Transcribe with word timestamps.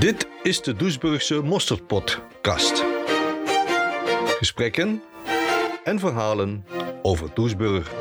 Dit 0.00 0.26
is 0.42 0.62
de 0.62 0.76
Doesburgse 0.76 1.42
Mosterdpodcast. 1.42 2.84
Gesprekken 4.38 5.02
en 5.84 5.98
verhalen 5.98 6.64
over 7.02 7.28
Doesburg. 7.34 7.92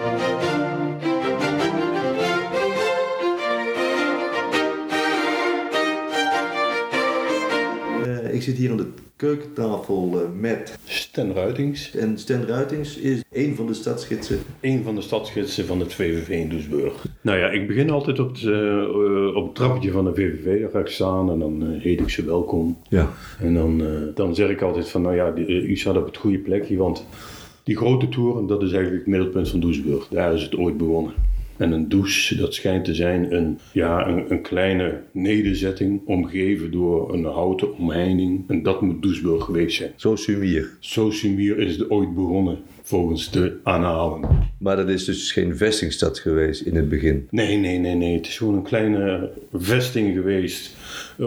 Uh, 8.06 8.34
ik 8.34 8.42
zit 8.42 8.58
hier 8.58 8.72
aan 8.72 8.78
de 8.78 8.94
keukentafel 9.16 10.22
uh, 10.22 10.40
met 10.40 10.78
Sten 11.12 11.33
Ruitings. 11.33 11.96
En 11.96 12.17
Sten 12.17 12.47
Ruitings 12.47 12.97
is 12.97 13.23
een 13.31 13.55
van 13.55 13.67
de 13.67 13.73
stadsgidsen. 13.73 14.39
Een 14.62 14.83
van 14.83 14.96
de 14.96 15.01
stadsgidsen 15.01 15.65
van 15.65 15.79
het 15.79 15.93
VVV 15.93 16.30
in 16.30 16.49
Doesburg. 16.49 17.05
Nou 17.21 17.38
ja, 17.38 17.49
ik 17.49 17.67
begin 17.67 17.89
altijd 17.89 18.20
op, 18.20 18.39
de, 18.39 19.31
uh, 19.31 19.35
op 19.35 19.45
het 19.45 19.55
trappetje 19.55 19.91
van 19.91 20.05
de 20.05 20.13
VVV. 20.13 20.61
Daar 20.61 20.70
ga 20.70 20.80
ik 20.80 20.88
staan 20.88 21.31
en 21.31 21.39
dan 21.39 21.77
heet 21.79 21.99
ik 21.99 22.09
ze 22.09 22.25
welkom. 22.25 22.77
Ja. 22.89 23.09
En 23.39 23.53
dan, 23.53 23.84
dan 24.15 24.35
zeg 24.35 24.49
ik 24.49 24.61
altijd 24.61 24.89
van, 24.89 25.01
nou 25.01 25.15
ja, 25.15 25.34
u 25.48 25.75
staat 25.75 25.98
op 25.98 26.05
het 26.05 26.17
goede 26.17 26.37
plekje, 26.37 26.77
want 26.77 27.05
die 27.63 27.77
grote 27.77 28.09
toren, 28.09 28.48
dat 28.48 28.62
is 28.62 28.71
eigenlijk 28.71 29.05
het 29.05 29.13
middelpunt 29.13 29.49
van 29.49 29.59
Doesburg. 29.59 30.07
Daar 30.07 30.34
is 30.34 30.43
het 30.43 30.57
ooit 30.57 30.77
begonnen. 30.77 31.13
En 31.59 31.72
een 31.72 31.90
douche, 31.90 32.36
dat 32.36 32.54
schijnt 32.54 32.86
te 32.86 32.94
zijn 32.94 33.36
een, 33.36 33.59
ja, 33.73 34.08
een, 34.08 34.31
een, 34.31 34.41
kleine 34.41 35.02
nederzetting, 35.12 36.02
omgeven 36.05 36.72
door 36.72 37.13
een 37.13 37.23
houten 37.23 37.77
omheining. 37.77 38.44
En 38.48 38.63
dat 38.63 38.82
moet 38.82 39.02
Doesburg 39.02 39.44
geweest 39.44 39.77
zijn. 39.77 39.91
Zo 39.95 40.16
sumier. 40.16 40.77
Zo 40.80 41.12
sumier 41.12 41.58
is 41.58 41.77
het 41.77 41.90
ooit 41.90 42.16
begonnen, 42.16 42.58
volgens 42.89 43.31
de 43.31 43.57
aanhalen. 43.63 44.48
Maar 44.57 44.75
dat 44.75 44.89
is 44.89 45.05
dus 45.05 45.31
geen 45.31 45.57
vestingstad 45.57 46.20
geweest 46.20 46.61
in 46.61 46.75
het 46.75 46.89
begin? 46.89 47.27
Nee, 47.29 47.57
nee, 47.57 47.77
nee, 47.77 47.95
nee. 47.95 48.15
Het 48.15 48.27
is 48.27 48.38
gewoon 48.38 48.55
een 48.55 48.63
kleine 48.63 49.29
vesting 49.53 50.13
geweest, 50.13 50.75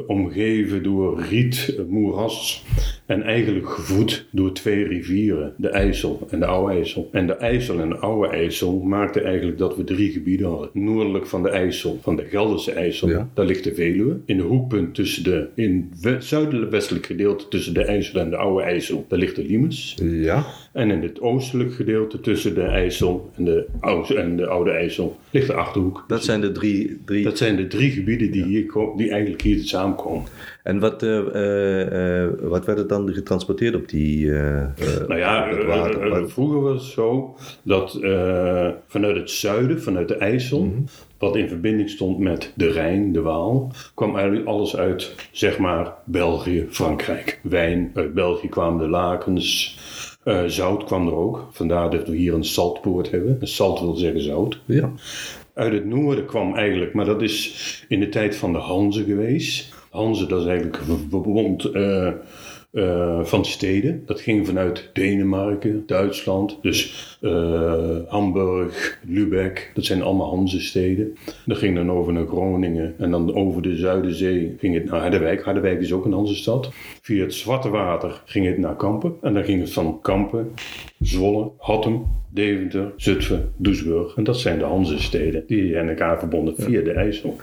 omgeven 0.06 0.82
door 0.82 1.22
riet, 1.22 1.74
moeras. 1.88 2.64
En 3.06 3.22
eigenlijk 3.22 3.68
gevoed 3.68 4.26
door 4.30 4.52
twee 4.52 4.84
rivieren, 4.84 5.54
de 5.56 5.68
IJssel 5.68 6.26
en 6.30 6.40
de 6.40 6.46
Oude 6.46 6.72
IJssel. 6.72 7.08
En 7.12 7.26
de 7.26 7.36
IJssel 7.36 7.80
en 7.80 7.88
de 7.88 7.96
Oude 7.96 8.28
IJssel 8.28 8.80
maakten 8.80 9.24
eigenlijk 9.24 9.58
dat 9.58 9.76
we 9.76 9.84
drie 9.84 10.10
gebieden 10.10 10.46
hadden. 10.46 10.70
Noordelijk 10.72 11.26
van 11.26 11.42
de 11.42 11.48
IJssel, 11.48 11.98
van 12.02 12.16
de 12.16 12.24
Gelderse 12.24 12.72
IJssel, 12.72 13.26
daar 13.34 13.46
ligt 13.46 13.64
de 13.64 13.74
Veluwe. 13.74 14.20
In 14.24 14.36
de 14.36 14.42
hoekpunt 14.42 14.94
tussen 14.94 15.24
de, 15.24 15.48
in 15.54 15.92
het 16.00 16.24
zuidelijk-westelijk 16.24 17.06
gedeelte 17.06 17.48
tussen 17.48 17.74
de 17.74 17.84
IJssel 17.84 18.20
en 18.20 18.30
de 18.30 18.36
Oude 18.36 18.62
IJssel, 18.62 19.04
daar 19.08 19.18
ligt 19.18 19.36
de 19.36 19.44
Limes. 19.44 19.96
Ja. 20.02 20.46
En 20.72 20.90
in 20.90 21.02
het 21.02 21.20
oostelijk 21.20 21.74
gedeelte 21.74 22.20
tussen 22.20 22.54
de 22.54 22.62
IJssel 22.62 23.30
en 23.36 23.44
de 23.44 23.66
Oude, 23.80 24.14
en 24.14 24.36
de 24.36 24.46
Oude 24.46 24.70
IJssel 24.70 25.16
ligt 25.30 25.46
de 25.46 25.54
Achterhoek. 25.54 26.04
Dat 26.08 26.24
zijn 26.24 26.40
de 26.40 26.52
drie... 26.52 27.00
drie... 27.04 27.24
Dat 27.24 27.38
zijn 27.38 27.56
de 27.56 27.66
drie 27.66 27.90
gebieden 27.90 28.30
die, 28.30 28.44
hier, 28.44 28.72
die 28.96 29.10
eigenlijk 29.10 29.42
hier 29.42 29.62
samenkomen. 29.62 30.26
En 30.62 30.78
wat, 30.78 31.02
uh, 31.02 31.10
uh, 31.10 32.28
wat 32.40 32.64
werd 32.64 32.78
er 32.78 32.86
dan 32.86 33.12
getransporteerd 33.12 33.74
op 33.74 33.88
die 33.88 34.30
Nou 34.30 35.16
ja, 35.16 35.64
water? 35.66 36.30
vroeger 36.30 36.60
was 36.60 36.82
het 36.82 36.92
zo 36.92 37.36
dat 37.62 37.98
vanuit 38.86 39.16
het 39.16 39.30
zuiden, 39.30 39.82
vanuit 39.82 40.08
de 40.08 40.16
IJssel, 40.16 40.64
mm 40.64 40.72
-hmm. 40.72 40.84
wat 41.18 41.36
in 41.36 41.48
verbinding 41.48 41.90
stond 41.90 42.18
met 42.18 42.52
de 42.54 42.70
Rijn, 42.70 43.12
de 43.12 43.20
Waal, 43.20 43.72
kwam 43.94 44.16
eigenlijk 44.16 44.46
alles 44.46 44.76
uit, 44.76 45.14
zeg 45.30 45.58
maar, 45.58 45.92
België, 46.04 46.66
Frankrijk. 46.70 47.40
Wijn, 47.42 47.90
uit 47.94 48.14
België 48.14 48.48
kwamen 48.48 48.78
de 48.78 48.88
lakens, 48.88 49.78
uh, 50.24 50.44
zout 50.44 50.84
kwam 50.84 51.06
er 51.06 51.14
ook. 51.14 51.48
Vandaar 51.50 51.90
dat 51.90 52.08
we 52.08 52.16
hier 52.16 52.34
een 52.34 52.44
saltpoort 52.44 53.10
hebben. 53.10 53.36
Een 53.40 53.46
salt 53.46 53.80
wil 53.80 53.94
zeggen 53.94 54.22
zout. 54.22 54.60
Ja. 54.64 54.92
Uit 55.54 55.72
het 55.72 55.86
noorden 55.86 56.26
kwam 56.26 56.54
eigenlijk, 56.54 56.94
maar 56.94 57.04
dat 57.04 57.22
is 57.22 57.84
in 57.88 58.00
de 58.00 58.08
tijd 58.08 58.36
van 58.36 58.52
de 58.52 58.58
Hanzen 58.58 59.04
geweest. 59.04 59.74
Hanze, 59.90 60.26
dat 60.26 60.40
is 60.40 60.46
eigenlijk 60.46 60.82
verbond 61.10 61.74
uh, 61.74 62.12
uh, 62.72 63.24
van 63.24 63.44
steden. 63.44 64.02
Dat 64.06 64.20
ging 64.20 64.46
vanuit 64.46 64.90
Denemarken, 64.92 65.82
Duitsland, 65.86 66.58
dus 66.62 67.18
uh, 67.20 67.98
Hamburg, 68.08 68.98
Lübeck. 69.06 69.70
Dat 69.74 69.84
zijn 69.84 70.02
allemaal 70.02 70.28
Hanze-steden. 70.28 71.16
Dat 71.46 71.58
ging 71.58 71.76
dan 71.76 71.90
over 71.90 72.12
naar 72.12 72.26
Groningen 72.26 72.94
en 72.98 73.10
dan 73.10 73.34
over 73.34 73.62
de 73.62 73.76
Zuiderzee 73.76 74.54
ging 74.58 74.74
het 74.74 74.84
naar 74.84 75.00
Harderwijk. 75.00 75.42
Harderwijk 75.42 75.80
is 75.80 75.92
ook 75.92 76.04
een 76.04 76.12
Hanze-stad. 76.12 76.70
Via 77.02 77.22
het 77.22 77.34
Zwarte 77.34 77.68
Water 77.68 78.22
ging 78.24 78.46
het 78.46 78.58
naar 78.58 78.76
Kampen. 78.76 79.14
En 79.22 79.34
dan 79.34 79.44
ging 79.44 79.60
het 79.60 79.72
van 79.72 79.98
Kampen, 80.00 80.54
Zwolle, 81.00 81.50
Hattem, 81.58 82.04
Deventer, 82.34 82.92
Zutphen, 82.96 83.52
Doesburg. 83.56 84.16
En 84.16 84.24
dat 84.24 84.40
zijn 84.40 84.58
de 84.58 84.64
Hanze-steden. 84.64 85.44
Die 85.46 85.72
zijn 85.72 85.88
elkaar 85.88 86.18
verbonden 86.18 86.54
via 86.56 86.82
de 86.82 86.92
IJssel. 86.92 87.36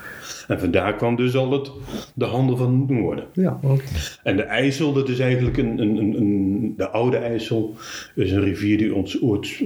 En 0.47 0.59
vandaar 0.59 0.95
kwam 0.95 1.15
dus 1.15 1.35
al 1.35 1.51
het, 1.51 1.71
de 2.15 2.25
handel 2.25 2.57
van 2.57 2.79
het 2.79 2.89
noorden. 2.89 3.25
Ja, 3.33 3.59
okay. 3.63 3.85
En 4.23 4.35
de 4.35 4.43
IJssel, 4.43 4.93
dat 4.93 5.09
is 5.09 5.19
eigenlijk 5.19 5.57
een, 5.57 5.79
een, 5.79 5.97
een, 5.97 6.73
de 6.77 6.89
oude 6.89 7.17
IJssel, 7.17 7.75
is 8.15 8.31
een 8.31 8.43
rivier 8.43 8.77
die 8.77 8.95
ons, 8.95 9.19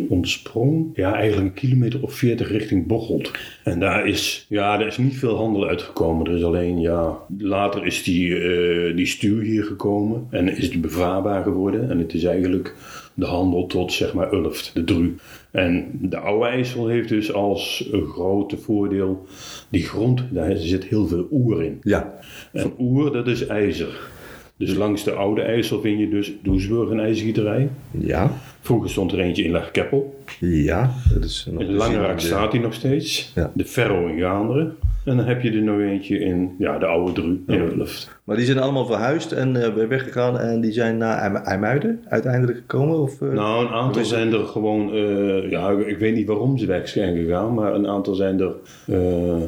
ontsprong. 0.09 0.89
Ja, 0.93 1.15
eigenlijk 1.15 1.47
een 1.47 1.61
kilometer 1.61 2.03
of 2.03 2.13
40 2.13 2.51
richting 2.51 2.87
Bocholt. 2.87 3.31
En 3.63 3.79
daar 3.79 4.07
is, 4.07 4.45
ja, 4.49 4.77
daar 4.77 4.87
is 4.87 4.97
niet 4.97 5.17
veel 5.17 5.35
handel 5.35 5.67
uitgekomen. 5.67 6.25
Er 6.25 6.37
is 6.37 6.43
alleen, 6.43 6.79
ja, 6.79 7.17
later 7.37 7.85
is 7.85 8.03
die, 8.03 8.27
uh, 8.29 8.95
die 8.95 9.05
stuur 9.05 9.41
hier 9.41 9.63
gekomen 9.63 10.27
en 10.29 10.57
is 10.57 10.67
het 10.67 10.81
bevaarbaar 10.81 11.43
geworden. 11.43 11.89
En 11.89 11.97
het 11.97 12.13
is 12.13 12.23
eigenlijk 12.23 12.75
de 13.13 13.25
handel 13.25 13.65
tot 13.65 13.93
zeg 13.93 14.13
maar 14.13 14.33
Ulft, 14.33 14.71
de 14.73 14.83
Dru. 14.83 15.15
En 15.51 15.89
de 16.01 16.17
Oude 16.17 16.45
IJssel 16.45 16.87
heeft 16.87 17.09
dus 17.09 17.33
als 17.33 17.89
een 17.91 18.05
grote 18.05 18.57
voordeel 18.57 19.25
die 19.69 19.83
grond, 19.83 20.23
daar 20.29 20.57
zit 20.57 20.83
heel 20.83 21.07
veel 21.07 21.27
oer 21.31 21.63
in. 21.63 21.79
Ja. 21.81 22.13
En 22.51 22.73
oer, 22.79 23.11
dat 23.11 23.27
is 23.27 23.47
ijzer. 23.47 24.11
Dus 24.57 24.73
langs 24.73 25.03
de 25.03 25.11
Oude 25.11 25.41
IJssel 25.41 25.81
vind 25.81 25.99
je 25.99 26.09
dus 26.09 26.33
Doesburg 26.43 26.89
een 26.89 26.99
ijzergieterij. 26.99 27.69
Ja. 27.91 28.31
Vroeger 28.61 28.89
stond 28.89 29.11
er 29.11 29.19
eentje 29.19 29.43
in 29.43 29.51
Lagkeppel. 29.51 30.23
Ja, 30.39 30.93
dat 31.13 31.23
is 31.23 31.47
In 31.57 31.73
Langeraak 31.73 32.19
staat 32.19 32.51
hij 32.51 32.61
nog 32.61 32.73
steeds. 32.73 33.31
Ja. 33.35 33.51
De 33.55 33.65
Ferro 33.65 34.07
in 34.07 34.19
Gaanderen. 34.19 34.75
En 35.05 35.17
dan 35.17 35.25
heb 35.25 35.41
je 35.41 35.51
er 35.51 35.61
nog 35.61 35.79
eentje 35.79 36.19
in 36.19 36.55
ja, 36.57 36.77
de 36.77 36.85
oude 36.85 37.11
Dru 37.11 37.43
in 37.47 37.79
Ulft. 37.79 38.21
Maar 38.23 38.35
die 38.35 38.45
zijn 38.45 38.59
allemaal 38.59 38.85
verhuisd 38.85 39.31
en 39.31 39.55
uh, 39.55 39.87
weggegaan 39.87 40.39
en 40.39 40.61
die 40.61 40.71
zijn 40.71 40.97
naar 40.97 41.43
IJmuiden 41.43 42.01
uiteindelijk 42.07 42.57
gekomen? 42.57 42.99
Of, 42.99 43.21
uh, 43.21 43.33
nou, 43.33 43.65
een 43.65 43.71
aantal 43.71 44.05
zijn 44.05 44.33
er 44.33 44.45
gewoon, 44.45 44.95
uh, 44.95 45.49
ja, 45.49 45.71
ik 45.71 45.97
weet 45.97 46.15
niet 46.15 46.27
waarom 46.27 46.57
ze 46.57 46.65
weg 46.65 46.87
zijn 46.87 47.17
gegaan, 47.17 47.53
maar 47.53 47.73
een 47.73 47.87
aantal 47.87 48.15
zijn 48.15 48.39
er 48.39 48.53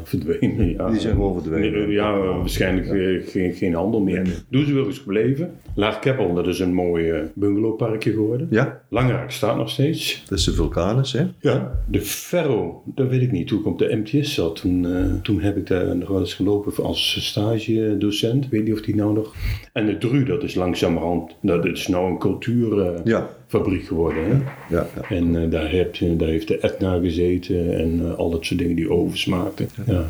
verdwenen. 0.04 0.70
Ja. 0.70 0.90
Die 0.90 1.00
zijn 1.00 1.14
gewoon 1.14 1.42
verdwenen? 1.42 1.90
ja, 1.90 2.18
waarschijnlijk 2.18 2.86
ja. 2.86 3.32
Geen, 3.32 3.54
geen 3.54 3.74
handel 3.74 4.02
meer. 4.02 4.22
Nee. 4.22 4.34
Doesburg 4.50 4.88
is 4.88 4.98
gebleven. 4.98 5.52
Laagkeppel, 5.76 6.34
dat 6.34 6.48
is 6.48 6.60
een 6.60 6.74
mooi 6.74 7.14
bungalowparkje 7.34 8.12
geworden. 8.12 8.48
Ja. 8.50 8.82
Langeraak 8.90 9.32
staat 9.32 9.58
nog 9.58 9.70
steeds. 9.70 10.24
Dat 10.30 10.38
is 10.38 10.46
de 10.46 10.54
vulkanus, 10.54 11.14
hè? 11.14 11.26
Ja. 11.40 11.72
De 11.88 12.02
Ferro, 12.02 12.84
dat 12.86 13.08
weet 13.08 13.22
ik 13.22 13.32
niet. 13.32 13.48
Toen 13.48 13.66
op 13.66 13.80
de 13.80 14.02
MTS 14.04 14.34
zat, 14.34 14.56
toen, 14.56 14.88
toen 15.22 15.40
heb 15.46 15.58
ik 15.58 15.68
daar 15.68 15.96
nog 15.96 16.08
wel 16.08 16.20
eens 16.20 16.34
gelopen 16.34 16.84
als 16.84 17.26
stagedocent. 17.26 18.46
Ik 18.46 18.52
weet 18.52 18.64
niet 18.64 18.74
of 18.74 18.82
die 18.82 18.96
nou 18.96 19.14
nog... 19.14 19.34
En 19.74 19.86
de 19.86 19.98
Dru, 19.98 20.24
dat 20.24 20.44
is 20.44 20.56
langzamerhand... 20.56 21.36
Dat 21.42 21.66
is 21.66 21.88
nou 21.88 22.10
een 22.10 22.18
cultuurfabriek 22.18 23.82
ja. 23.82 23.88
geworden. 23.88 24.24
Hè? 24.24 24.32
Ja, 24.76 24.88
ja. 24.96 25.16
En 25.16 25.34
uh, 25.34 25.52
daar, 25.52 25.72
heb 25.72 25.96
je, 25.96 26.16
daar 26.16 26.28
heeft 26.28 26.48
de 26.48 26.60
Etna 26.60 27.00
gezeten 27.00 27.78
en 27.78 28.00
uh, 28.02 28.14
al 28.14 28.30
dat 28.30 28.46
soort 28.46 28.60
dingen 28.60 28.76
die 28.76 28.92
oversmaakten. 28.92 29.70
Ja. 29.86 29.94
ja. 29.94 30.06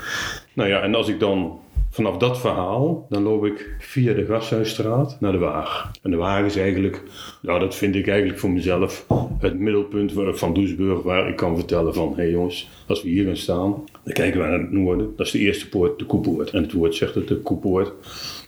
Nou 0.53 0.69
ja, 0.69 0.81
en 0.81 0.95
als 0.95 1.07
ik 1.07 1.19
dan 1.19 1.59
vanaf 1.90 2.18
dat 2.18 2.40
verhaal, 2.40 3.06
dan 3.09 3.24
loop 3.24 3.45
ik 3.45 3.75
via 3.79 4.13
de 4.13 4.25
Gasthuisstraat 4.25 5.18
naar 5.19 5.31
de 5.31 5.38
Waag. 5.38 5.91
En 6.01 6.12
de 6.12 6.18
Waag 6.18 6.45
is 6.45 6.57
eigenlijk, 6.57 7.03
nou 7.41 7.59
dat 7.59 7.75
vind 7.75 7.95
ik 7.95 8.07
eigenlijk 8.07 8.40
voor 8.40 8.50
mezelf, 8.50 9.06
het 9.40 9.59
middelpunt 9.59 10.13
van 10.16 10.53
Doesburg 10.53 11.01
waar 11.01 11.29
ik 11.29 11.35
kan 11.35 11.56
vertellen 11.56 11.94
van, 11.94 12.09
hé 12.09 12.16
hey 12.16 12.29
jongens, 12.29 12.69
als 12.88 13.03
we 13.03 13.09
hier 13.09 13.25
gaan 13.25 13.38
staan, 13.38 13.84
dan 14.05 14.13
kijken 14.13 14.41
we 14.41 14.47
naar 14.47 14.59
het 14.59 14.71
noorden. 14.71 15.13
Dat 15.16 15.25
is 15.25 15.31
de 15.31 15.39
eerste 15.39 15.69
poort, 15.69 15.99
de 15.99 16.05
Koepoort. 16.05 16.49
En 16.49 16.61
het 16.61 16.71
woord 16.71 16.95
zegt 16.95 17.15
het, 17.15 17.27
de 17.27 17.35
Koepoort. 17.35 17.94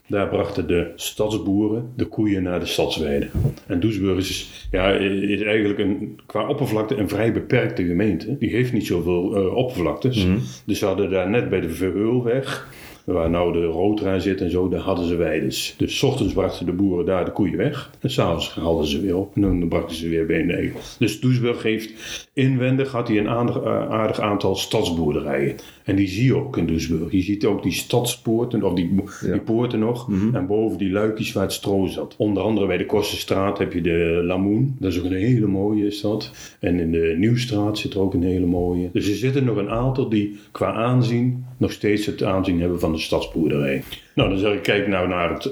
Daar 0.07 0.27
brachten 0.27 0.67
de 0.67 0.91
stadsboeren 0.95 1.91
de 1.95 2.05
koeien 2.05 2.43
naar 2.43 2.59
de 2.59 2.65
stadsweide. 2.65 3.27
En 3.67 3.79
Doesburg 3.79 4.17
is, 4.17 4.67
ja, 4.71 4.89
is 4.91 5.41
eigenlijk 5.41 5.79
een, 5.79 6.19
qua 6.25 6.47
oppervlakte 6.47 6.95
een 6.95 7.09
vrij 7.09 7.33
beperkte 7.33 7.85
gemeente. 7.85 8.37
Die 8.37 8.49
heeft 8.49 8.73
niet 8.73 8.85
zoveel 8.85 9.37
uh, 9.37 9.55
oppervlaktes. 9.55 10.25
Mhm. 10.25 10.37
Dus 10.65 10.79
ze 10.79 10.85
hadden 10.85 11.09
daar 11.09 11.29
net 11.29 11.49
bij 11.49 11.61
de 11.61 11.69
Verheulweg 11.69 12.67
waar 13.13 13.29
nou 13.29 13.53
de 13.53 13.65
roodrijn 13.65 14.21
zit 14.21 14.41
en 14.41 14.51
zo, 14.51 14.69
daar 14.69 14.79
hadden 14.79 15.05
ze 15.05 15.15
weides. 15.15 15.75
Dus 15.77 16.03
ochtends 16.03 16.33
brachten 16.33 16.65
de 16.65 16.71
boeren 16.71 17.05
daar 17.05 17.25
de 17.25 17.31
koeien 17.31 17.57
weg. 17.57 17.91
En 17.99 18.11
s'avonds 18.11 18.55
haalden 18.55 18.87
ze 18.87 19.01
weer 19.01 19.17
op. 19.17 19.35
En 19.35 19.41
dan 19.41 19.67
brachten 19.67 19.95
ze 19.95 20.09
weer 20.09 20.31
egel. 20.31 20.79
Dus 20.99 21.19
Doesburg 21.19 21.63
heeft 21.63 21.93
inwendig 22.33 22.91
had 22.91 23.07
hij 23.07 23.17
een 23.17 23.29
aardig, 23.29 23.63
aardig 23.89 24.19
aantal 24.19 24.55
stadsboerderijen. 24.55 25.55
En 25.87 25.95
die 25.95 26.07
zie 26.07 26.25
je 26.25 26.35
ook 26.35 26.57
in 26.57 26.65
Duisburg. 26.65 27.11
Je 27.11 27.21
ziet 27.21 27.45
ook 27.45 27.63
die 27.63 27.71
stadspoorten, 27.71 28.63
of 28.63 28.73
die, 28.73 28.95
die 29.21 29.39
poorten 29.39 29.79
nog. 29.79 30.09
En 30.33 30.47
boven 30.47 30.77
die 30.77 30.91
luikjes 30.91 31.33
waar 31.33 31.43
het 31.43 31.53
stro 31.53 31.85
zat. 31.85 32.15
Onder 32.17 32.43
andere 32.43 32.67
bij 32.67 32.77
de 32.77 32.85
Kostenstraat 32.85 33.57
heb 33.57 33.73
je 33.73 33.81
de 33.81 34.21
Lamoen. 34.23 34.75
Dat 34.79 34.91
is 34.91 34.99
ook 34.99 35.05
een 35.05 35.11
hele 35.11 35.47
mooie 35.47 35.85
is 35.85 36.01
dat. 36.01 36.55
En 36.59 36.79
in 36.79 36.91
de 36.91 37.15
Nieuwstraat 37.17 37.77
zit 37.77 37.93
er 37.93 37.99
ook 37.99 38.13
een 38.13 38.23
hele 38.23 38.45
mooie. 38.45 38.89
Dus 38.93 39.09
er 39.09 39.15
zitten 39.15 39.43
nog 39.43 39.57
een 39.57 39.69
aantal 39.69 40.09
die 40.09 40.37
qua 40.51 40.73
aanzien 40.73 41.45
nog 41.57 41.71
steeds 41.71 42.05
het 42.05 42.23
aanzien 42.23 42.59
hebben 42.59 42.79
van 42.79 42.91
de 42.91 42.99
stadsboerderij. 42.99 43.83
Nou, 44.15 44.29
dan 44.29 44.37
zeg 44.37 44.53
ik, 44.53 44.63
kijk 44.63 44.87
nou 44.87 45.07
naar 45.07 45.33
het 45.33 45.49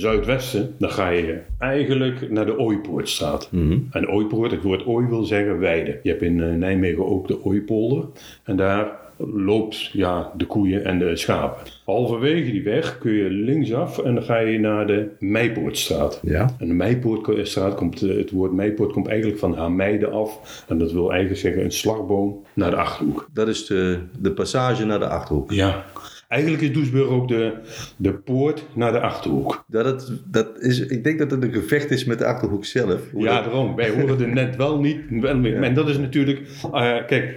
zuidwesten. 0.00 0.74
Dan 0.78 0.90
ga 0.90 1.08
je 1.08 1.40
eigenlijk 1.58 2.30
naar 2.30 2.46
de 2.46 2.58
Ooipoortstraat. 2.58 3.48
En 3.90 4.08
Ooipoort, 4.08 4.50
het 4.50 4.62
woord 4.62 4.86
ooi 4.86 5.06
wil 5.06 5.24
zeggen 5.24 5.58
weide. 5.58 6.00
Je 6.02 6.10
hebt 6.10 6.22
in 6.22 6.42
eh, 6.42 6.54
Nijmegen 6.54 7.06
ook 7.06 7.28
de 7.28 7.44
Ooipolder. 7.44 8.04
En 8.44 8.56
daar 8.56 9.05
loopt 9.18 9.90
ja, 9.92 10.32
de 10.36 10.46
koeien 10.46 10.84
en 10.84 10.98
de 10.98 11.16
schapen. 11.16 11.62
Halverwege 11.84 12.50
die 12.50 12.62
weg 12.62 12.98
kun 12.98 13.12
je 13.12 13.30
linksaf 13.30 13.98
en 13.98 14.14
dan 14.14 14.22
ga 14.24 14.38
je 14.38 14.58
naar 14.58 14.86
de 14.86 15.08
Meipoortstraat. 15.18 16.20
Ja. 16.22 16.54
En 16.58 16.66
de 16.68 16.74
Meipoortstraat 16.74 17.74
komt, 17.74 18.02
eh, 18.02 18.16
het 18.16 18.30
woord 18.30 18.52
Meipoort 18.52 18.92
komt 18.92 19.06
eigenlijk 19.08 19.38
van 19.38 19.54
Hameide 19.56 20.06
af. 20.08 20.64
En 20.68 20.78
dat 20.78 20.92
wil 20.92 21.10
eigenlijk 21.10 21.40
zeggen 21.40 21.64
een 21.64 21.72
slagboom 21.72 22.44
naar 22.54 22.70
de 22.70 22.76
Achterhoek. 22.76 23.28
Dat 23.32 23.48
is 23.48 23.66
de, 23.66 23.98
de 24.18 24.32
passage 24.32 24.84
naar 24.84 24.98
de 24.98 25.08
Achterhoek. 25.08 25.52
Ja. 25.52 25.84
Eigenlijk 26.28 26.62
is 26.62 26.72
Doesburg 26.72 27.08
ook 27.08 27.28
de, 27.28 27.52
de 27.96 28.12
poort 28.12 28.64
naar 28.74 28.92
de 28.92 29.00
Achterhoek. 29.00 29.64
Dat 29.66 29.84
het, 29.84 30.12
dat 30.24 30.48
is, 30.62 30.80
ik 30.86 31.04
denk 31.04 31.18
dat 31.18 31.30
het 31.30 31.42
een 31.42 31.52
gevecht 31.52 31.90
is 31.90 32.04
met 32.04 32.18
de 32.18 32.24
Achterhoek 32.26 32.64
zelf. 32.64 33.00
Hoe 33.12 33.22
Ja, 33.22 33.34
dat- 33.34 33.44
daarom. 33.44 33.74
Wij 33.76 33.90
horen 33.90 34.20
er 34.20 34.28
net 34.28 34.56
wel 34.56 34.80
niet. 34.80 34.98
Wel, 35.10 35.44
En 35.44 35.74
dat 35.74 35.88
is 35.88 35.98
natuurlijk. 35.98 36.40
eh, 36.72 36.96
kijk, 37.06 37.36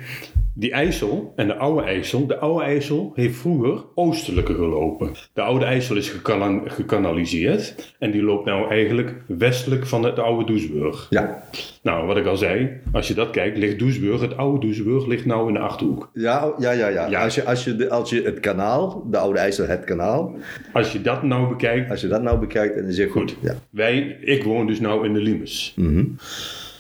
die 0.54 0.72
IJssel 0.72 1.34
en 1.36 1.48
de 1.48 1.56
oude 1.56 1.82
IJssel. 1.88 2.28
De 2.28 2.38
oude 2.38 2.64
IJssel 2.64 3.12
heeft 3.16 3.36
vroeger 3.38 3.84
oostelijker 3.96 4.56
gelopen. 4.56 5.12
De 5.34 5.42
oude 5.42 5.66
IJssel 5.66 5.96
is 5.96 6.10
gekana- 6.10 6.62
gekanaliseerd. 6.66 7.94
En 8.00 8.12
die 8.12 8.24
loopt 8.24 8.46
nou 8.46 8.70
eigenlijk 8.70 9.16
westelijk 9.28 9.88
van 9.88 10.04
het 10.04 10.20
oude 10.20 10.46
Doesburg. 10.46 11.08
ja. 11.10 11.44
Nou, 11.84 12.08
wat 12.08 12.18
ik 12.18 12.26
al 12.26 12.38
zei. 12.38 12.70
Als 12.92 13.08
je 13.08 13.14
dat 13.14 13.30
kijkt, 13.30 13.58
ligt 13.58 13.80
Doesburg, 13.80 14.22
het 14.22 14.38
oude 14.38 14.66
Doesburg, 14.68 15.06
ligt 15.06 15.26
nou 15.26 15.48
in 15.48 15.54
de 15.54 15.60
Achterhoek. 15.60 16.10
Ja, 16.14 16.48
oh, 16.48 16.60
ja, 16.60 16.72
ja, 16.72 16.88
ja. 16.88 17.08
Ja. 17.08 17.24
Als, 17.24 17.36
je, 17.36 17.44
als, 17.46 17.64
je 17.64 17.76
de, 17.76 17.90
als 17.90 18.10
je 18.10 18.22
het 18.22 18.40
kanaal, 18.40 19.04
de 19.12 19.18
Oude 19.18 19.40
IJssel, 19.40 19.68
het 19.68 19.84
kanaal, 19.84 20.36
Als 20.74 20.92
je 20.92 21.02
dat 21.02 21.24
nou 21.24 21.48
bekijkt. 21.50 21.90
als 21.92 22.02
je 22.02 22.08
dat 22.08 22.22
nou 22.22 22.40
bekijkt 22.40 22.78
en 22.78 22.86
je 22.86 22.92
zegt 22.94 23.12
Goed. 23.12 23.36
Ja. 23.42 23.56
Wij, 23.70 24.18
ik 24.22 24.44
woon 24.44 24.68
dus 24.68 24.80
nou 24.80 25.06
in 25.06 25.14
de 25.14 25.20
Limes. 25.20 25.74
Mhm. 25.76 26.04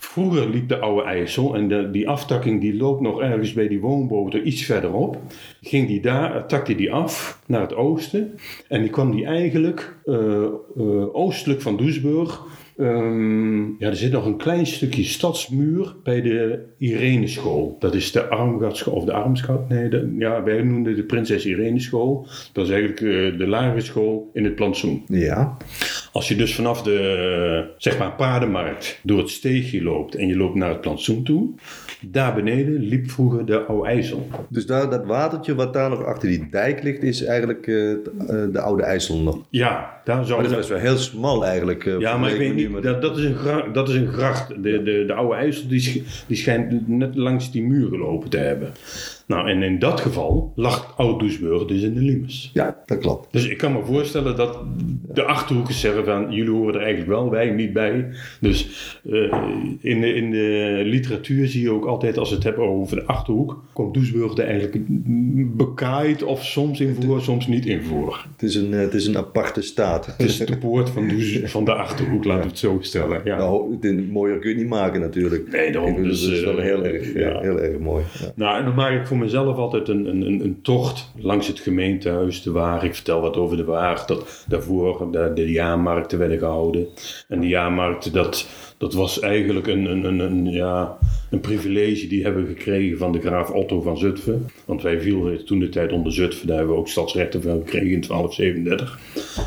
Vroeger 0.09 0.49
liep 0.49 0.69
de 0.69 0.79
oude 0.79 1.03
IJssel 1.03 1.55
en 1.55 1.67
de, 1.67 1.91
die 1.91 2.09
aftakking 2.09 2.61
die 2.61 2.75
loopt 2.77 3.01
nog 3.01 3.21
ergens 3.21 3.53
bij 3.53 3.67
die 3.67 3.79
woonboten 3.79 4.47
iets 4.47 4.63
verderop. 4.63 5.17
Ging 5.61 5.87
die 5.87 6.01
daar, 6.01 6.47
takte 6.47 6.75
die 6.75 6.91
af 6.93 7.41
naar 7.45 7.61
het 7.61 7.75
oosten 7.75 8.39
en 8.67 8.81
die 8.81 8.89
kwam 8.89 9.11
die 9.11 9.25
eigenlijk 9.25 9.95
eh, 10.05 10.43
eh, 10.43 11.15
oostelijk 11.15 11.61
van 11.61 11.77
Doesburg. 11.77 12.43
Ehm, 12.79 13.63
ja, 13.79 13.87
er 13.87 13.95
zit 13.95 14.11
nog 14.11 14.25
een 14.25 14.37
klein 14.37 14.65
stukje 14.65 15.03
stadsmuur 15.03 15.95
bij 16.03 16.21
de 16.21 16.65
Ireneschool. 16.77 17.75
Dat 17.79 17.93
is 17.93 18.11
de 18.11 18.27
Armgaardschool, 18.27 18.93
of 18.93 19.05
de 19.05 19.13
Armschout, 19.13 19.69
nee, 19.69 19.89
de, 19.89 20.15
ja, 20.17 20.43
wij 20.43 20.61
noemden 20.61 20.95
de 20.95 21.03
Prinses 21.03 21.45
Ireneschool. 21.45 22.27
Dat 22.53 22.65
is 22.65 22.71
eigenlijk 22.71 23.01
eh, 23.01 23.37
de 23.37 23.47
lagere 23.47 23.81
school 23.81 24.29
in 24.33 24.43
het 24.43 24.55
plantsoen. 24.55 25.03
Ja. 25.07 25.57
Als 26.11 26.27
je 26.27 26.35
dus 26.35 26.55
vanaf 26.55 26.81
de 26.81 27.73
zeg 27.77 27.97
maar, 27.97 28.15
paardenmarkt 28.15 28.99
door 29.03 29.17
het 29.17 29.29
steegje 29.29 29.83
loopt 29.83 30.15
en 30.15 30.27
je 30.27 30.37
loopt 30.37 30.55
naar 30.55 30.69
het 30.69 30.81
plantsoen 30.81 31.23
toe, 31.23 31.49
daar 32.01 32.35
beneden 32.35 32.73
liep 32.79 33.09
vroeger 33.11 33.45
de 33.45 33.59
Oude 33.59 33.89
IJssel. 33.89 34.27
Dus 34.49 34.65
daar, 34.65 34.89
dat 34.89 35.05
watertje 35.05 35.55
wat 35.55 35.73
daar 35.73 35.89
nog 35.89 36.03
achter 36.05 36.27
die 36.29 36.47
dijk 36.49 36.83
ligt, 36.83 37.03
is 37.03 37.23
eigenlijk 37.23 37.67
eh, 37.67 37.91
eh, 37.91 37.97
de 38.51 38.61
Oude 38.61 38.83
IJssel 38.83 39.17
nog. 39.17 39.39
Ja, 39.49 40.01
daar 40.03 40.25
zou 40.25 40.41
Maar 40.41 40.49
dat 40.49 40.63
is 40.63 40.69
wel 40.69 40.77
heel 40.79 40.97
smal 40.97 41.45
eigenlijk. 41.45 41.85
eh, 41.85 41.99
Ja, 41.99 42.17
maar 42.17 42.31
ik 42.31 42.37
weet 42.37 42.55
niet, 42.55 42.83
dat, 42.83 43.01
dat, 43.01 43.17
is 43.17 43.23
een 43.23 43.35
gracht, 43.35 43.73
dat 43.73 43.89
is 43.89 43.95
een 43.95 44.07
gracht. 44.07 44.47
De, 44.63 44.83
de, 44.83 45.03
de 45.07 45.13
oude 45.13 45.35
IJssel 45.35 45.67
die, 45.67 46.03
die 46.27 46.37
schijnt 46.37 46.87
net 46.87 47.15
langs 47.15 47.51
die 47.51 47.63
muur 47.63 47.87
gelopen 47.87 48.29
te 48.29 48.37
hebben. 48.37 48.71
Nou, 49.29 49.49
en 49.49 49.63
in 49.63 49.79
dat 49.79 49.99
geval 49.99 50.51
lag 50.55 50.93
Oud-Doesburg 50.97 51.65
dus 51.65 51.81
in 51.81 51.93
de 51.93 51.99
Limes. 51.99 52.51
Ja, 52.53 52.77
dat 52.85 52.97
klopt. 52.97 53.27
Dus 53.31 53.47
ik 53.47 53.57
kan 53.57 53.71
me 53.71 53.85
voorstellen 53.85 54.35
dat 54.35 54.59
de 55.13 55.23
Achterhoekers 55.23 55.79
zeggen 55.79 56.05
van... 56.05 56.31
jullie 56.31 56.51
horen 56.51 56.73
er 56.73 56.79
eigenlijk 56.81 57.09
wel, 57.09 57.29
wij 57.29 57.49
niet 57.49 57.73
bij. 57.73 58.09
Dus 58.41 58.67
eh, 59.09 59.13
in, 59.79 60.01
de, 60.01 60.13
in 60.13 60.31
de 60.31 60.81
literatuur 60.85 61.47
zie 61.47 61.61
je 61.61 61.71
ook 61.71 61.85
altijd 61.85 62.17
als 62.17 62.29
we 62.29 62.35
het 62.35 62.43
hebben 62.43 62.63
over 62.63 62.95
de 62.95 63.05
Achterhoek... 63.05 63.63
komt 63.73 63.93
Doesburg 63.93 64.37
er 64.37 64.45
eigenlijk 64.45 64.77
bekaaid 65.57 66.23
of 66.23 66.45
soms 66.45 66.79
in 66.79 66.95
voor, 67.01 67.21
soms 67.21 67.47
niet 67.47 67.65
in 67.65 67.83
voor. 67.83 68.25
Het 68.31 68.43
is 68.43 68.55
een, 68.55 68.71
het 68.71 68.93
is 68.93 69.07
een 69.07 69.17
aparte 69.17 69.61
staat. 69.61 70.05
Het 70.05 70.19
is 70.19 70.37
de 70.37 70.57
poort 70.57 70.89
van, 70.89 71.07
Does, 71.07 71.39
van 71.43 71.65
de 71.65 71.73
Achterhoek, 71.73 72.23
laten 72.23 72.43
we 72.43 72.49
het 72.49 72.59
zo 72.59 72.77
stellen. 72.81 73.21
Ja. 73.23 73.37
Nou, 73.37 73.77
mooier 74.11 74.39
kun 74.39 74.49
je 74.49 74.55
niet 74.55 74.69
maken 74.69 75.01
natuurlijk. 75.01 75.51
Nee, 75.51 75.71
daarom, 75.71 76.03
dus, 76.03 76.21
dat 76.21 76.31
is 76.31 76.43
wel 76.43 76.57
eh, 76.57 76.63
heel 76.63 76.85
erg, 76.85 77.13
ja, 77.13 77.19
ja. 77.19 77.39
heel 77.39 77.59
erg 77.59 77.79
mooi. 77.79 78.03
Ja. 78.19 78.31
Nou, 78.35 78.59
en 78.59 78.65
dan 78.65 78.75
maak 78.75 78.99
ik 78.99 79.07
voor 79.07 79.17
mezelf 79.19 79.57
altijd 79.57 79.87
een, 79.87 80.05
een, 80.05 80.43
een, 80.43 80.59
tocht 80.61 81.11
langs 81.15 81.47
het 81.47 81.59
gemeentehuis, 81.59 82.41
de 82.41 82.51
Waag. 82.51 82.83
Ik 82.83 82.95
vertel 82.95 83.21
wat 83.21 83.37
over 83.37 83.57
de 83.57 83.63
Waag. 83.63 84.05
Dat 84.05 84.45
daarvoor 84.47 85.11
de, 85.11 85.31
de 85.33 85.51
jaarmarkten 85.51 86.19
werden 86.19 86.37
gehouden. 86.37 86.87
En 87.27 87.39
die 87.39 87.49
jaarmarkten, 87.49 88.13
dat, 88.13 88.47
dat 88.77 88.93
was 88.93 89.19
eigenlijk 89.19 89.67
een, 89.67 89.85
een, 89.85 90.03
een, 90.03 90.19
een, 90.19 90.45
ja, 90.45 90.97
een 91.29 91.39
privilege 91.39 92.07
die 92.07 92.23
hebben 92.23 92.43
we 92.43 92.53
gekregen 92.53 92.97
van 92.97 93.11
de 93.11 93.21
graaf 93.21 93.49
Otto 93.49 93.81
van 93.81 93.97
Zutphen. 93.97 94.47
Want 94.65 94.81
wij 94.81 95.01
vielen 95.01 95.45
toen 95.45 95.59
de 95.59 95.69
tijd 95.69 95.91
onder 95.91 96.13
Zutphen. 96.13 96.47
Daar 96.47 96.57
hebben 96.57 96.75
we 96.75 96.81
ook 96.81 96.87
stadsrechten 96.87 97.41
van 97.41 97.57
gekregen 97.57 97.91
in 97.91 98.03
1237. 98.07 98.99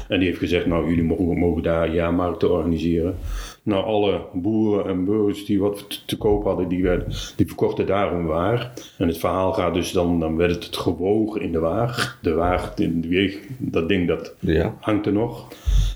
En 0.09 0.19
die 0.19 0.29
heeft 0.29 0.41
gezegd, 0.41 0.67
nou, 0.67 0.89
jullie 0.89 1.05
mogen, 1.05 1.39
mogen 1.39 1.63
daar 1.63 1.95
jaarmarkten 1.95 2.51
organiseren. 2.51 3.17
Nou, 3.65 3.85
alle 3.85 4.21
boeren 4.33 4.87
en 4.87 5.05
burgers 5.05 5.45
die 5.45 5.61
wat 5.61 6.03
te, 6.07 6.17
koop 6.17 6.45
hadden, 6.45 6.69
die, 6.69 6.83
werden, 6.83 7.07
die 7.37 7.47
verkochten 7.47 7.87
daar 7.87 8.27
waar. 8.27 8.73
En 8.99 9.07
het 9.09 9.19
verhaal 9.19 9.53
gaat 9.53 9.75
dus 9.75 9.93
dan, 9.93 10.21
dan 10.21 10.37
werd 10.37 10.51
het, 10.55 10.65
het 10.65 10.77
gewogen 10.77 11.41
in 11.41 11.53
de 11.53 11.59
waag. 11.59 12.19
De 12.23 12.33
waag, 12.35 12.75
de 12.75 13.01
weeg, 13.09 13.39
dat 13.59 13.89
ding 13.89 14.09
dat 14.09 14.35
Ja. 14.39 14.77
hangt 14.81 15.07
er 15.07 15.13
nog. 15.13 15.49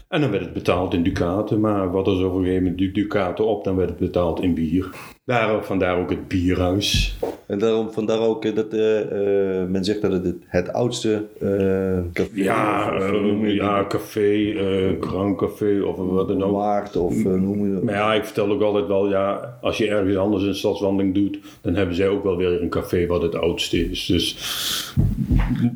En 0.08 0.20
dan 0.20 0.30
werd 0.30 0.44
het 0.44 0.52
betaald 0.52 0.94
in 0.94 1.02
ducaten, 1.02 1.60
maar 1.60 1.90
wat 1.90 2.06
er 2.06 2.16
zo 2.16 2.26
op 2.26 2.32
een 2.34 2.38
gegeven 2.40 2.62
moment 2.62 2.78
du- 2.78 2.92
ducaten 2.92 3.46
op, 3.46 3.64
dan 3.64 3.76
werd 3.76 3.88
het 3.88 3.98
betaald 3.98 4.40
in 4.42 4.54
bier. 4.54 4.90
Daar, 5.26 5.64
vandaar 5.64 5.98
ook 5.98 6.10
het 6.10 6.28
bierhuis. 6.28 7.16
En 7.46 7.58
daarom, 7.58 7.92
vandaar 7.92 8.18
ook 8.18 8.44
eh, 8.44 8.54
dat 8.54 8.72
eh, 8.72 9.00
eh, 9.00 9.68
men 9.68 9.84
zegt 9.84 10.02
dat 10.02 10.12
het 10.12 10.34
het, 10.46 10.72
oudste 10.72 11.24
eh 11.40 11.98
café 12.12 12.30
Ja, 12.32 12.96
of, 12.96 13.12
of, 13.12 13.46
ja 13.46 13.86
café, 13.88 14.54
Grand 15.00 15.38
Café 15.38 15.82
of 15.82 15.96
wat 15.96 16.28
dan 16.28 16.42
ook. 16.42 16.52
waard 16.52 16.96
of 16.96 17.24
noem 17.24 17.66
je 17.66 17.72
dat. 17.72 17.82
Maar 17.82 17.94
ja, 17.94 18.14
ik 18.14 18.24
vertel 18.24 18.50
ook 18.50 18.62
altijd 18.62 18.86
wel, 18.86 19.08
ja, 19.08 19.58
als 19.60 19.76
je 19.76 19.88
ergens 19.88 20.16
anders 20.16 20.42
een 20.42 20.54
stadswandeling 20.54 21.14
doet, 21.14 21.38
dan 21.60 21.74
hebben 21.74 21.94
zij 21.94 22.08
ook 22.08 22.22
wel 22.22 22.36
weer 22.36 22.62
een 22.62 22.68
café 22.68 23.06
wat 23.06 23.22
het 23.22 23.34
oudste 23.34 23.90
is. 23.90 24.06
Dus 24.06 24.36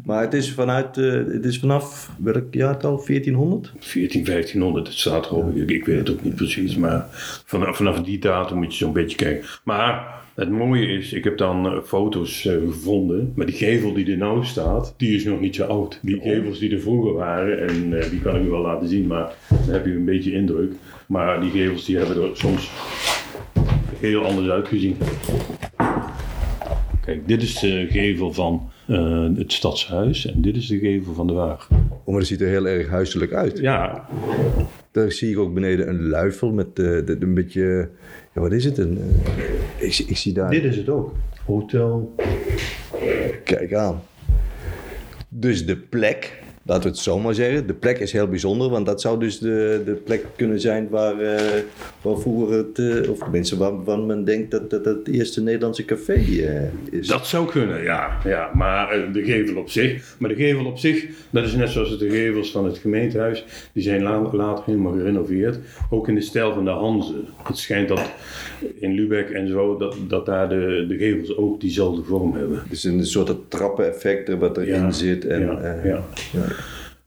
Maar 0.05 0.21
het 0.21 0.35
is, 0.35 0.53
vanuit, 0.53 0.97
het 0.97 1.45
is 1.45 1.59
vanaf 1.59 2.11
welk 2.19 2.55
jaartal? 2.55 3.03
1400? 3.07 3.73
14, 3.79 4.25
1500, 4.25 4.87
het 4.87 4.97
staat 4.97 5.27
erop. 5.27 5.57
Ik, 5.57 5.71
ik 5.71 5.85
weet 5.85 5.99
het 5.99 6.11
ook 6.11 6.23
niet 6.23 6.35
precies, 6.35 6.77
maar 6.77 7.07
vanaf, 7.45 7.77
vanaf 7.77 8.01
die 8.03 8.19
datum 8.19 8.57
moet 8.57 8.73
je 8.73 8.85
zo'n 8.85 8.93
beetje 8.93 9.17
kijken. 9.17 9.40
Maar 9.65 10.21
het 10.41 10.51
mooie 10.51 10.87
is, 10.87 11.13
ik 11.13 11.25
heb 11.25 11.39
dan 11.39 11.67
eh, 11.67 11.83
foto's 11.83 12.47
eh, 12.47 12.55
gevonden, 12.55 13.33
maar 13.37 13.47
die 13.47 13.55
gevel 13.55 13.93
die 13.93 14.11
er 14.11 14.17
nou 14.17 14.45
staat, 14.45 14.95
die 14.97 15.15
is 15.15 15.25
nog 15.25 15.41
niet 15.41 15.55
zo 15.55 15.65
oud. 15.65 15.99
Die 16.03 16.21
gevels 16.21 16.59
die 16.59 16.73
er 16.73 16.81
vroeger 16.81 17.13
waren, 17.13 17.69
en 17.69 18.01
eh, 18.01 18.11
die 18.11 18.21
kan 18.21 18.37
ik 18.37 18.43
je 18.43 18.51
wel 18.51 18.61
laten 18.61 18.89
zien, 18.89 19.07
maar 19.07 19.35
dan 19.49 19.75
heb 19.75 19.87
je 19.87 19.93
een 19.93 20.05
beetje 20.05 20.33
indruk. 20.33 20.73
Maar 21.07 21.41
die 21.41 21.51
gevels 21.51 21.85
die 21.85 21.97
hebben 21.97 22.23
er 22.23 22.37
soms 22.37 22.71
heel 23.99 24.25
anders 24.25 24.49
uitgezien. 24.49 24.97
Kijk, 27.05 27.29
dit 27.29 27.43
is 27.43 27.59
de 27.59 27.87
gevel 27.91 28.33
van 28.33 28.71
het 29.37 29.53
stadshuis 29.53 30.27
en 30.27 30.43
dit 30.43 30.57
is 30.57 30.67
de 30.67 30.79
gevel 30.79 31.15
van 31.15 31.27
de 31.27 31.33
Waag. 31.33 31.69
Oh, 31.71 32.07
maar 32.07 32.19
dat 32.19 32.27
ziet 32.27 32.41
er 32.41 32.49
heel 32.49 32.67
erg 32.67 32.89
huiselijk 32.89 33.33
uit. 33.33 33.59
Ja, 33.59 34.09
Daar 34.91 35.13
zie 35.13 35.31
ik 35.31 35.39
ook 35.39 35.55
beneden 35.55 35.89
een 35.89 36.09
luifel 36.09 36.53
met 36.53 36.79
een 36.79 37.35
beetje... 37.35 37.91
Ja, 38.35 38.41
wat 38.41 38.53
is 38.53 38.65
het? 38.65 38.79
Een, 38.79 38.99
eh, 39.79 39.87
ik, 39.87 39.99
ik 39.99 40.17
zie 40.17 40.33
daar... 40.33 40.51
dit 40.51 40.65
is 40.65 40.77
het 40.77 40.89
ook. 40.89 41.15
Hotel 41.47 42.15
Kijk 43.45 43.75
aan. 43.75 44.03
Dus 45.29 45.67
de 45.67 45.77
plek 45.77 46.43
laten 46.71 46.85
we 46.85 46.89
het 46.89 46.99
zomaar 46.99 47.35
zeggen, 47.35 47.67
de 47.67 47.75
plek 47.75 47.99
is 47.99 48.13
heel 48.13 48.29
bijzonder, 48.29 48.71
want 48.71 48.87
dat 48.87 49.01
zou 49.01 49.21
dus 49.21 49.39
de, 49.39 49.83
de 49.85 49.93
plek 49.93 50.25
kunnen 50.37 50.61
zijn 50.61 50.89
waar, 50.89 51.21
eh, 51.21 51.63
waar 52.03 52.19
vroeger 52.19 52.57
het, 52.57 52.79
eh, 52.79 53.11
of 53.11 53.19
tenminste 53.19 53.57
waarvan 53.57 54.07
men 54.07 54.25
denkt 54.25 54.51
dat 54.51 54.71
dat 54.71 54.85
het 54.85 55.09
eerste 55.09 55.43
Nederlandse 55.43 55.85
café 55.85 56.13
eh, 56.13 56.99
is. 56.99 57.07
Dat 57.07 57.27
zou 57.27 57.51
kunnen, 57.51 57.83
ja. 57.83 58.19
ja 58.25 58.51
maar 58.55 59.13
de 59.13 59.25
gevel 59.25 59.57
op 59.57 59.71
zich. 59.71 60.15
Maar 60.19 60.29
de 60.29 60.35
gevel 60.35 60.65
op 60.65 60.79
zich, 60.79 61.07
dat 61.31 61.45
is 61.45 61.55
net 61.55 61.69
zoals 61.69 61.99
de 61.99 62.11
gevels 62.11 62.51
van 62.51 62.65
het 62.65 62.79
gemeentehuis. 62.79 63.45
Die 63.73 63.83
zijn 63.83 64.03
la- 64.03 64.31
later 64.33 64.65
helemaal 64.67 64.93
gerenoveerd. 64.93 65.59
Ook 65.91 66.09
in 66.09 66.15
de 66.15 66.21
stijl 66.21 66.55
van 66.55 66.65
de 66.65 66.71
Hanze. 66.71 67.15
Het 67.43 67.59
schijnt 67.59 67.89
dat 67.89 68.11
in 68.81 68.95
Lübeck 68.95 69.31
en 69.31 69.49
zo, 69.49 69.77
dat, 69.77 69.97
dat 70.09 70.27
daar 70.27 70.49
de, 70.49 70.85
de 70.89 70.97
gevels 70.97 71.37
ook 71.37 71.61
diezelfde 71.61 72.03
vorm 72.03 72.35
hebben. 72.35 72.63
Dus 72.69 72.85
een 72.85 73.07
soort 73.07 73.37
trappeneffect 73.49 74.39
wat 74.39 74.57
erin 74.57 74.75
Ja, 74.75 74.91
zit. 74.91 75.27
En, 75.27 75.41
ja, 75.41 75.81
ja. 75.85 76.03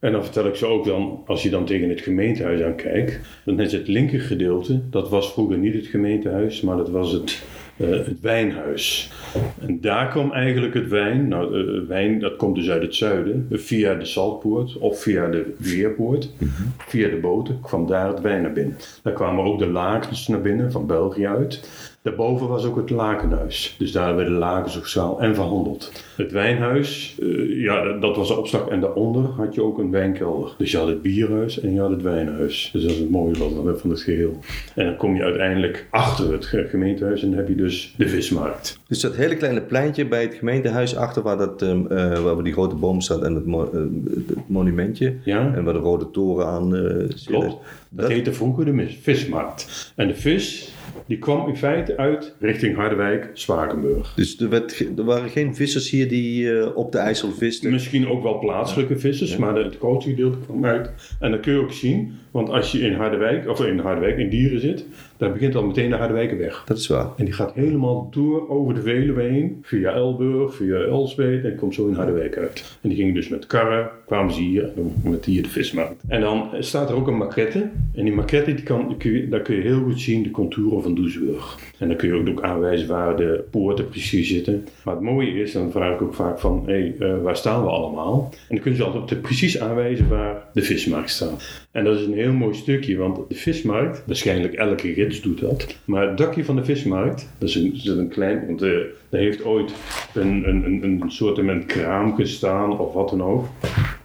En 0.04 0.12
dan 0.12 0.24
vertel 0.24 0.46
ik 0.46 0.56
ze 0.56 0.66
ook 0.66 0.86
dan, 0.86 1.22
als 1.26 1.44
je 1.44 1.50
dan 1.50 1.66
tegen 1.66 1.90
het 1.90 2.02
gemeentehuis 2.02 2.62
aan 2.62 2.76
kijkt, 2.76 3.20
dan 3.46 3.60
is 3.60 3.72
het 3.72 3.88
linker 3.88 4.20
gedeelte, 4.20 4.82
dat 4.90 5.10
was 5.10 5.32
vroeger 5.32 5.58
niet 5.58 5.74
het 5.74 5.86
gemeentehuis, 5.86 6.62
maar 6.62 6.78
dat 6.78 6.90
was 6.90 7.12
het, 7.12 7.44
eh, 7.78 7.90
het 7.90 8.22
wijnhuis. 8.22 9.12
En 9.60 9.82
daar 9.82 10.08
kwam 10.08 10.32
eigenlijk 10.32 10.74
het 10.74 10.88
wijn, 10.88 11.28
nou 11.28 11.60
eh, 11.60 11.88
wijn 11.88 12.20
dat 12.20 12.36
komt 12.36 12.56
dus 12.56 12.70
uit 12.70 12.82
het 12.82 12.96
zuiden, 12.96 13.48
via 13.52 13.94
de 13.94 14.06
Saltpoort 14.06 14.78
of 14.78 15.02
via 15.02 15.28
de 15.28 15.54
Veerpoort, 15.60 16.30
via 16.78 17.10
de 17.10 17.18
boten 17.18 17.60
kwam 17.62 17.88
daar 17.88 18.08
het 18.08 18.22
wijn 18.22 18.42
naar 18.42 18.54
binnen. 18.54 18.78
Daar 19.04 19.14
kwamen 19.14 19.46
ook 19.46 19.60
de 19.60 19.68
lakens 19.68 20.28
naar 20.28 20.42
binnen, 20.42 20.72
van 20.72 20.88
België 20.88 21.28
uit. 21.28 21.70
Daarboven 22.08 22.48
was 22.48 22.66
ook 22.66 22.76
het 22.76 22.90
lakenhuis. 22.90 23.76
Dus 23.80 23.92
daar 23.92 24.16
werden 24.16 24.34
lakens 24.34 24.76
opgeschaald 24.76 25.20
en 25.20 25.36
verhandeld. 25.36 25.92
Het 26.16 26.32
wijnhuis, 26.32 27.18
eh, 27.22 27.62
ja, 27.62 27.98
dat- 27.98 28.16
was 28.16 28.28
de 28.28 28.38
opslag. 28.38 28.68
En 28.68 28.80
daaronder 28.82 29.24
had 29.24 29.56
je 29.56 29.64
ook 29.64 29.78
een 29.78 29.92
wijnkelder. 29.92 30.54
Dus 30.58 30.72
je 30.72 30.78
had 30.78 30.88
het 30.88 31.02
bierhuis 31.02 31.60
en 31.60 31.74
je 31.74 31.80
had 31.80 31.90
het 31.90 32.02
wijnhuis. 32.02 32.70
Dus 32.74 32.82
dat 32.82 32.92
is 32.92 32.98
het 33.00 33.10
mooie 33.10 33.36
van, 33.36 33.78
van 33.78 33.90
het 33.90 34.02
geheel. 34.02 34.38
En 34.76 34.86
dan 34.86 34.96
kom 34.96 35.16
je 35.16 35.24
uiteindelijk 35.24 35.88
achter 35.90 36.32
het 36.32 36.46
ge- 36.46 36.68
gemeentehuis 36.70 37.22
en 37.24 37.28
dan 37.30 37.38
heb 37.38 37.48
je 37.48 37.56
dus 37.56 37.94
de 37.98 38.08
vismarkt. 38.08 38.80
Dus 38.88 39.00
dat 39.00 39.16
hele 39.16 39.36
kleine 39.38 39.62
pleintje 39.62 40.08
bij 40.08 40.22
het 40.22 40.34
gemeentehuis 40.34 40.96
achter 40.96 41.22
waar, 41.24 41.38
dat, 41.38 41.62
ehm, 41.62 41.86
eh, 41.88 42.20
waar 42.20 42.44
die 42.44 42.54
grote 42.54 42.76
boom 42.76 43.02
staat 43.02 43.22
en 43.22 43.36
het, 43.36 43.46
mo- 43.46 43.70
eh, 43.74 43.80
het 44.28 44.38
monumentje. 44.48 45.14
Ja. 45.24 45.54
En 45.56 45.64
waar 45.64 45.74
de 45.74 45.80
rode 45.80 46.12
toren 46.12 46.46
aan 46.48 46.76
eh 46.76 46.82
zit. 47.10 47.24
Klopt. 47.26 47.56
Dat, 47.96 48.06
Dat- 48.06 48.12
heette 48.16 48.34
vroeger 48.34 48.66
de 48.66 48.88
vismarkt. 49.02 49.94
En 49.96 50.08
de 50.08 50.16
vis, 50.16 50.72
die 51.08 51.18
kwam 51.18 51.48
in 51.48 51.56
feite 51.58 51.98
uit 51.98 52.36
richting 52.40 52.76
Harderwijk, 52.76 53.30
Spakenburg. 53.34 54.14
Dus 54.16 54.40
er, 54.40 54.50
werd, 54.50 54.80
er 54.98 55.04
waren 55.04 55.30
geen 55.30 55.56
vissers 55.56 55.90
hier 55.90 56.08
die 56.10 56.58
eh, 56.60 56.76
op 56.78 56.92
de 56.92 56.98
IJssel 56.98 57.32
visten. 57.32 57.72
Misschien 57.72 58.08
ook 58.08 58.24
wel 58.24 58.40
plaatselijke 58.40 59.00
vissers, 59.00 59.38
maar 59.38 59.54
de- 59.54 59.64
het 59.64 59.78
grootste 59.78 60.10
gedeelte 60.10 60.38
kwam 60.46 60.66
uit. 60.66 60.92
En 61.20 61.32
dat 61.32 61.40
kun 61.40 61.54
je 61.54 61.60
ook 61.60 61.72
zien, 61.72 62.14
want 62.32 62.50
als 62.50 62.72
je 62.72 62.80
in 62.80 62.94
Harderwijk, 62.94 63.50
of 63.50 63.66
in 63.66 63.80
Harderwijk, 63.80 64.18
in 64.18 64.30
Dieren 64.30 64.60
zit, 64.60 64.86
dan 65.18 65.34
begint 65.34 65.56
al 65.56 65.66
meteen 65.66 65.90
de 65.90 65.96
Harderwijkerweg. 65.96 66.64
Dat 66.66 66.78
is 66.78 66.88
waar. 66.88 67.08
En 67.18 67.26
die 67.26 67.34
gaat 67.34 67.54
helemaal 67.54 68.08
door 68.12 68.50
over 68.50 68.74
de 68.74 68.82
Veluwe 68.82 69.22
heen, 69.22 69.60
via 69.62 69.92
Elburg, 69.92 70.56
via 70.56 70.76
Elsbeet 70.76 71.44
en 71.44 71.56
komt 71.56 71.74
zo 71.74 71.88
in 71.88 71.94
Harderwijk 71.94 72.38
uit. 72.38 72.78
En 72.82 72.90
die 72.90 72.98
gingen 72.98 73.14
dus 73.14 73.30
met 73.30 73.48
karren, 73.48 73.90
kwamen 74.06 74.34
ze 74.34 74.42
hier, 74.42 74.64
en 74.64 74.74
dan 74.76 75.12
met 75.12 75.26
hier 75.26 75.44
de 75.44 75.50
vismarkt. 75.50 76.04
En 76.08 76.22
dan 76.22 76.50
staat 76.60 76.90
er 76.90 76.96
ook 76.96 77.08
een 77.08 77.18
maquette. 77.18 77.70
En 77.96 78.04
die 78.04 78.14
maquette, 78.14 78.54
die 78.54 78.64
kan, 78.64 78.98
kun 78.98 79.12
je, 79.12 79.30
daar 79.30 79.42
kun 79.42 79.56
je 79.56 79.62
heel 79.62 79.84
goed 79.84 80.00
zien 80.00 80.24
de 80.24 80.32
contouren 80.32 80.84
van 80.84 80.96
Doesburg. 80.96 81.60
En 81.78 81.88
dan 81.88 81.98
kun 81.98 82.08
je 82.08 82.32
ook, 82.32 82.42
aanwijzen 82.42 82.88
waar 82.88 83.18
de 83.18 83.44
poorten 83.52 83.90
precies 83.90 84.30
zitten. 84.30 84.68
Maar 84.84 84.94
het 84.94 85.04
mooie 85.04 85.42
is, 85.42 85.52
dan 85.52 85.72
vraag 85.72 85.94
ik 85.94 86.02
ook 86.02 86.14
vaak 86.14 86.40
van, 86.40 86.64
hé, 86.66 86.74
hey, 86.74 86.96
eh, 87.00 87.22
waar 87.22 87.38
staan 87.38 87.64
we 87.64 87.70
allemaal? 87.70 88.30
En 88.32 88.56
dan 88.56 88.60
kunnen 88.60 88.80
ze 88.80 88.86
altijd 88.86 89.22
precies 89.22 89.60
aanwijzen 89.60 90.10
waar 90.10 90.44
de 90.54 90.62
vismarkt 90.62 91.10
staat. 91.10 91.66
En 91.72 91.84
dat 91.84 92.00
is 92.00 92.06
een 92.06 92.14
heel 92.14 92.34
mooi 92.34 92.54
stukje, 92.54 92.98
want 92.98 93.30
de 93.30 93.36
vismarkt, 93.36 94.04
waarschijnlijk 94.06 94.54
elke 94.54 94.94
doet 95.10 95.40
dat. 95.40 95.76
Maar 95.86 96.08
het 96.08 96.18
dakje 96.18 96.46
van 96.46 96.56
de 96.56 96.66
vismarkt, 96.66 97.30
dat 97.38 97.50
is 97.50 97.56
een, 97.56 97.82
dat 97.84 97.98
een 97.98 98.10
klein, 98.10 98.46
want 98.46 98.62
eh 98.62 98.70
daar 99.10 99.22
heeft 99.22 99.44
ooit 99.44 99.74
een, 100.14 100.48
een, 100.48 100.66
een, 100.66 101.02
een 101.02 101.12
soort 101.12 101.38
een 101.38 101.66
kraam 101.66 102.16
gestaan 102.16 102.80
of 102.80 102.94
wat 102.94 103.10
dan 103.10 103.24
ook. 103.24 103.46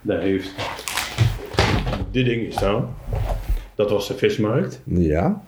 Daar 0.00 0.20
heeft 0.20 0.54
dit 2.10 2.24
ding 2.24 2.46
gestaan. 2.46 2.94
Dat 3.74 3.90
was 3.90 4.08
de 4.08 4.14
vismarkt. 4.14 4.82
Ja. 4.84 5.42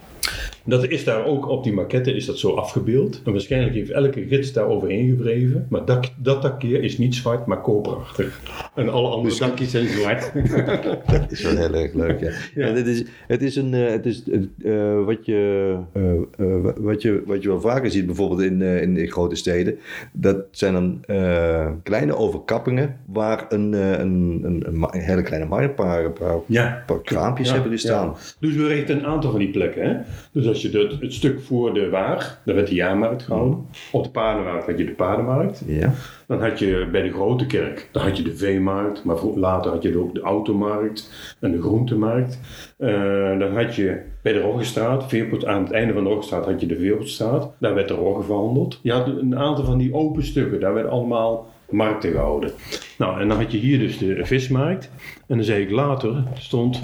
Dat 0.71 0.89
is 0.89 1.05
daar 1.05 1.25
ook 1.27 1.49
op 1.49 1.65
die 1.65 1.73
maquette 1.73 2.12
is 2.15 2.27
dat 2.27 2.39
zo 2.39 2.55
afgebeeld. 2.55 3.21
En 3.25 3.33
waarschijnlijk 3.33 3.75
heeft 3.75 3.91
elke 3.91 4.27
gids 4.27 4.53
daar 4.53 4.67
overheen 4.67 5.09
gewreven. 5.17 5.67
Maar 5.69 5.85
dat, 5.85 6.12
dat 6.17 6.43
dakje 6.43 6.81
is 6.81 6.99
niet 6.99 7.15
zwart, 7.15 7.47
maar 7.47 7.61
koperachtig. 7.61 8.41
En 8.75 8.89
alle 8.89 9.09
andere 9.09 9.39
dakjes 9.39 9.71
zijn 9.71 9.89
zwart. 9.89 10.33
Dat 11.12 11.31
is 11.31 11.43
wel 11.43 11.57
heel 11.57 11.75
erg 11.75 11.95
leuk, 11.95 12.21
ja. 12.21 12.62
En 12.62 12.75
het 12.75 12.87
is, 12.87 13.05
het 13.27 13.43
is, 13.43 13.57
een, 13.57 13.75
eh, 13.75 13.91
het 13.91 14.07
is 14.07 14.23
eh, 14.62 15.05
wat, 15.05 15.27
je, 15.27 15.77
eh, 15.93 16.12
eh, 16.39 16.75
wat, 16.77 17.03
je, 17.03 17.23
wat 17.27 17.43
je 17.43 17.49
wel 17.49 17.61
vaker 17.61 17.91
ziet, 17.91 18.07
bijvoorbeeld 18.07 18.41
in, 18.41 18.62
eh, 18.62 18.83
in, 18.83 18.97
in 18.97 19.09
grote 19.11 19.35
steden. 19.37 19.79
Dat 20.12 20.37
zijn 20.50 20.73
dan 20.73 20.99
eh, 21.07 21.71
kleine 21.83 22.17
overkappingen 22.17 22.97
waar 23.07 23.47
een, 23.49 23.75
eh, 23.75 23.91
een, 23.91 24.41
een, 24.43 24.65
een, 24.67 25.00
hele 25.00 25.23
kleine 25.23 25.47
markt, 25.49 25.69
een 25.69 25.75
paar, 25.75 26.05
een 26.05 26.12
paar, 26.12 26.37
Ja. 26.47 26.83
paar 26.87 27.00
kraampjes 27.03 27.49
Ja, 27.49 27.55
hebben 27.55 27.73
gestaan. 27.73 28.17
Dus 28.39 28.55
we 28.55 28.67
richten 28.67 28.97
een 28.99 29.07
aantal 29.07 29.31
van 29.31 29.41
die 29.41 29.50
plekken. 29.50 29.89
Hè? 29.89 29.97
Dus 30.33 30.47
als 30.47 30.60
je 30.62 30.79
het, 30.79 31.00
het 31.00 31.12
stuk 31.12 31.40
voor 31.40 31.75
de 31.75 31.88
Waag, 31.88 32.40
daar 32.45 32.55
werd 32.55 32.69
de 32.69 32.75
jaarmarkt 32.75 33.23
gehouden. 33.23 33.67
Op 33.93 34.05
de 34.05 34.11
paardenmarkt 34.11 34.67
had 34.67 34.79
je 34.79 34.85
de 34.85 34.93
paardenmarkt. 34.93 35.62
Ja. 35.67 35.93
Dan 36.26 36.43
had 36.43 36.59
je 36.59 36.88
bij 36.93 37.02
de 37.02 37.12
grote 37.12 37.47
kerk, 37.47 37.88
dan 37.93 38.02
had 38.02 38.17
je 38.17 38.23
de 38.23 38.37
veemarkt, 38.37 39.05
maar 39.05 39.25
later 39.25 39.71
had 39.71 39.83
je 39.83 39.99
ook 39.99 40.14
de 40.14 40.21
automarkt 40.21 41.11
en 41.40 41.52
de 41.52 41.62
groentemarkt. 41.62 42.40
Eh, 42.76 43.38
dan 43.38 43.57
had 43.57 43.75
je 43.75 44.00
bij 44.23 44.33
de 44.33 44.40
Roggestraat, 44.40 45.09
Veerport, 45.09 45.45
aan 45.45 45.62
het 45.62 45.73
einde 45.73 45.93
van 45.93 46.05
de 46.05 46.09
Roggestraat 46.09 46.45
had 46.45 46.61
je 46.61 46.67
de 46.67 46.79
Veerportstraat. 46.79 47.52
Daar 47.59 47.75
werd 47.75 47.88
de 47.88 47.95
rogge 47.95 48.23
verhandeld. 48.23 48.79
Je 48.83 48.93
had 48.93 49.07
een 49.07 49.38
aantal 49.38 49.64
van 49.64 49.79
die 49.79 49.95
open 49.95 50.25
stukken, 50.25 50.61
daar 50.61 50.75
werden 50.75 50.93
allemaal 50.93 51.49
markten 51.71 52.11
gehouden. 52.11 52.50
Nou, 52.99 53.21
en 53.21 53.29
dan 53.29 53.37
had 53.38 53.52
je 53.52 53.59
hier 53.59 53.79
dus 53.79 53.99
de 53.99 54.25
vismarkt. 54.25 54.90
En 55.26 55.37
dan 55.37 55.45
zei 55.45 55.62
ik 55.62 55.71
later, 55.71 56.23
stond 56.35 56.83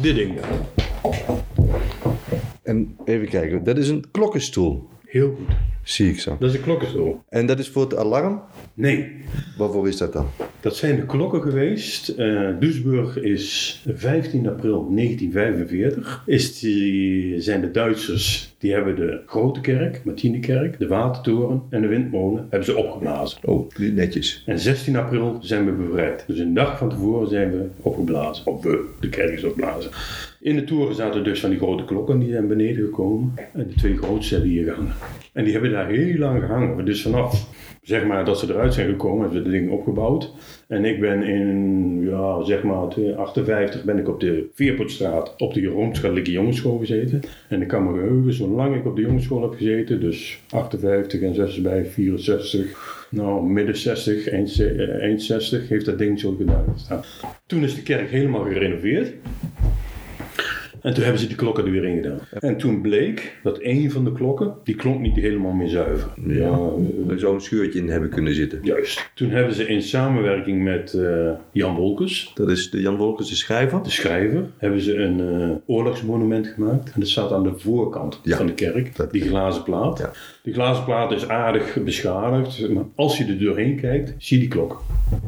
dit 0.00 0.14
ding 0.14 0.34
daar. 0.40 1.54
En 2.66 2.96
even 3.04 3.28
kijken, 3.28 3.64
dat 3.64 3.76
is 3.78 3.88
een 3.88 4.04
klokkenstoel, 4.10 4.88
Heel 5.04 5.28
goed. 5.28 5.56
zie 5.82 6.10
ik 6.10 6.20
zo. 6.20 6.36
Dat 6.40 6.50
is 6.50 6.56
een 6.56 6.62
klokkenstoel. 6.62 7.20
En 7.28 7.46
dat 7.46 7.58
is 7.58 7.68
voor 7.68 7.82
het 7.82 7.96
alarm? 7.96 8.42
Nee, 8.76 9.24
Waarvoor 9.56 9.88
is 9.88 9.96
dat 9.96 10.12
dan? 10.12 10.26
Dat 10.60 10.76
zijn 10.76 10.96
de 10.96 11.06
klokken 11.06 11.42
geweest. 11.42 12.08
Eh 12.08 12.48
Duisburg 12.60 13.18
is 13.18 13.82
15 13.94 14.48
april 14.48 14.88
1945. 14.94 16.22
Is 16.26 16.58
die, 16.58 17.40
zijn 17.40 17.60
de 17.60 17.70
Duitsers, 17.70 18.54
die 18.58 18.72
hebben 18.72 18.96
de 18.96 19.20
Grote 19.26 19.60
Kerk, 19.60 20.00
Martinekerk, 20.04 20.78
de 20.78 20.86
Watertoren 20.86 21.62
en 21.70 21.80
de 21.80 21.86
Windmolen, 21.86 22.46
hebben 22.50 22.64
ze 22.64 22.76
opgeblazen. 22.76 23.38
Oh, 23.44 23.68
netjes. 23.76 24.42
En 24.46 24.58
16 24.58 24.96
april 24.96 25.38
zijn 25.40 25.64
we 25.64 25.72
bevrijd. 25.72 26.24
Dus 26.26 26.38
een 26.38 26.54
dag 26.54 26.78
van 26.78 26.88
tevoren 26.88 27.28
zijn 27.28 27.50
we 27.50 27.66
opgeblazen. 27.76 28.46
Of 28.46 28.62
we, 28.62 28.84
de 29.00 29.08
kerk 29.08 29.30
is 29.30 29.44
opgeblazen. 29.44 29.90
In 30.40 30.56
de 30.56 30.64
toren 30.64 30.94
zaten 30.94 31.24
dus 31.24 31.40
van 31.40 31.50
die 31.50 31.58
grote 31.58 31.84
klokken, 31.84 32.18
die 32.18 32.30
zijn 32.30 32.48
beneden 32.48 32.84
gekomen. 32.84 33.34
En 33.52 33.66
de 33.68 33.74
twee 33.74 33.96
grootste 33.96 34.34
hebben 34.34 34.52
hier 34.52 34.64
gehangen. 34.64 34.92
En 35.32 35.44
die 35.44 35.52
hebben 35.52 35.70
daar 35.70 35.88
heel 35.88 36.18
lang 36.18 36.40
gehangen. 36.40 36.84
Dus 36.84 37.02
vanaf, 37.02 37.48
zeg 37.86 38.04
maar, 38.06 38.24
dat 38.24 38.38
ze 38.38 38.46
eruit 38.52 38.74
zijn 38.74 38.88
gekomen, 38.88 39.20
hebben 39.20 39.38
ze 39.38 39.44
de 39.44 39.50
ding 39.58 39.70
opgebouwd. 39.70 40.32
En 40.68 40.84
ik 40.84 41.00
ben 41.00 41.22
in, 41.22 42.00
ja, 42.10 42.44
zeg 42.44 42.62
maar, 42.62 42.76
58 43.16 43.84
ben 43.84 43.98
ik 43.98 44.08
op 44.08 44.20
de 44.20 44.48
Veerpotstraat 44.54 45.34
op 45.38 45.54
de 45.54 45.64
Rooms-Katholieke 45.66 46.30
Jongensschool 46.30 46.78
gezeten. 46.78 47.20
En 47.48 47.62
ik 47.62 47.68
kan 47.68 47.84
me 47.86 47.92
geheugen, 48.00 48.32
zolang 48.32 48.76
ik 48.76 48.86
op 48.86 48.96
de 48.96 49.02
jongensschool 49.02 49.42
heb 49.42 49.52
gezeten, 49.54 50.00
dus 50.00 50.40
58 50.50 51.20
en 51.20 51.34
6 51.34 51.60
bij 51.60 51.84
64, 51.84 53.06
nou, 53.10 53.46
midden 53.46 53.76
60, 53.76 54.28
eind, 54.28 54.50
ze- 54.50 54.68
eh, 54.72 55.02
eind 55.02 55.22
60, 55.22 55.68
heeft 55.68 55.84
dat 55.86 55.98
ding 55.98 56.20
zo 56.20 56.34
gedaan 56.38 56.64
gestaan. 56.72 57.02
Toen 57.46 57.62
is 57.62 57.74
de 57.74 57.82
kerk 57.82 58.10
helemaal 58.10 58.44
gerenoveerd. 58.44 59.12
En 60.86 60.94
toen 60.94 61.02
hebben 61.02 61.20
ze 61.22 61.26
die 61.26 61.36
klokken 61.36 61.64
er 61.64 61.70
weer 61.70 61.84
in 61.84 61.96
gedaan. 62.02 62.18
En 62.40 62.56
toen 62.56 62.80
bleek 62.80 63.36
dat 63.42 63.58
een 63.62 63.90
van 63.90 64.04
de 64.04 64.12
klokken, 64.12 64.54
die 64.64 64.74
klonk 64.74 65.00
niet 65.00 65.16
helemaal 65.16 65.52
meer 65.52 65.68
zuiver. 65.68 66.08
Ja, 66.26 66.58
Er 67.08 67.18
zou 67.18 67.34
een 67.34 67.40
schuurtje 67.40 67.78
in 67.78 67.88
hebben 67.88 68.10
kunnen 68.10 68.34
zitten. 68.34 68.58
juist. 68.62 69.10
Toen 69.14 69.30
hebben 69.30 69.54
ze 69.54 69.66
in 69.66 69.82
samenwerking 69.82 70.62
met 70.64 70.92
eh, 70.94 71.30
Jan 71.52 71.74
Wolkers, 71.76 72.30
Dat 72.34 72.50
is 72.50 72.70
de 72.70 72.80
Jan 72.80 72.96
Wolkers, 72.96 73.28
de 73.28 73.34
schrijver. 73.34 73.82
de 73.82 73.90
schrijver, 73.90 74.44
hebben 74.56 74.80
ze 74.80 74.96
een 74.96 75.20
eh, 75.20 75.50
oorlogsmonument 75.66 76.46
gemaakt. 76.46 76.92
En 76.94 77.00
dat 77.00 77.08
staat 77.08 77.32
aan 77.32 77.42
de 77.42 77.52
voorkant 77.56 78.20
Ja, 78.22 78.36
van 78.36 78.46
de 78.46 78.54
kerk, 78.54 78.96
dat- 78.96 79.10
die 79.12 79.22
glazen 79.22 79.62
plaat. 79.62 79.98
Ja. 79.98 80.10
Die 80.46 80.54
glazen 80.54 80.84
plaat 80.84 81.12
is 81.12 81.28
aardig 81.28 81.76
beschadigd, 81.84 82.68
maar 82.68 82.84
als 82.94 83.18
je 83.18 83.24
er 83.24 83.38
doorheen 83.38 83.80
kijkt, 83.80 84.14
zie 84.18 84.36
je 84.36 84.42
die 84.42 84.52
klok. 84.52 84.82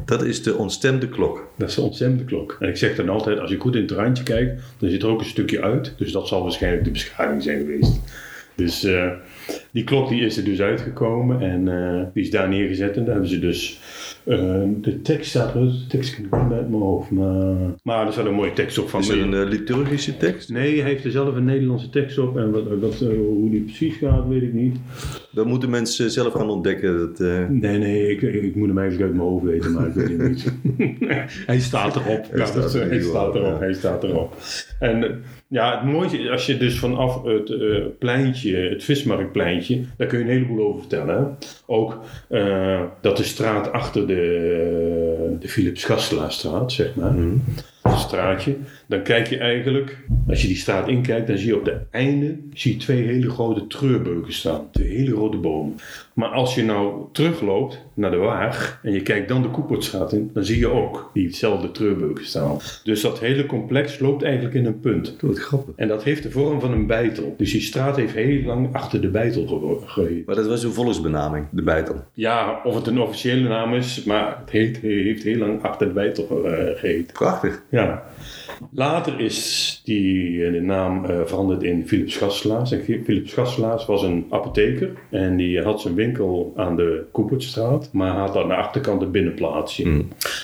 Dat 0.05 0.23
is 0.23 0.43
de 0.43 0.55
ontstemde 0.55 1.09
klok. 1.09 1.51
Dat 1.57 1.69
is 1.69 1.75
de 1.75 1.81
ontstemde 1.81 2.23
klok. 2.23 2.57
En 2.59 2.69
ik 2.69 2.77
zeg 2.77 2.95
dan 2.95 3.09
altijd, 3.09 3.39
als 3.39 3.49
je 3.49 3.57
goed 3.57 3.75
in 3.75 3.81
het 3.81 3.91
randje 3.91 4.23
kijkt, 4.23 4.61
dan 4.77 4.89
zit 4.89 5.03
er 5.03 5.09
ook 5.09 5.19
een 5.19 5.25
stukje 5.25 5.61
uit. 5.61 5.93
Dus 5.97 6.11
dat 6.11 6.27
zal 6.27 6.41
waarschijnlijk 6.41 6.83
de 6.83 6.91
beschadiging 6.91 7.43
zijn 7.43 7.57
geweest. 7.57 7.99
Dus 8.55 8.83
eh, 8.83 9.11
die 9.71 9.83
klok 9.83 10.09
die 10.09 10.21
is 10.21 10.37
er 10.37 10.43
dus 10.43 10.61
uitgekomen 10.61 11.41
en 11.41 11.67
eh, 11.67 12.03
die 12.13 12.23
is 12.23 12.31
daar 12.31 12.49
neergezet. 12.49 12.95
En 12.97 13.03
daar 13.03 13.11
hebben 13.13 13.29
ze 13.31 13.39
dus 13.39 13.79
Eh, 14.25 14.61
de 14.81 15.01
tekst 15.01 15.29
staat 15.29 15.55
er, 15.55 15.61
de 15.61 15.85
tekst 15.87 16.15
kan 16.29 16.39
ik 16.39 16.43
niet 16.47 16.57
uit 16.57 16.69
mijn 16.69 16.81
hoofd, 16.81 17.11
maar, 17.11 17.55
maar 17.83 18.05
er 18.05 18.11
staat 18.11 18.25
een 18.25 18.33
mooie 18.33 18.53
tekst 18.53 18.77
op 18.77 18.89
van 18.89 18.99
Is 18.99 19.07
me. 19.07 19.15
een 19.21 19.33
eh, 19.33 19.47
liturgische 19.49 20.17
tekst? 20.17 20.49
Nee, 20.49 20.81
hij 20.81 20.89
heeft 20.89 21.05
er 21.05 21.11
zelf 21.11 21.35
een 21.35 21.45
Nederlandse 21.45 21.89
tekst 21.89 22.17
op 22.17 22.37
en 22.37 22.79
wat, 22.79 23.01
eh, 23.01 23.07
hoe 23.07 23.49
die 23.49 23.61
precies 23.61 23.95
gaat, 23.95 24.27
weet 24.27 24.41
ik 24.41 24.53
niet. 24.53 24.77
Dat 25.31 25.45
moeten 25.45 25.69
mensen 25.69 26.11
zelf 26.11 26.33
gaan 26.33 26.49
ontdekken. 26.49 26.97
Dat, 26.97 27.19
Nee, 27.49 27.77
nee, 27.77 28.09
ik, 28.11 28.21
ik 28.21 28.55
moet 28.55 28.67
hem 28.67 28.77
eigenlijk 28.77 29.07
uit 29.09 29.17
mijn 29.17 29.29
hoofd 29.29 29.45
weten, 29.45 29.71
maar 29.71 29.87
ik 29.87 29.93
weet 29.93 30.09
het 30.09 30.27
niet. 30.29 30.53
hij 31.51 31.59
staat 31.59 31.95
erop. 31.95 32.25
Hij 32.29 32.39
Ja, 32.39 32.45
staat 32.45 32.61
dat- 32.61 32.73
er 32.73 32.87
hij 32.89 32.99
erop. 32.99 33.35
ja. 33.35 33.57
Hij 33.59 33.73
staat 33.73 34.03
erop. 34.03 34.33
En 34.79 35.21
ja, 35.47 35.79
het 35.81 35.91
mooiste 35.91 36.17
is 36.17 36.29
als 36.29 36.45
je 36.45 36.57
dus 36.57 36.79
vanaf 36.79 37.23
het 37.23 37.53
pleintje, 37.99 38.55
het 38.55 38.83
vismarktpleintje, 38.83 39.58
daar 39.97 40.07
kun 40.07 40.17
je 40.17 40.23
een 40.23 40.31
heleboel 40.31 40.67
over 40.67 40.79
vertellen. 40.79 41.17
Hè? 41.17 41.47
Ook 41.65 42.01
eh, 42.27 42.81
dat 43.01 43.17
de 43.17 43.23
straat 43.23 43.71
achter 43.71 44.07
de, 44.07 45.37
de 45.39 45.47
Philips 45.47 45.83
Gastelaarstraat, 45.83 46.71
zeg 46.71 46.95
maar, 46.95 47.09
een 47.09 47.43
straatje, 47.97 48.55
dan 48.87 49.01
kijk 49.01 49.27
je 49.27 49.37
eigenlijk, 49.37 49.97
als 50.27 50.41
je 50.41 50.47
die 50.47 50.57
straat 50.57 50.87
inkijkt, 50.87 51.27
dan 51.27 51.37
zie 51.37 51.47
je 51.47 51.55
op 51.57 51.65
het 51.65 51.75
einde 51.91 52.37
zie 52.53 52.73
je 52.73 52.77
twee 52.79 53.03
hele 53.03 53.29
grote 53.29 53.67
treurbeuken 53.67 54.33
staan. 54.33 54.67
Twee 54.71 54.87
hele 54.87 55.11
grote 55.15 55.37
bomen. 55.37 55.75
Maar 56.13 56.29
als 56.29 56.55
je 56.55 56.63
nou 56.63 57.03
terugloopt 57.11 57.85
naar 57.93 58.11
de 58.11 58.17
Waag 58.17 58.79
en 58.83 58.93
je 58.93 59.01
kijkt 59.01 59.27
dan 59.29 59.41
de 59.41 59.47
Koepertstraat 59.47 60.13
in, 60.13 60.29
dan 60.33 60.43
zie 60.43 60.57
je 60.59 60.67
ook 60.67 61.09
diezelfde 61.13 61.71
treurbeuken 61.71 62.25
staan. 62.25 62.57
Dus 62.83 63.01
dat 63.01 63.19
hele 63.19 63.45
complex 63.45 63.99
loopt 63.99 64.23
eigenlijk 64.23 64.55
in 64.55 64.65
een 64.65 64.79
punt. 64.79 65.15
Wat 65.21 65.39
grappig. 65.39 65.73
En 65.75 65.87
dat 65.87 66.03
heeft 66.03 66.23
de 66.23 66.31
vorm 66.31 66.59
van 66.59 66.71
een 66.71 66.87
bijtel. 66.87 67.33
Dus 67.37 67.51
die 67.51 67.61
straat 67.61 67.95
heeft 67.95 68.13
heel 68.13 68.43
lang 68.43 68.73
achter 68.75 69.01
de 69.01 69.07
bijtel 69.09 69.47
ge- 69.47 69.87
geheten. 69.87 70.23
Maar 70.25 70.35
dat 70.35 70.47
was 70.47 70.63
een 70.63 70.71
volksbenaming, 70.73 71.45
de 71.51 71.61
bijtel. 71.61 71.95
Ja, 72.13 72.61
of 72.63 72.75
het 72.75 72.87
een 72.87 72.99
officiële 73.01 73.47
naam 73.47 73.73
is, 73.73 74.03
maar 74.03 74.37
het 74.39 74.49
heet, 74.49 74.77
heeft 74.77 75.23
heel 75.23 75.37
lang 75.37 75.63
achter 75.63 75.87
de 75.87 75.93
bijtel 75.93 76.45
eh, 76.45 76.79
geheten. 76.79 77.13
Prachtig. 77.13 77.61
Ja. 77.69 77.78
Ja. 77.85 78.01
Later 78.71 79.19
is 79.19 79.81
die, 79.83 80.45
eh, 80.45 80.51
de 80.51 80.61
naam 80.61 81.05
eh, 81.05 81.19
veranderd 81.25 81.63
in 81.63 81.87
Philips 81.87 82.17
Gastelaars. 82.17 82.71
En 82.71 82.81
Philips 83.03 83.33
Gastelaars 83.33 83.85
was 83.85 84.03
een 84.03 84.25
apotheker. 84.29 84.89
En 85.09 85.37
die 85.37 85.61
had 85.61 85.81
zijn 85.81 85.95
winkel 85.95 86.53
aan 86.55 86.75
de 86.75 87.03
Koepertstraat. 87.11 87.89
Maar 87.93 88.11
had 88.11 88.35
aan 88.35 88.47
de 88.47 88.55
achterkant 88.55 89.01
een 89.01 89.11
binnenplaatsje. 89.11 90.03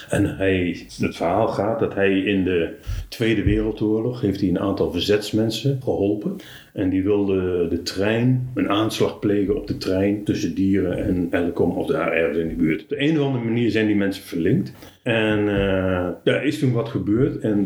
En 0.09 0.37
hij, 0.37 0.85
het 0.99 1.15
verhaal 1.15 1.47
gaat 1.47 1.79
dat 1.79 1.93
hij 1.93 2.19
in 2.19 2.43
de 2.43 2.73
Tweede 3.09 3.43
Wereldoorlog... 3.43 4.21
heeft 4.21 4.39
hij 4.39 4.49
een 4.49 4.59
aantal 4.59 4.91
verzetsmensen 4.91 5.79
geholpen. 5.83 6.35
En 6.73 6.89
die 6.89 7.03
wilde 7.03 7.67
de 7.67 7.81
trein, 7.81 8.49
een 8.53 8.69
aanslag 8.69 9.19
plegen 9.19 9.55
op 9.55 9.67
de 9.67 9.77
trein... 9.77 10.23
tussen 10.23 10.55
Dieren 10.55 11.05
en 11.05 11.27
Elkom 11.31 11.71
of 11.71 11.87
daar 11.87 12.11
ergens 12.11 12.37
in 12.37 12.47
de 12.47 12.55
buurt. 12.55 12.83
Op 12.83 12.89
de 12.89 13.01
een 13.01 13.19
of 13.19 13.25
andere 13.25 13.43
manier 13.43 13.71
zijn 13.71 13.87
die 13.87 13.95
mensen 13.95 14.23
verlinkt. 14.23 14.73
En 15.05 15.39
eh, 15.39 16.07
daar 16.23 16.45
is 16.45 16.59
toen 16.59 16.71
wat 16.71 16.89
gebeurd. 16.89 17.39
En 17.39 17.65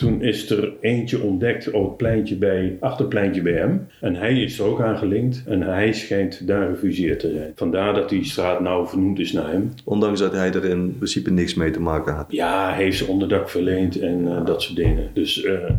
toen 0.00 0.22
is 0.22 0.50
er 0.50 0.72
eentje 0.80 1.22
ontdekt 1.22 1.70
op 1.70 1.88
het 1.88 1.96
pleintje 1.96 2.36
bij, 2.36 2.76
achterpleintje 2.80 3.42
bij 3.42 3.52
hem. 3.52 3.86
En 4.00 4.14
hij 4.14 4.42
is 4.42 4.58
er 4.58 4.64
ook 4.64 4.80
aan 4.80 4.98
gelinkt. 4.98 5.42
En 5.46 5.62
hij 5.62 5.92
schijnt 5.92 6.46
daar 6.46 6.68
gefuseerd 6.68 7.20
te 7.20 7.30
zijn. 7.30 7.52
Vandaar 7.54 7.94
dat 7.94 8.08
die 8.08 8.24
straat 8.24 8.60
nou 8.60 8.88
vernoemd 8.88 9.18
is 9.18 9.32
naar 9.32 9.50
hem. 9.50 9.72
Ondanks 9.84 10.20
dat 10.20 10.32
hij 10.32 10.52
er 10.52 10.64
in 10.64 10.96
principe 10.96 11.30
niks 11.30 11.54
mee 11.54 11.70
te 11.70 11.80
maken 11.80 12.14
had. 12.14 12.26
Ja, 12.28 12.68
hij 12.74 12.82
heeft 12.82 12.98
ze 12.98 13.06
onderdak 13.06 13.48
verleend 13.48 14.00
en 14.00 14.28
eh, 14.28 14.44
dat 14.44 14.62
soort 14.62 14.76
dingen. 14.76 15.10
Dus 15.12 15.42
eh, 15.42 15.70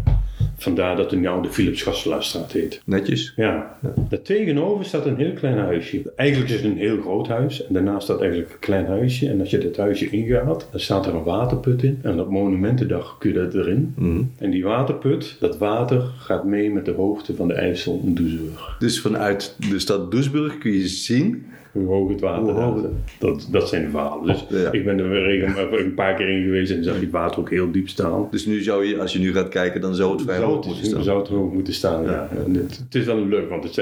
vandaar 0.62 0.96
dat 0.96 1.12
hij 1.12 1.20
nou 1.20 1.42
de 1.42 1.50
Philips 1.50 1.82
Gastelaarstraat 1.82 2.52
heet. 2.52 2.82
Netjes. 2.86 3.34
Ja, 3.36 3.78
daar 4.10 4.22
tegenover 4.22 4.86
staat 4.86 5.06
een 5.06 5.18
heel 5.18 5.34
klein 5.34 5.58
huisje. 5.58 6.12
Eigenlijk 6.16 6.50
is 6.52 6.56
het 6.56 6.72
een 6.72 6.78
heel 6.78 7.02
groot 7.02 7.28
huis 7.28 7.66
en 7.66 7.74
daarnaast 7.74 8.04
staat 8.04 8.22
eigenlijk 8.22 8.52
een 8.52 8.60
klein 8.60 8.86
huisje. 8.86 9.30
En 9.30 9.40
als 9.40 9.50
je 9.50 9.58
dat 9.58 9.78
huisje 9.78 10.10
ingaat, 10.10 10.68
dan 10.72 10.80
staat 10.80 11.06
er 11.06 11.16
een 11.16 11.24
waterput 11.24 11.84
in. 11.84 12.00
En 12.02 12.20
op 12.20 12.30
Monumentendag 12.30 13.18
kun 13.20 13.34
je 13.34 13.40
dat 13.40 13.54
erin. 13.54 13.94
Mhm. 13.98 14.24
En 14.38 14.52
die 14.52 14.64
waterput, 14.64 15.36
dat 15.40 15.58
water 15.58 16.02
gaat 16.18 16.46
mee 16.46 16.72
met 16.72 16.86
de 16.86 16.92
hoogte 16.92 17.36
van 17.36 17.48
de 17.48 17.54
IJssel 17.54 18.02
in 18.04 18.16
Doesburg. 18.16 18.76
Dus 18.80 19.02
vanuit 19.02 19.56
de 19.70 19.80
stad 19.80 20.12
Doesburg 20.12 20.58
kun 20.58 20.72
je 20.72 20.88
zien. 20.88 21.46
Hoe 21.72 21.86
hoog 21.88 22.10
het 22.10 22.20
water 22.22 22.54
hoog. 22.54 22.82
Dat, 23.20 23.48
dat 23.52 23.70
zijn 23.70 23.84
de 23.84 23.90
verhalen. 23.90 24.26
Dus 24.28 24.62
Ja. 24.62 24.72
ik 24.72 24.86
ben 24.86 25.00
er 25.00 25.80
een 25.86 25.94
paar 25.94 26.16
keer 26.16 26.30
in 26.30 26.44
geweest 26.44 26.72
en 26.72 26.84
zag 26.84 26.96
je 26.96 27.02
het 27.02 27.12
water 27.12 27.40
ook 27.40 27.50
heel 27.50 27.72
diep 27.72 27.90
staan. 27.90 28.28
Dus 28.32 28.46
nu 28.46 28.62
zou 28.64 28.86
je, 28.86 29.00
als 29.00 29.14
je 29.14 29.20
nu 29.20 29.34
gaat 29.34 29.50
kijken, 29.50 29.82
dan 29.82 29.96
zou 29.96 30.12
het 30.12 30.22
vrij 30.22 30.38
hoog 30.38 30.66
moeten 30.66 30.86
staan. 30.86 31.04
zou 31.04 31.20
het 31.20 31.32
ook 31.32 31.54
moeten 31.54 31.74
staan, 31.74 32.04
ja. 32.04 32.30
Het, 32.54 32.78
het 32.84 32.96
is 32.96 33.06
wel 33.06 33.26
leuk, 33.28 33.50
want 33.50 33.64
het, 33.64 33.76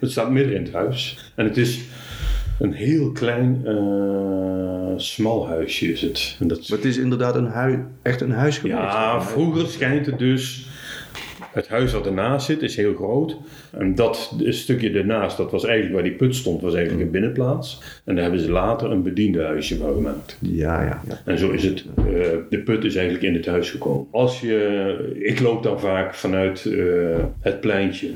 het 0.00 0.10
staat 0.10 0.30
midden 0.30 0.54
in 0.54 0.62
het 0.62 0.72
huis. 0.72 1.30
En 1.34 1.44
het 1.44 1.56
is 1.56 1.80
een 2.60 2.72
heel 2.72 3.12
klein, 3.12 3.60
eh, 3.64 4.92
smal 4.96 5.46
huisje 5.48 5.92
is 5.92 6.00
het. 6.00 6.36
En 6.40 6.48
dat, 6.48 6.68
Maar 6.68 6.78
het 6.78 6.86
is 6.86 6.98
inderdaad 6.98 7.34
een 7.34 7.46
hui, 7.46 7.78
echt 8.02 8.20
een 8.20 8.30
huis 8.30 8.58
geweest. 8.58 8.78
ja, 8.78 9.22
vroeger 9.22 9.66
schijnt 9.66 10.06
het 10.06 10.18
dus... 10.18 10.68
Het 11.56 11.68
huis 11.68 11.92
wat 11.92 12.06
ernaast 12.06 12.46
zit 12.46 12.62
is 12.62 12.76
heel 12.76 12.94
groot. 12.94 13.36
En 13.70 13.94
dat 13.94 14.34
stukje 14.48 14.90
ernaast, 14.90 15.36
dat 15.36 15.50
was 15.50 15.64
eigenlijk 15.64 15.94
waar 15.94 16.04
die 16.04 16.18
put 16.18 16.34
stond, 16.34 16.60
was 16.62 16.74
eigenlijk 16.74 17.04
een 17.04 17.10
binnenplaats. 17.10 17.82
En 18.04 18.14
daar 18.14 18.22
hebben 18.22 18.40
ze 18.42 18.50
later 18.50 18.90
een 18.90 19.02
bediendenhuisje 19.02 19.76
van 19.76 19.94
gemaakt. 19.94 20.38
Ja, 20.40 20.82
ja. 20.82 21.02
ja. 21.08 21.20
En 21.24 21.38
zo 21.38 21.50
is 21.50 21.64
het. 21.64 21.84
eh, 21.96 22.04
de 22.50 22.58
put 22.64 22.84
is 22.84 22.94
eigenlijk 22.94 23.24
in 23.26 23.34
het 23.34 23.46
huis 23.46 23.70
gekomen. 23.70 24.06
Als 24.10 24.40
je, 24.40 25.14
ik 25.18 25.40
loop 25.40 25.62
dan 25.62 25.80
vaak 25.80 26.14
vanuit 26.14 26.64
eh, 26.66 27.18
het 27.40 27.60
pleintje, 27.60 28.08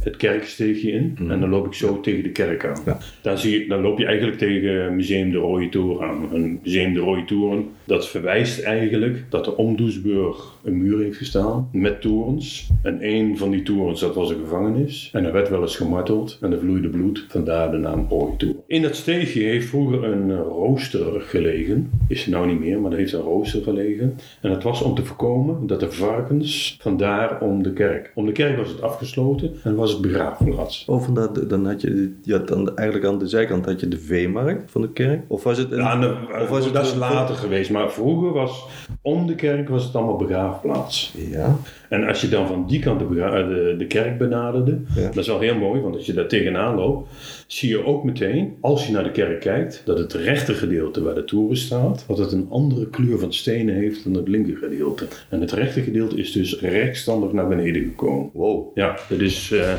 het 0.00 0.16
kerksteegje 0.16 0.90
in. 0.90 1.16
En 1.28 1.40
dan 1.40 1.48
loop 1.48 1.66
ik 1.66 1.74
zo 1.74 2.00
tegen 2.00 2.22
de 2.22 2.30
kerk 2.30 2.66
aan. 2.66 2.80
Ja. 2.86 2.98
Dan, 3.22 3.38
zie 3.38 3.60
je, 3.60 3.68
dan 3.68 3.80
loop 3.80 3.98
je 3.98 4.06
eigenlijk 4.06 4.38
tegen 4.38 4.96
Museum 4.96 5.30
de 5.30 5.38
Rode 5.38 5.68
Toren 5.68 6.08
aan. 6.08 6.28
Een 6.32 6.60
Museum 6.62 6.94
de 6.94 7.00
Rode 7.00 7.24
Toren, 7.24 7.64
dat 7.84 8.08
verwijst 8.08 8.62
eigenlijk 8.62 9.24
dat 9.28 9.46
er 9.46 9.54
om 9.54 9.76
Doesburg 9.76 10.52
een 10.64 10.78
muur 10.78 10.98
heeft 10.98 11.16
gestaan 11.16 11.68
met 11.72 12.00
torens. 12.00 12.70
En 12.84 12.98
een 13.00 13.38
van 13.38 13.50
die 13.50 13.62
torens, 13.62 14.00
dat 14.00 14.14
was 14.14 14.30
een 14.30 14.38
gevangenis. 14.38 15.10
En 15.12 15.24
er 15.24 15.32
werd 15.32 15.48
wel 15.48 15.62
eens 15.62 15.76
gemarteld 15.76 16.38
en 16.40 16.52
er 16.52 16.58
vloeide 16.58 16.88
bloed. 16.88 17.24
Vandaar 17.28 17.70
de 17.70 17.76
naam 17.76 18.06
Rode 18.08 18.36
Toren. 18.36 18.62
In 18.66 18.82
dat 18.82 18.96
steegje 18.96 19.42
heeft 19.42 19.68
vroeger 19.68 20.04
een 20.04 20.30
eh, 20.30 20.36
rooster 20.36 21.20
gelegen. 21.20 21.90
Is 22.08 22.24
er 22.24 22.30
nou 22.30 22.46
niet 22.46 22.60
meer, 22.60 22.80
maar 22.80 22.90
er 22.92 22.98
heeft 22.98 23.12
een 23.12 23.20
rooster 23.20 23.62
gelegen. 23.62 24.18
En 24.40 24.50
dat 24.50 24.62
was 24.62 24.82
om 24.82 24.94
te 24.94 25.04
voorkomen 25.04 25.66
dat 25.66 25.80
de 25.80 25.90
varkens 25.90 26.76
vandaar 26.80 27.40
om 27.40 27.62
de 27.62 27.72
kerk. 27.72 28.12
Om 28.14 28.26
de 28.26 28.32
kerk 28.32 28.56
was 28.56 28.68
het 28.68 28.82
afgesloten 28.82 29.52
en 29.62 29.74
was 29.74 29.92
het 29.92 30.00
begraafplaats. 30.00 30.84
Of 30.86 31.08
omdat, 31.08 31.48
dan 31.48 31.66
had 31.66 31.80
je, 31.80 32.12
had 32.26 32.48
dan 32.48 32.76
eigenlijk 32.76 33.08
aan 33.08 33.18
de 33.18 33.28
zijkant 33.28 33.64
had 33.64 33.80
je 33.80 33.88
de 33.88 33.98
veemarkt 33.98 34.70
van 34.70 34.80
de 34.80 34.92
kerk. 34.92 35.22
Of 35.26 35.42
was 35.42 35.58
het 35.58 35.72
een, 35.72 35.78
Ja, 35.78 36.18
of 36.42 36.48
was 36.48 36.64
het 36.64 36.74
dat 36.74 36.86
is 36.86 36.94
later 36.94 37.34
geweest, 37.34 37.70
maar 37.70 37.92
vroeger 37.92 38.32
was 38.32 38.66
om 39.02 39.26
de 39.26 39.34
kerk 39.34 39.68
was 39.68 39.84
het 39.84 39.94
allemaal 39.94 40.16
begraafplaats. 40.16 41.14
Ja. 41.30 41.56
En 41.94 42.04
als 42.06 42.20
je 42.20 42.28
dan 42.28 42.46
van 42.46 42.66
die 42.66 42.80
kant 42.80 42.98
de, 42.98 43.20
eh, 43.20 43.48
de, 43.48 43.74
de 43.78 43.86
kerk 43.86 44.18
benaderde, 44.18 44.78
Ja. 44.96 45.02
dat 45.06 45.16
is 45.16 45.26
wel 45.26 45.40
heel 45.40 45.54
mooi, 45.58 45.80
want 45.80 45.94
als 45.96 46.06
je 46.06 46.12
daar 46.12 46.26
tegenaan 46.28 46.74
loopt, 46.74 47.10
zie 47.46 47.68
je 47.68 47.84
ook 47.84 48.04
meteen, 48.04 48.54
als 48.60 48.86
je 48.86 48.92
naar 48.92 49.04
de 49.04 49.10
kerk 49.10 49.40
kijkt, 49.40 49.82
dat 49.84 49.98
het 49.98 50.12
rechter 50.12 50.54
gedeelte 50.54 51.02
waar 51.02 51.14
de 51.14 51.24
toren 51.24 51.56
staat, 51.56 52.04
dat 52.08 52.18
het 52.18 52.32
een 52.32 52.46
andere 52.50 52.86
kleur 52.90 53.18
van 53.18 53.32
stenen 53.32 53.74
heeft 53.74 54.04
dan 54.04 54.14
het 54.14 54.28
linker 54.28 54.56
gedeelte. 54.56 55.06
En 55.28 55.40
het 55.40 55.52
rechter 55.52 55.82
gedeelte 55.82 56.16
is 56.16 56.32
dus 56.32 56.60
rechtstandig 56.60 57.32
naar 57.32 57.48
beneden 57.48 57.82
gekomen. 57.82 58.30
Wow. 58.32 58.76
Ja, 58.76 58.98
dat 59.08 59.20
is. 59.20 59.52
eh 59.52 59.72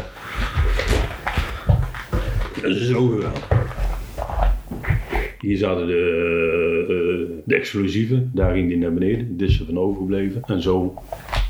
dat 2.61 2.75
is 2.75 2.87
zo 2.89 3.07
geweldig. 3.07 3.47
Hier 5.39 5.57
zaten 5.57 5.87
de, 5.87 5.93
eh, 6.81 7.41
de 7.45 7.55
explosieven, 7.55 8.31
daar 8.33 8.53
ging 8.53 8.67
die 8.67 8.77
naar 8.77 8.93
beneden, 8.93 9.37
dit 9.37 9.49
is 9.49 9.59
er 9.59 9.65
van 9.65 9.79
overgebleven. 9.79 10.41
En 10.45 10.61
zo 10.61 10.93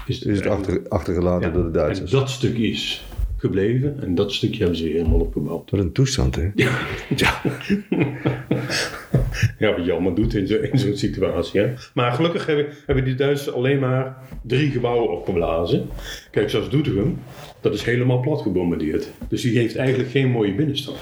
is 0.08 0.16
het, 0.20 0.28
Is 0.28 0.38
het 0.38 0.46
eigenlijk- 0.48 0.78
achter, 0.78 0.90
achtergelaten 0.92 1.54
door 1.54 1.64
de 1.64 1.72
Duitsers. 1.72 2.12
En 2.12 2.20
dat 2.20 2.30
stuk 2.30 2.58
is 2.58 3.06
gebleven 3.38 3.98
en 4.02 4.16
dat 4.16 4.34
stukje 4.34 4.58
hebben 4.60 4.78
ze 4.78 4.84
weer 4.84 4.94
helemaal 4.94 5.20
opgebouwd. 5.20 5.72
Wat 5.72 5.80
een 5.80 5.92
toestand, 5.92 6.36
hè? 6.36 6.50
Ja, 6.56 6.72
ja 9.60 9.76
wat 9.76 9.86
je 9.86 9.92
allemaal 9.92 10.14
doet 10.14 10.34
in 10.36 10.48
zo- 10.48 10.58
in 10.72 10.80
zo'n 10.80 10.96
situatie. 10.98 11.60
Hè? 11.62 11.74
Maar 11.94 12.12
gelukkig 12.12 12.46
hebben, 12.46 12.66
hebben 12.86 13.04
die 13.06 13.16
Duitsers 13.16 13.56
alleen 13.56 13.80
maar 13.80 14.18
drie 14.42 14.72
gebouwen 14.72 15.12
opgeblazen. 15.12 15.88
Kijk, 16.32 16.50
zoals 16.50 16.70
Doetinchem, 16.70 17.18
dat 17.62 17.74
is 17.74 17.84
helemaal 17.84 18.20
plat 18.20 18.42
gebombardeerd. 18.42 19.10
Dus 19.28 19.42
die 19.42 19.58
heeft 19.58 19.76
eigenlijk 19.76 20.10
geen 20.10 20.30
mooie 20.32 20.54
binnenstad. 20.56 20.96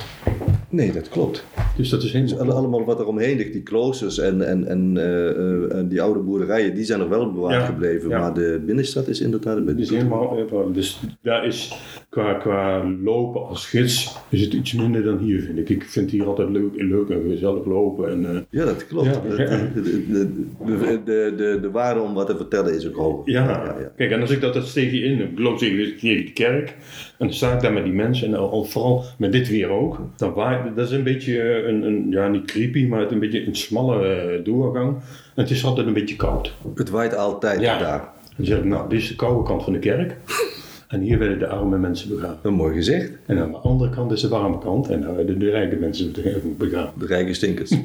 Nee, 0.74 0.92
dat 0.92 1.10
klopt. 1.10 1.46
Dus 1.78 1.90
dat 1.90 2.04
is 2.04 2.12
helemaal... 2.12 2.40
Alle- 2.40 2.54
Allemaal 2.54 2.84
wat 2.86 3.00
er 3.00 3.08
omheen 3.08 3.38
ligt, 3.38 3.52
die 3.54 3.62
kloosters 3.64 4.18
en, 4.20 4.48
en, 4.48 4.68
en 4.68 4.98
eh, 4.98 5.30
eh, 5.30 5.76
en 5.78 5.88
die 5.88 6.02
oude 6.02 6.20
boerderijen, 6.20 6.76
die 6.76 6.84
zijn 6.84 7.00
nog 7.00 7.10
wel 7.10 7.32
bewaard 7.32 7.54
Ja, 7.62 7.66
gebleven. 7.66 8.10
ja. 8.10 8.20
Maar 8.20 8.34
de 8.34 8.62
binnenstad 8.66 9.08
is 9.08 9.22
inderdaad 9.22 9.58
een 9.58 9.66
beetje... 9.66 9.96
helemaal, 9.96 10.38
dus 10.74 11.00
daar 11.22 11.46
is 11.46 11.78
qua, 12.13 12.34
qua 12.34 12.84
lopen 13.04 13.47
als 13.47 13.65
gids 13.65 14.15
is 14.30 14.41
het 14.41 14.54
iets 14.54 14.73
minder 14.73 15.04
dan 15.04 15.17
hier 15.17 15.41
vind 15.41 15.58
ik. 15.58 15.69
Ik 15.69 15.84
vind 15.84 16.12
hier 16.12 16.26
altijd 16.26 16.49
leuk, 16.49 16.71
leuk 16.76 17.10
en 17.10 17.21
gezellig 17.30 17.65
lopen. 17.65 18.10
En, 18.12 18.26
eh, 18.36 18.41
Ja, 18.49 18.65
dat 18.65 18.88
klopt. 18.88 19.06
Ja. 19.06 19.19
De, 19.21 19.82
de, 19.82 20.30
de, 20.65 21.02
de, 21.06 21.34
de, 21.38 21.58
de 21.62 21.71
waarde 21.71 21.99
om 21.99 22.13
wat 22.13 22.28
te 22.28 22.36
vertellen 22.38 22.76
is 22.76 22.88
ook 22.88 22.95
hoog. 22.95 23.21
Ja. 23.26 23.76
kijk, 23.97 24.12
en 24.12 24.21
als 24.21 24.32
ik 24.32 24.41
dat, 24.41 24.54
dat 24.54 24.67
steegje 24.67 24.99
in, 24.99 25.19
ik 25.21 25.39
loop 25.39 25.58
tegen 25.58 25.97
tegen 25.97 26.26
de 26.26 26.32
kerk, 26.34 26.69
En 27.17 27.28
dan 27.28 27.34
sta 27.34 27.54
ik 27.54 27.62
daar 27.62 27.73
met 27.73 27.84
die 27.84 27.93
mensen, 27.93 28.28
en 28.28 28.36
al, 28.36 28.63
vooral 28.63 29.04
met 29.17 29.32
dit 29.32 29.49
weer 29.49 29.69
ook. 29.69 29.99
Dan 30.17 30.34
waait, 30.34 30.76
dat 30.76 30.88
is 30.88 30.93
een 30.93 31.04
beetje 31.04 31.41
eh, 31.41 31.67
een, 31.67 31.82
een, 31.84 32.08
ja 32.10 32.28
niet 32.28 32.45
creepy, 32.45 32.86
maar 32.88 32.99
het 32.99 33.12
een 33.12 33.19
beetje 33.19 33.45
een 33.45 33.56
smalle 33.56 34.06
eh, 34.08 34.43
doorgang. 34.43 34.95
En 35.36 35.41
het 35.41 35.49
is 35.49 35.65
altijd 35.65 35.88
een 35.88 35.93
beetje 35.93 36.15
koud. 36.15 36.54
Het 36.76 36.89
waait 36.89 37.15
altijd 37.15 37.62
Ja. 37.62 37.78
daar. 37.80 38.10
Dan 38.38 38.45
zeg 38.45 38.58
ik, 38.58 38.65
nou, 38.65 38.89
dit 38.89 38.99
is 38.99 39.08
de 39.08 39.15
koude 39.15 39.43
kant 39.47 39.63
van 39.63 39.73
de 39.73 39.80
kerk. 39.80 40.15
En 40.94 41.02
hier 41.02 41.20
werden 41.20 41.40
de 41.40 41.48
arme 41.48 41.78
mensen 41.78 42.10
begraven. 42.10 42.40
Een 42.42 42.54
mooi 42.54 42.76
gezegd. 42.76 43.12
En 43.26 43.38
aan 43.38 43.52
de 43.52 43.58
andere 43.58 43.90
kant 43.90 44.12
is 44.12 44.22
de 44.22 44.28
warme 44.28 44.58
kant. 44.58 44.90
En 44.90 45.02
daar 45.02 45.16
werden 45.16 45.40
de 45.40 45.50
rijke 45.50 45.76
mensen 45.76 46.12
begraven. 46.58 47.00
De 47.00 47.06
rijke 47.06 47.34
stinkers. 47.34 47.72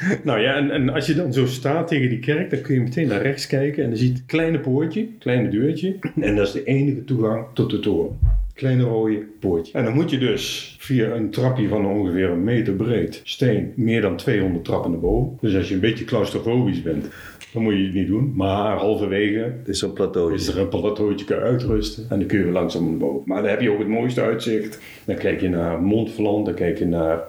Nou 0.24 0.40
ja, 0.40 0.54
en, 0.54 0.70
en 0.70 0.88
als 0.88 1.06
je 1.06 1.14
dan 1.14 1.32
zo 1.32 1.46
staat 1.46 1.88
tegen 1.88 2.08
die 2.08 2.18
kerk, 2.18 2.50
dan 2.50 2.60
kun 2.60 2.74
je 2.74 2.80
meteen 2.80 3.08
naar 3.08 3.22
rechts 3.22 3.46
kijken. 3.46 3.82
En 3.82 3.88
dan 3.88 3.98
zie 3.98 4.08
je 4.08 4.14
het 4.14 4.26
kleine 4.26 4.58
poortje, 4.58 5.08
kleine 5.18 5.48
deurtje. 5.48 5.96
En 6.20 6.36
dat 6.36 6.46
is 6.46 6.52
de 6.52 6.64
enige 6.64 7.04
toegang 7.04 7.44
tot 7.52 7.70
de 7.70 7.78
toren. 7.78 8.18
Kleine 8.54 8.82
rode 8.82 9.24
poortje. 9.40 9.78
En 9.78 9.84
dan 9.84 9.94
moet 9.94 10.10
je 10.10 10.18
dus 10.18 10.76
via 10.78 11.10
een 11.10 11.30
trapje 11.30 11.68
van 11.68 11.86
ongeveer 11.86 12.30
een 12.30 12.44
meter 12.44 12.72
breed 12.72 13.20
steen 13.24 13.72
meer 13.76 14.00
dan 14.00 14.16
200 14.16 14.64
trappen 14.64 14.90
naar 14.90 15.00
boven. 15.00 15.38
Dus 15.40 15.56
als 15.56 15.68
je 15.68 15.74
een 15.74 15.80
beetje 15.80 16.04
claustrofobisch 16.04 16.82
bent, 16.82 17.08
dan 17.52 17.62
moet 17.62 17.72
je 17.72 17.84
het 17.84 17.94
niet 17.94 18.06
doen. 18.06 18.32
Maar 18.34 18.76
halverwege 18.76 19.52
is 19.64 19.84
plateau. 19.94 20.34
is 20.34 20.48
er 20.48 20.58
een 20.58 20.68
plateautje 20.68 21.24
kan 21.26 21.38
uitrusten 21.38 22.06
en 22.10 22.18
dan 22.18 22.28
kun 22.28 22.38
je 22.38 22.44
langzaam 22.44 22.88
naar 22.88 22.98
boven. 22.98 23.22
Maar 23.24 23.42
dan 23.42 23.50
heb 23.50 23.60
je 23.60 23.70
ook 23.70 23.78
het 23.78 23.88
mooiste 23.88 24.20
uitzicht. 24.20 24.80
Dan 25.04 25.16
kijk 25.16 25.40
je 25.40 25.48
naar 25.48 25.82
Montferland, 25.82 26.46
dan 26.46 26.54
kijk 26.54 26.78
je 26.78 26.86
naar 26.86 27.24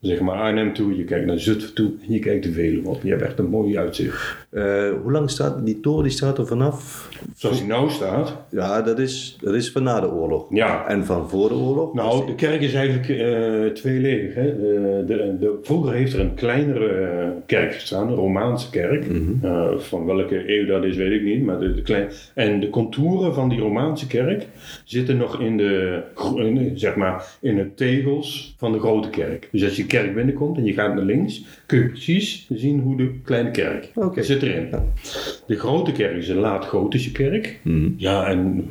zeg 0.00 0.20
maar 0.20 0.36
Arnhem 0.36 0.74
toe, 0.74 0.96
je 0.96 1.04
kijkt 1.04 1.26
naar 1.26 1.40
Zutphen 1.40 1.74
toe 1.74 1.92
en 2.06 2.12
je 2.12 2.18
kijkt 2.18 2.44
de 2.44 2.52
Veluwe 2.52 2.88
op. 2.88 3.02
Je 3.02 3.10
hebt 3.10 3.22
echt 3.22 3.38
een 3.38 3.50
mooi 3.50 3.78
uitzicht. 3.78 4.45
Eh, 4.56 4.90
hoe 5.02 5.12
lang 5.12 5.30
staat 5.30 5.66
die 5.66 5.80
toren? 5.80 6.02
Die 6.02 6.12
staat 6.12 6.38
er 6.38 6.46
vanaf? 6.46 7.08
Zoals 7.34 7.58
hij 7.58 7.66
nou 7.66 7.90
staat. 7.90 8.36
Ja, 8.50 8.82
dat 8.82 8.98
is, 8.98 9.38
dat 9.40 9.54
is 9.54 9.70
van 9.72 9.82
na 9.82 10.00
de 10.00 10.10
oorlog. 10.10 10.46
Ja. 10.50 10.88
En 10.88 11.04
van 11.04 11.28
voor 11.28 11.48
de 11.48 11.54
oorlog? 11.54 11.94
Nou, 11.94 12.26
de 12.26 12.34
kerk 12.34 12.60
is 12.60 12.74
eigenlijk 12.74 13.08
eh 13.08 13.74
tweeledig. 13.74 14.34
Hè? 14.34 14.56
De, 14.56 15.04
de, 15.06 15.36
de, 15.40 15.58
vroeger 15.62 15.92
heeft 15.92 16.12
er 16.12 16.20
een 16.20 16.34
kleinere 16.34 16.88
eh, 16.88 17.28
kerk 17.46 17.74
gestaan, 17.74 18.08
een 18.08 18.14
Romaanse 18.14 18.70
kerk. 18.70 19.06
Eh, 19.42 19.76
van 19.76 20.04
welke 20.04 20.58
eeuw 20.58 20.66
dat 20.66 20.84
is, 20.84 20.96
weet 20.96 21.12
ik 21.12 21.22
niet. 21.22 21.44
Maar 21.44 21.58
de, 21.58 21.74
de 21.74 21.82
klein... 21.82 22.08
En 22.34 22.60
de 22.60 22.70
contouren 22.70 23.34
van 23.34 23.48
die 23.48 23.58
Romaanse 23.58 24.06
kerk 24.06 24.46
zitten 24.84 25.16
nog 25.16 25.40
in 25.40 25.56
de, 25.56 26.02
in 26.36 26.72
zeg 26.74 26.94
maar, 26.94 27.24
in 27.40 27.56
de 27.56 27.74
tegels 27.74 28.54
van 28.58 28.72
de 28.72 28.78
grote 28.78 29.10
kerk. 29.10 29.48
Dus 29.52 29.64
als 29.64 29.76
je 29.76 29.86
kerk 29.86 30.14
binnenkomt 30.14 30.56
en 30.56 30.64
je 30.64 30.72
gaat 30.72 30.94
naar 30.94 31.04
links, 31.04 31.44
kun 31.66 31.78
je 31.78 31.88
precies 31.88 32.46
zien 32.52 32.80
hoe 32.80 32.96
de 32.96 33.10
kleine 33.24 33.50
kerk 33.50 33.90
Oké. 33.94 34.22
zit 34.22 34.42
erin. 34.46 34.68
De 35.46 35.56
grote 35.58 35.92
kerk 35.92 36.16
is 36.16 36.28
een 36.28 36.36
laat-gotische 36.36 37.12
kerk. 37.12 37.60
Ja, 37.96 38.26
en 38.26 38.68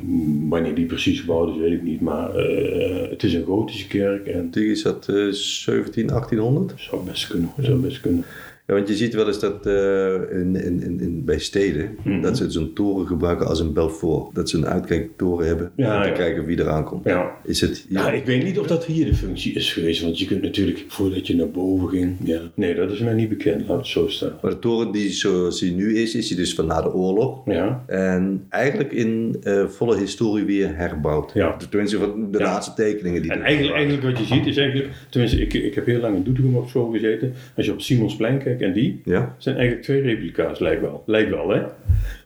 wanneer 0.48 0.74
die 0.74 0.86
precies 0.86 1.20
gebouwd 1.20 1.54
is, 1.54 1.60
weet 1.60 1.72
ik 1.72 1.82
niet. 1.82 2.00
Maar 2.00 2.34
eh, 2.34 3.10
het 3.10 3.22
is 3.22 3.34
een 3.34 3.44
gotische 3.44 3.86
kerk 3.86 4.26
en 4.26 4.50
Die 4.50 4.70
is 4.70 4.82
dat 4.82 5.08
eh 5.08 5.28
17, 5.30 6.06
1800? 6.06 6.72
zou 6.76 7.04
best 7.04 7.26
kunnen. 7.26 7.50
Zou 7.60 7.76
best 7.78 8.00
kunnen. 8.00 8.24
Ja, 8.66 8.74
want 8.74 8.88
je 8.88 8.94
ziet 8.94 9.14
wel 9.14 9.26
eens 9.26 9.40
dat 9.40 9.66
eh, 9.66 10.12
in, 10.30 10.56
in, 10.56 11.00
in, 11.00 11.22
bij 11.24 11.38
steden, 11.38 11.96
Mhm. 12.04 12.20
dat 12.20 12.36
ze 12.36 12.50
zo'n 12.50 12.72
toren 12.72 13.06
gebruiken 13.06 13.46
als 13.46 13.60
een 13.60 13.72
Belfort. 13.72 14.34
Dat 14.34 14.50
ze 14.50 14.56
een 14.56 14.66
uitkijktoren 14.66 15.46
hebben 15.46 15.70
Ja, 15.76 15.96
om 15.96 16.02
te 16.02 16.08
ja. 16.08 16.14
kijken 16.14 16.44
wie 16.44 16.60
eraan 16.60 16.84
komt. 16.84 17.04
Ja. 17.04 17.30
Is 17.44 17.60
het 17.60 17.86
Ja, 17.88 18.12
ik 18.12 18.24
weet 18.24 18.44
niet 18.44 18.58
of 18.58 18.66
dat 18.66 18.84
hier 18.84 19.04
de 19.06 19.14
functie 19.14 19.52
is 19.54 19.72
geweest. 19.72 20.02
Want 20.02 20.18
je 20.18 20.26
kunt 20.26 20.42
natuurlijk, 20.42 20.84
voordat 20.88 21.26
je 21.26 21.36
naar 21.36 21.50
boven 21.50 21.88
ging... 21.88 22.16
Ja. 22.24 22.40
Nee, 22.54 22.74
dat 22.74 22.90
is 22.90 22.98
mij 22.98 23.14
niet 23.14 23.28
bekend. 23.28 23.68
Laat 23.68 23.76
het 23.78 23.86
zo 23.86 24.08
staan. 24.08 24.32
Maar 24.42 24.50
de 24.50 24.58
toren 24.58 24.92
die 24.92 25.10
zoals 25.10 25.60
die 25.60 25.72
nu 25.72 25.96
is, 25.98 26.14
is 26.14 26.28
die 26.28 26.36
dus 26.36 26.54
van 26.54 26.66
na 26.66 26.82
de 26.82 26.92
oorlog. 26.94 27.40
Ja. 27.46 27.84
En 27.86 28.44
eigenlijk 28.48 28.92
in 28.92 29.36
eh, 29.42 29.66
volle 29.66 29.98
historie 29.98 30.44
weer 30.44 30.76
herbouwd. 30.76 31.32
Ja. 31.34 31.56
Tenminste, 31.70 31.98
van 31.98 32.30
de 32.30 32.38
laatste 32.38 32.74
tekeningen 32.74 33.22
die 33.22 33.32
En 33.32 33.42
eigenlijk, 33.42 33.74
eigenlijk 33.76 34.04
wat 34.06 34.18
je 34.28 34.34
ziet 34.34 34.46
is 34.46 34.56
eigenlijk... 34.56 34.90
Tenminste, 35.10 35.40
ik, 35.40 35.54
ik 35.54 35.74
heb 35.74 35.86
heel 35.86 36.00
lang 36.00 36.16
in 36.16 36.22
Doetinchem 36.22 36.56
op 36.56 36.68
school 36.68 36.90
gezeten. 36.90 37.32
Als 37.56 37.66
je 37.66 37.72
op 37.72 37.80
Simonsplein 37.80 38.38
kijkt 38.42 38.55
en 38.62 38.72
die... 38.72 39.00
Ja? 39.04 39.34
zijn 39.38 39.56
eigenlijk 39.56 39.84
twee 39.84 40.02
replica's, 40.02 40.58
lijkt 40.58 40.80
wel. 40.80 41.02
Lijkt 41.06 41.30
wel, 41.30 41.48
hè? 41.48 41.62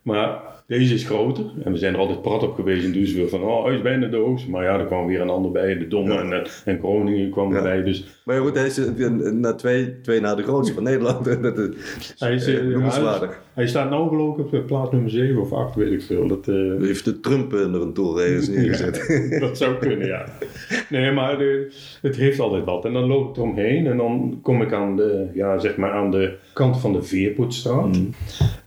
Maar 0.03 0.41
deze 0.67 0.95
is 0.95 1.05
groter. 1.05 1.45
En 1.65 1.73
we 1.73 1.79
zijn 1.79 1.95
er 1.95 2.01
altijd 2.01 2.23
prat 2.23 2.43
op 2.43 2.55
geweest 2.55 2.85
in 2.85 2.93
Düsseldorf 2.93 3.31
van, 3.31 3.43
oh, 3.43 3.65
hij 3.65 3.75
is 3.75 3.83
bijna 3.83 4.07
de 4.07 4.17
hoogste. 4.17 4.51
Maar 4.51 4.65
ja, 4.65 4.79
er 4.79 4.87
kwam 4.87 5.07
weer 5.07 5.21
een 5.21 5.29
ander 5.29 5.51
bij. 5.51 5.79
De 5.79 5.89
Domme 5.89 6.19
en, 6.19 6.33
eh, 6.33 6.51
en 6.65 6.79
Groningen 6.79 7.31
kwam 7.31 7.55
erbij. 7.55 7.83
Dus 7.83 8.20
Maar 8.31 8.41
goed, 8.41 8.55
hij 8.55 8.67
is 8.67 8.79
eh, 8.79 9.09
na 9.33 9.55
twee, 9.55 10.01
twee 10.01 10.21
na 10.21 10.35
de 10.35 10.43
grootste 10.43 10.75
van 10.75 10.83
Nederland. 10.83 11.25
dat 11.43 11.59
is 11.59 12.15
hij, 12.19 12.35
is, 12.35 12.47
eh, 12.47 12.57
eh, 12.59 12.65
noemenswaardig. 12.65 13.29
hij, 13.29 13.39
hij 13.55 13.67
staat 13.67 13.91
nou 13.91 14.09
geloof 14.09 14.39
ik 14.39 14.45
op 14.45 14.55
eh, 14.55 14.65
plaats 14.65 14.91
nummer 14.91 15.11
7 15.11 15.41
of 15.41 15.53
8, 15.53 15.75
weet 15.75 15.93
ik 15.93 16.03
veel. 16.03 16.27
Dat, 16.27 16.49
eh, 16.49 16.55
Heeft 16.81 17.05
de 17.05 17.21
Trump 17.21 17.53
er 17.53 17.61
een 17.83 17.93
toren 17.93 18.25
ergens 18.27 18.49
neergezet. 18.57 19.37
dat 19.41 19.57
zou 19.59 19.77
kunnen, 19.77 20.07
ja. 20.07 20.25
Nee, 20.89 21.13
maar 21.13 21.39
de- 21.39 21.73
het 22.03 22.17
heeft 22.17 22.41
altijd 22.41 22.65
wat. 22.65 22.85
En 22.85 22.93
dan 22.93 23.05
loop 23.05 23.29
ik 23.31 23.37
eromheen 23.37 23.87
en 23.87 23.97
dan 23.97 24.39
kom 24.43 24.63
ik 24.63 24.73
aan 24.73 24.97
de, 24.97 25.27
ja, 25.35 25.59
zeg 25.59 25.77
maar 25.77 25.93
aan 25.93 26.11
de 26.11 26.33
kant 26.53 26.81
van 26.81 26.93
de 26.93 27.03
Veerpoetstraat. 27.03 27.99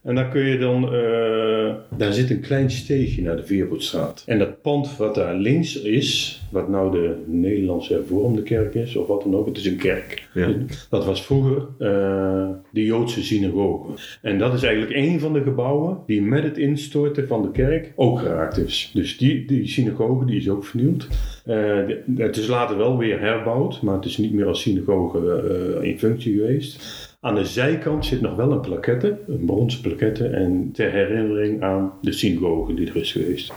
En 0.03 0.15
dan 0.15 0.29
kun 0.29 0.41
je 0.45 0.57
dan, 0.57 0.83
eh, 0.93 1.97
daar 1.97 2.13
zit 2.13 2.29
een 2.29 2.39
klein 2.39 2.71
steegje 2.71 3.21
naar 3.21 3.35
de 3.35 3.45
Veerpoetstraat. 3.45 4.23
En 4.25 4.39
dat 4.39 4.61
pand 4.61 4.97
wat 4.97 5.15
daar 5.15 5.35
links 5.35 5.81
is, 5.81 6.41
wat 6.51 6.69
nou 6.69 6.91
de 6.91 7.15
Nederlandse 7.25 7.93
hervormde 7.93 8.43
kerk 8.43 8.73
is, 8.75 8.95
of 8.95 9.07
wat 9.07 9.21
dan 9.23 9.35
ook, 9.35 9.47
het 9.55 9.65
is 9.65 9.71
een 9.71 9.77
kerk. 9.77 10.27
Ja. 10.33 10.53
Dat 10.89 11.05
was 11.05 11.25
vroeger 11.25 11.57
eh, 11.57 12.49
de 12.71 12.85
Joodse 12.85 13.23
synagoge. 13.23 13.91
En 14.21 14.37
dat 14.37 14.53
is 14.53 14.63
eigenlijk 14.63 14.95
een 14.95 15.19
van 15.19 15.33
de 15.33 15.41
gebouwen 15.41 15.97
die 16.05 16.21
met 16.21 16.43
het 16.43 16.57
instorten 16.57 17.27
van 17.27 17.41
de 17.41 17.51
kerk 17.51 17.91
ook 17.95 18.19
geraakt 18.19 18.57
is. 18.57 18.91
Dus 18.93 19.17
die, 19.17 19.45
die 19.45 19.67
synagoge 19.67 20.25
die 20.25 20.37
is 20.37 20.49
ook 20.49 20.65
vernieuwd. 20.65 21.07
Eh, 21.45 21.77
het 22.15 22.37
is 22.37 22.47
later 22.47 22.77
wel 22.77 22.97
weer 22.97 23.19
herbouwd, 23.19 23.81
maar 23.81 23.95
het 23.95 24.05
is 24.05 24.17
niet 24.17 24.33
meer 24.33 24.47
als 24.47 24.61
synagoge 24.61 25.43
eh, 25.81 25.89
in 25.89 25.99
functie 25.99 26.33
geweest. 26.33 27.11
Aan 27.19 27.35
de 27.35 27.45
zijkant 27.45 28.05
zit 28.05 28.21
nog 28.21 28.35
wel 28.35 28.51
een 28.51 28.61
plaquette, 28.61 29.19
een 29.27 29.45
bronzen 29.45 29.81
plaquette, 29.81 30.27
en 30.27 30.69
ter 30.73 30.91
herinnering 30.91 31.61
aan 31.61 31.93
de 32.01 32.11
synagoge 32.11 32.73
die 32.73 32.87
er 32.87 32.95
is 32.95 33.11
geweest. 33.11 33.53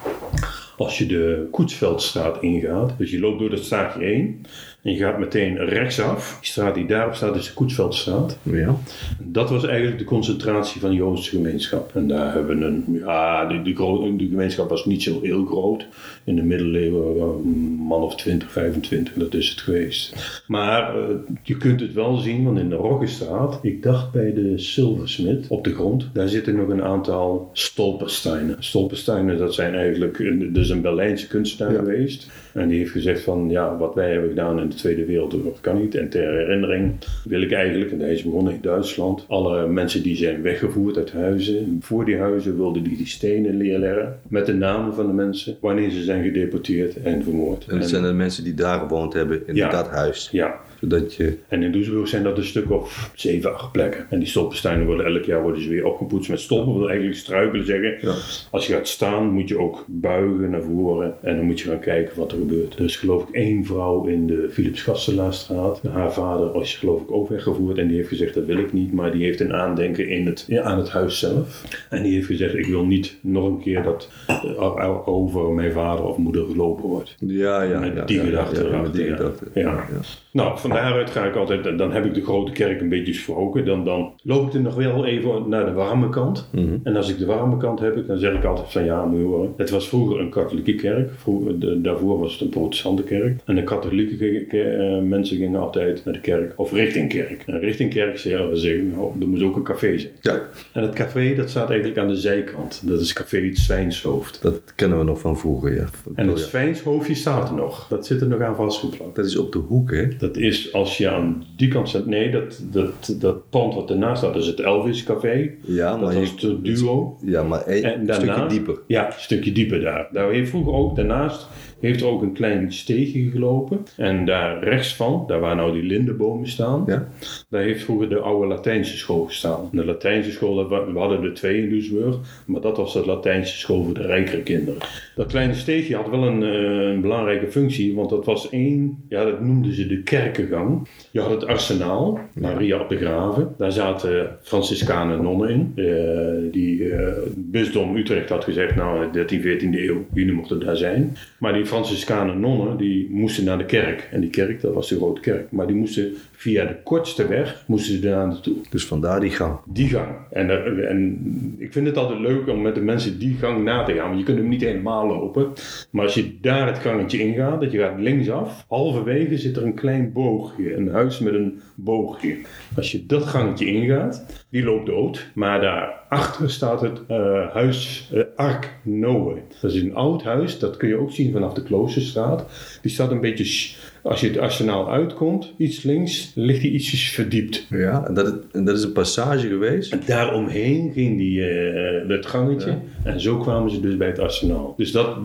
Als 0.77 0.99
je 0.99 1.07
de 1.07 1.49
Koetsveldstraat 1.51 2.43
ingaat, 2.43 2.95
dus 2.99 3.11
je 3.11 3.21
loopt 3.21 3.39
door 3.39 3.51
dat 3.51 3.65
straatje 3.65 4.05
heen 4.05 4.45
en 4.83 4.93
je 4.93 4.99
gaat 4.99 5.19
meteen 5.19 5.57
rechtsaf. 5.65 6.37
Die 6.41 6.51
straat 6.51 6.75
die 6.75 6.87
daarop 6.87 7.15
staat 7.15 7.37
is 7.37 7.47
de 7.47 7.53
Koetsveldstraat. 7.55 8.39
Ja. 8.43 8.77
Dat 9.19 9.51
was 9.51 9.65
eigenlijk 9.67 9.99
de 9.99 10.05
concentratie 10.05 10.81
van 10.81 10.91
de 10.91 10.97
Joodse 10.97 11.31
gemeenschap. 11.31 11.91
En 11.95 12.09
daar 12.09 12.33
hebben 12.35 12.59
we 12.59 12.65
een, 12.65 12.85
ja, 12.99 13.47
die, 13.63 13.75
gro- 13.75 14.17
die 14.17 14.29
gemeenschap 14.29 14.69
was 14.69 14.85
niet 14.85 15.03
zo 15.03 15.21
heel 15.23 15.45
groot. 15.45 15.87
In 16.25 16.37
de 16.37 16.43
middeleeuwen 16.43 17.21
een 17.23 17.59
man 17.89 18.03
of 18.03 18.17
20, 18.17 18.51
25, 18.53 19.15
dat 19.15 19.35
is 19.35 19.49
het 19.49 19.61
geweest. 19.61 20.15
Maar 20.47 20.99
eh, 20.99 21.15
je 21.43 21.57
kunt 21.57 21.81
het 21.81 21.93
wel 21.93 22.17
zien, 22.17 22.45
want 22.45 22.59
in 22.59 22.69
de 22.69 22.75
Roggestraat, 22.77 23.59
ik 23.63 23.83
dacht 23.83 24.13
bij 24.13 24.33
de 24.33 24.59
Silversmith 24.59 25.47
op 25.49 25.65
de 25.65 25.75
grond, 25.75 26.09
daar 26.13 26.29
zitten 26.29 26.57
nog 26.57 26.69
een 26.69 26.83
aantal 26.83 27.51
stolpersteinen. 27.53 28.57
Stolpersteinen, 28.59 29.39
dat 29.39 29.55
zijn 29.55 29.75
eigenlijk, 29.75 30.19
een- 30.19 30.53
dat 30.53 30.66
is 30.67 30.73
een 30.73 30.81
Berlijnse 30.83 31.27
kunstenaar 31.29 31.73
Ja. 31.73 31.79
geweest. 31.79 32.31
En 32.53 32.69
die 32.69 32.79
heeft 32.79 32.91
gezegd 32.91 33.21
van, 33.23 33.47
ja, 33.51 33.77
wat 33.77 33.95
wij 33.95 34.11
hebben 34.11 34.29
gedaan 34.29 34.61
in 34.61 34.69
de 34.69 34.75
Tweede 34.75 35.05
Wereldoorlog 35.05 35.61
kan 35.61 35.81
niet. 35.81 35.95
En 35.95 36.09
ter 36.09 36.33
herinnering 36.39 36.93
wil 37.25 37.43
ik 37.43 37.53
eigenlijk, 37.53 37.91
en 37.93 38.01
hij 38.01 38.13
is 38.13 38.23
begonnen 38.23 38.53
in 38.55 38.59
Duitsland, 38.63 39.25
alle 39.29 39.67
mensen 39.69 40.03
die 40.03 40.17
zijn 40.17 40.43
weggevoerd 40.43 40.97
uit 40.97 41.13
huizen. 41.13 41.79
Voor 41.81 42.05
die 42.05 42.17
huizen 42.17 42.57
wilden 42.57 42.83
die 42.83 42.97
die 42.97 43.07
stenen 43.07 43.57
neerleggen 43.57 44.19
met 44.29 44.47
de 44.47 44.55
namen 44.55 44.95
van 44.95 45.07
de 45.07 45.13
mensen, 45.13 45.57
wanneer 45.61 45.91
ze 45.91 46.03
zijn 46.03 46.25
gedeporteerd 46.25 47.03
en 47.03 47.23
vermoord. 47.23 47.65
En 47.69 47.79
dat 47.79 47.89
zijn 47.89 48.03
de 48.03 48.13
mensen 48.13 48.45
die 48.45 48.55
daar 48.55 48.79
gewoond 48.79 49.13
hebben 49.13 49.43
in 49.47 49.55
Ja. 49.55 49.71
dat 49.71 49.89
huis. 49.89 50.29
ja, 50.33 50.55
Zodat 50.81 51.15
je... 51.15 51.39
en 51.49 51.63
in 51.63 51.73
Düsseldorf 51.73 52.09
zijn 52.09 52.23
dat 52.23 52.39
een 52.39 52.45
stuk 52.45 52.71
of 52.71 53.11
zeven, 53.15 53.55
acht 53.55 53.73
plekken. 53.73 54.07
En 54.11 54.19
die 54.19 54.29
stolpensteinen 54.29 54.87
worden 54.87 55.07
elk 55.07 55.25
jaar 55.25 55.43
worden 55.43 55.63
ze 55.63 55.69
weer 55.69 55.85
opgepoetst 55.85 56.31
met 56.31 56.41
stolpen. 56.41 56.67
Dat 56.67 56.77
wil 56.77 56.89
eigenlijk 56.89 57.19
struikelen 57.19 57.67
zeggen. 57.67 57.97
Ja. 58.01 58.15
Als 58.51 58.67
je 58.67 58.73
gaat 58.73 58.89
staan 58.89 59.31
moet 59.31 59.49
je 59.49 59.59
ook 59.59 59.85
buigen 59.87 60.51
naar 60.51 60.63
voren. 60.63 61.15
En 61.23 61.37
dan 61.37 61.45
moet 61.45 61.61
je 61.61 61.69
gaan 61.69 61.81
kijken 61.81 62.19
wat 62.19 62.33
er 62.33 62.39
gebeurt. 62.39 62.75
Er 62.75 62.85
is 62.85 62.97
geloof 62.97 63.29
ik 63.29 63.35
één 63.35 63.65
vrouw 63.65 64.05
in 64.05 64.27
de 64.27 64.49
Philips 64.51 64.83
Gastelaarstraat. 64.83 65.81
Haar 65.91 66.13
vader 66.13 66.61
is 66.61 66.75
geloof 66.77 67.01
ik 67.01 67.13
ook 67.13 67.29
weggevoerd. 67.29 67.79
En 67.79 67.89
die 67.89 67.97
heeft 67.97 68.09
gezegd 68.09 68.35
dat 68.35 68.45
wil 68.45 68.59
ik 68.59 68.73
niet. 68.73 68.93
Maar 68.93 69.13
die 69.13 69.25
heeft 69.25 69.41
een 69.41 69.55
aandenken 69.55 70.09
in 70.09 70.27
het, 70.27 70.45
ja, 70.49 70.63
aan 70.63 70.79
het 70.79 70.89
huis 70.89 71.19
zelf. 71.19 71.65
En 71.91 72.03
die 72.03 72.15
heeft 72.15 72.27
gezegd 72.27 72.55
ik 72.55 72.67
wil 72.67 72.85
niet 72.85 73.17
nog 73.21 73.47
een 73.47 73.61
keer 73.61 73.83
dat 73.83 74.11
er 74.27 75.07
over 75.07 75.51
mijn 75.53 75.73
vader 75.73 76.05
of 76.05 76.17
moeder 76.17 76.47
gelopen 76.47 76.85
wordt. 76.89 77.15
Ja, 77.19 77.63
ja. 77.63 77.81
Met 77.81 78.09
die 78.09 78.17
ja, 78.17 78.25
gedachte 78.25 78.65
ja, 78.65 78.71
ja, 78.71 78.81
met 78.81 78.95
die 78.95 79.05
gedachte. 79.05 79.45
Ja. 79.55 79.85
Nou, 80.31 80.59
van 80.69 80.77
daaruit 80.77 81.11
ga 81.11 81.25
ik 81.25 81.35
altijd, 81.35 81.79
dan 81.79 81.93
heb 81.93 82.05
ik 82.05 82.15
de 82.15 82.23
grote 82.25 82.53
kerk 82.53 82.81
een 82.81 82.89
beetje 82.89 83.15
voor 83.15 83.37
ogen. 83.37 83.65
Dan, 83.65 83.85
dan 83.85 84.13
loop 84.23 84.47
ik 84.47 84.55
er 84.55 84.61
nog 84.61 84.75
wel 84.75 85.05
even 85.07 85.49
naar 85.49 85.65
de 85.65 85.73
warme 85.73 86.09
kant. 86.09 86.49
Mhm. 86.53 86.77
En 86.83 86.97
als 86.97 87.11
ik 87.11 87.19
de 87.19 87.27
warme 87.27 87.57
kant 87.57 87.81
heb, 87.81 88.07
dan 88.07 88.19
zeg 88.19 88.35
ik 88.35 88.45
altijd 88.45 88.73
van 88.73 88.85
ja, 88.85 89.09
je 89.13 89.23
horen. 89.23 89.53
Het 89.57 89.71
was 89.71 89.89
vroeger 89.89 90.21
een 90.21 90.31
katholieke 90.31 90.75
kerk. 90.75 91.11
Vroeger, 91.17 91.59
de- 91.59 91.81
daarvoor 91.81 92.19
was 92.19 92.33
het 92.33 92.41
een 92.41 92.49
protestante 92.49 93.03
kerk. 93.03 93.41
En 93.45 93.55
de 93.55 93.65
katholieke 93.65 94.17
ke- 94.17 94.45
ke- 94.49 94.63
eh, 94.71 95.03
mensen 95.03 95.37
gingen 95.37 95.61
altijd 95.61 96.05
naar 96.05 96.15
de 96.15 96.21
kerk 96.21 96.53
of 96.57 96.73
richting 96.73 97.09
kerk. 97.09 97.43
En 97.47 97.61
richting 97.61 97.93
kerk 97.93 98.19
zeggen 98.19 98.51
we 98.51 98.57
zeggen, 98.57 98.91
nou, 98.91 99.11
er 99.21 99.29
moet 99.29 99.43
ook 99.43 99.57
een 99.57 99.63
café 99.63 99.99
zijn. 99.99 100.13
Ja, 100.21 100.41
En 100.73 100.83
het 100.83 100.93
café 100.95 101.35
dat 101.35 101.51
staat 101.51 101.69
eigenlijk 101.71 101.99
aan 101.99 102.09
de 102.09 102.17
zijkant. 102.17 102.83
Dat 102.89 103.01
is 103.01 103.13
café 103.13 103.41
het 103.41 103.59
Zwijnshoofd. 103.59 104.43
dat 104.43 104.61
kennen 104.75 104.99
we 104.99 105.05
nog 105.05 105.21
van 105.21 105.39
vroeger, 105.39 105.75
ja. 105.75 105.85
En 106.15 106.29
het 106.29 106.39
Ja. 106.39 106.45
Zwijnshoofdje 106.45 107.15
staat 107.15 107.49
er 107.49 107.55
nog. 107.55 107.87
Dat 107.89 108.07
zit 108.07 108.21
er 108.21 108.27
nog 108.29 108.41
aan 108.41 108.57
vastgeplakt. 108.57 109.17
Dat 109.17 109.25
is 109.27 109.37
op 109.37 109.53
de 109.53 109.59
hoek, 109.59 109.91
hè? 109.91 110.09
Dat 110.19 110.37
is 110.37 110.56
als 110.73 110.99
je 110.99 111.09
aan 111.11 111.45
die 111.57 111.69
kant 111.69 111.89
staat. 111.89 112.07
Nee, 112.07 112.31
dat, 112.31 112.63
dat, 112.73 113.17
dat 113.21 113.51
pand 113.51 113.75
wat 113.75 113.91
ernaast 113.91 114.19
staat, 114.19 114.33
dat 114.33 114.43
is 114.43 114.49
het 114.49 114.61
Elvis 114.61 115.05
Café. 115.05 115.51
Ja, 115.61 115.91
Dat 115.91 116.01
maar 116.01 116.15
was 116.15 116.33
je- 116.37 116.49
het 116.49 116.65
duo. 116.65 117.17
Ja, 117.25 117.43
maar 117.43 117.63
een, 117.67 117.83
En 117.85 118.01
een 118.01 118.07
daarna, 118.07 118.33
stukje 118.35 118.49
dieper. 118.49 118.79
Ja, 118.87 119.07
een 119.07 119.13
stukje 119.17 119.53
dieper 119.53 119.81
daar. 119.81 120.09
Daar 120.13 120.31
heeft 120.31 120.51
vroeger 120.51 120.73
ook, 120.73 120.97
daarnaast 120.97 121.49
heeft 121.81 122.01
er 122.01 122.07
ook 122.07 122.23
een 122.23 122.33
klein 122.33 122.73
steegje 122.73 123.31
gelopen. 123.31 123.79
En 123.97 124.25
daar 124.25 124.65
rechts 124.65 124.95
van, 124.97 125.25
daar 125.27 125.41
waar 125.41 125.57
nou 125.57 125.73
die 125.73 125.83
lindenbomen 125.83 126.49
staan, 126.49 126.83
Ja? 126.87 127.09
daar 127.51 127.63
heeft 127.63 127.85
vroeger 127.85 128.09
de 128.09 128.19
oude 128.19 128.47
Latijnse 128.47 128.97
school 128.97 129.25
gestaan. 129.25 129.69
De 129.73 129.85
Latijnse 129.85 130.31
school, 130.31 130.55
dat 130.55 130.69
we 130.69 130.99
hadden 130.99 131.23
er 131.23 131.35
twee 131.35 131.63
in 131.63 131.71
Duisburg, 131.71 132.17
maar 132.47 132.61
dat 132.61 132.77
was 132.77 132.93
de 132.93 133.07
Latijnse 133.07 133.57
school 133.59 133.85
voor 133.85 133.95
de 133.95 134.07
rijkere 134.07 134.43
kinderen. 134.43 134.81
Dat 135.17 135.27
kleine 135.27 135.55
steegje 135.55 135.97
had 135.97 136.09
wel 136.11 136.23
een, 136.23 136.43
eh, 136.43 136.89
een 136.93 137.01
belangrijke 137.01 137.51
functie, 137.51 137.95
want 137.95 138.11
dat 138.11 138.25
was 138.25 138.49
één, 138.51 139.05
ja 139.09 139.25
dat 139.25 139.41
noemden 139.41 139.73
ze 139.73 139.87
de 139.87 140.03
kerkengang. 140.47 140.89
Je 141.11 141.21
had 141.21 141.31
het 141.31 141.47
arsenaal, 141.47 142.21
Maria 142.33 142.81
op 142.81 142.89
de 142.89 142.97
Graven. 142.97 143.55
Daar 143.59 143.73
zaten 143.73 144.37
Franciscanen 144.43 145.23
nonnen 145.23 145.49
in. 145.49 145.73
Eh, 145.77 146.53
die 146.53 146.91
eh, 146.91 147.07
het 147.07 147.51
bisdom 147.51 147.97
Utrecht 147.97 148.29
had 148.29 148.45
gezegd, 148.45 148.77
nou 148.77 149.13
13, 149.13 149.41
14e 149.41 149.79
eeuw, 149.79 150.07
jullie 150.13 150.33
mochten 150.33 150.61
daar 150.61 150.77
zijn. 150.77 151.17
Maar 151.39 151.53
die 151.53 151.67
Franciscanen 151.67 152.41
nonnen, 152.41 152.77
die 152.77 153.11
moesten 153.11 153.45
naar 153.45 153.59
de 153.59 153.65
kerk. 153.65 154.09
En 154.11 154.21
die 154.21 154.31
kerk, 154.31 154.61
dat 154.61 154.75
was 154.75 154.89
de 154.89 154.97
grote 154.97 155.21
kerk. 155.21 155.51
Maar 155.51 155.67
die 155.67 155.77
moesten 155.77 156.15
via 156.33 156.65
de 156.65 156.77
kortste 156.83 157.27
weg, 157.27 157.65
moesten 157.67 157.95
ze 157.95 158.01
daar 158.01 158.27
naartoe. 158.27 158.57
Dus 158.71 158.87
vandaar 158.87 159.21
die 159.21 159.31
gang. 159.31 159.59
Die 159.65 159.89
gang. 159.89 160.09
En, 160.31 160.51
eh, 160.51 160.91
en 160.91 161.55
ik 161.59 161.73
vind 161.73 161.87
het 161.87 161.97
altijd 161.97 162.21
leuk 162.21 162.49
om 162.49 162.63
met 162.63 162.75
de 162.75 162.81
mensen 162.81 163.19
die 163.19 163.35
gang 163.35 163.65
na 163.65 163.85
te 163.85 163.93
gaan. 163.93 164.07
Want 164.07 164.19
je 164.19 164.25
kunt 164.25 164.39
hem 164.39 164.49
niet 164.49 164.61
helemaal 164.61 165.07
lopen. 165.07 165.53
Maar 165.91 166.05
als 166.05 166.15
je 166.15 166.37
daar 166.41 166.67
het 166.67 166.79
gangetje 166.79 167.19
ingaat, 167.19 167.61
dat 167.61 167.73
je 167.73 167.79
gaat 167.79 168.01
linksaf. 168.01 168.65
Halverwege 168.69 169.39
zit 169.39 169.57
er 169.57 169.65
een 169.65 169.75
klein 169.75 170.13
Een 170.59 170.89
huis 170.89 171.19
met 171.19 171.35
een 171.35 171.61
boogje. 171.75 172.37
Als 172.77 172.93
je 172.93 173.07
dat 173.07 173.23
gangetje 173.23 173.67
ingaat, 173.67 174.45
die 174.51 174.65
loopt 174.65 174.87
dood. 174.87 175.31
Maar 175.35 175.61
daarachter 175.61 176.51
staat 176.51 176.81
het 176.81 177.01
eh, 177.09 177.51
huis 177.53 178.11
eh, 178.13 178.23
Ark 178.37 178.79
Noe. 178.83 179.43
Dat 179.61 179.73
is 179.73 179.83
een 179.83 179.95
oud 179.95 180.23
huis. 180.23 180.59
Dat 180.59 180.77
kun 180.77 180.89
je 180.89 180.97
ook 180.97 181.13
zien 181.13 181.33
vanaf 181.33 181.55
de 181.55 181.63
Kloosterstraat. 181.63 182.45
Die 182.83 182.91
staat 182.91 183.11
een 183.11 183.21
beetje... 183.21 183.75
Als 184.07 184.21
je 184.21 184.27
het 184.29 184.39
arsenaal 184.39 184.91
uitkomt, 184.91 185.53
iets 185.57 185.83
links, 185.83 186.33
ligt 186.35 186.61
die 186.61 186.71
ietsjes 186.71 187.11
verdiept. 187.11 187.67
Ja, 187.71 188.07
en 188.07 188.15
dat, 188.15 188.35
en 188.53 188.65
dat 188.65 188.77
is 188.77 188.83
een 188.83 188.93
passage 188.93 189.49
geweest. 189.49 189.93
En 189.93 190.01
daaromheen 190.07 190.93
ging 190.93 191.19
die, 191.19 191.49
eh, 191.49 192.09
het 192.09 192.27
gangetje. 192.27 192.75
En 193.05 193.21
zo 193.21 193.39
kwamen 193.39 193.71
ze 193.71 193.81
dus 193.81 193.97
bij 193.97 194.07
het 194.07 194.19
arsenaal. 194.19 194.75
Dus 194.77 194.93
dat, 194.93 195.17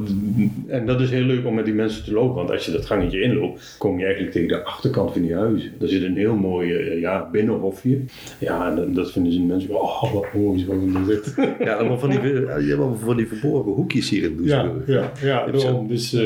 en 0.68 0.86
dat 0.86 1.02
is 1.02 1.10
heel 1.10 1.24
leuk 1.24 1.46
om 1.46 1.54
met 1.54 1.66
die 1.66 1.74
mensen 1.74 2.04
te 2.04 2.12
lopen. 2.14 2.36
Want 2.36 2.52
als 2.52 2.66
je 2.66 2.72
dat 2.72 2.86
gangetje 2.86 3.22
inloopt, 3.22 3.76
kom 3.78 3.98
je 3.98 4.04
eigenlijk 4.04 4.34
tegen 4.34 4.48
de 4.48 4.64
achterkant 4.64 5.12
van 5.12 5.22
die 5.22 5.34
huizen. 5.36 5.72
Daar 5.80 5.90
zit 5.90 6.04
een 6.04 6.18
heel 6.18 6.36
mooi 6.36 6.74
eh, 6.74 7.00
ja, 7.00 7.30
binnenhofje. 7.32 7.98
Ja, 8.40 8.70
en 8.70 8.76
dat- 8.76 8.96
dat 8.96 9.12
vinden 9.12 9.32
ze 9.34 9.42
mensen, 9.42 9.82
oh 9.82 10.14
wat 10.14 10.26
mooi 10.34 10.60
zo 10.60 10.72
in 10.72 10.96
dit. 11.08 11.34
Ja, 11.60 11.74
allemaal 11.74 12.00
van 12.00 12.10
die, 12.10 12.20
allemaal 12.48 12.96
van 12.98 13.18
die 13.18 13.28
verborgen 13.28 13.72
hoekjes 13.72 14.10
hier 14.10 14.24
in 14.24 14.40
Ja, 14.44 14.64
Doesburg. 14.64 14.88
ja, 14.88 15.12
ja 15.28 15.46
zo- 15.60 15.64
daarom. 15.66 15.88
Dus, 15.88 16.14
eh, 16.14 16.24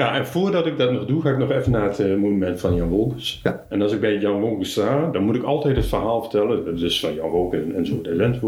ja, 0.00 0.16
en 0.16 0.26
voordat 0.26 0.66
ik 0.66 0.78
dat 0.78 0.92
nog 0.92 1.06
doe, 1.06 1.22
ga 1.22 1.30
ik 1.30 1.38
nog 1.38 1.50
even 1.50 1.72
naar 1.72 1.84
het 1.84 1.98
eh, 1.98 2.14
monument 2.16 2.60
van 2.60 2.74
Jan 2.74 2.88
Wolkers. 2.88 3.40
Ja. 3.42 3.66
En 3.68 3.82
als 3.82 3.92
ik 3.92 4.00
bij 4.00 4.18
Jan 4.18 4.40
Wolkers 4.40 4.70
sta, 4.70 5.10
dan 5.10 5.22
moet 5.22 5.36
ik 5.36 5.42
altijd 5.42 5.76
het 5.76 5.86
verhaal 5.86 6.20
vertellen. 6.20 6.78
Is 6.78 7.00
van 7.00 7.14
Jan 7.14 7.30
Wolkers 7.30 7.62
en, 7.62 7.74
en 7.74 7.86
zo 7.86 8.00
de. 8.02 8.38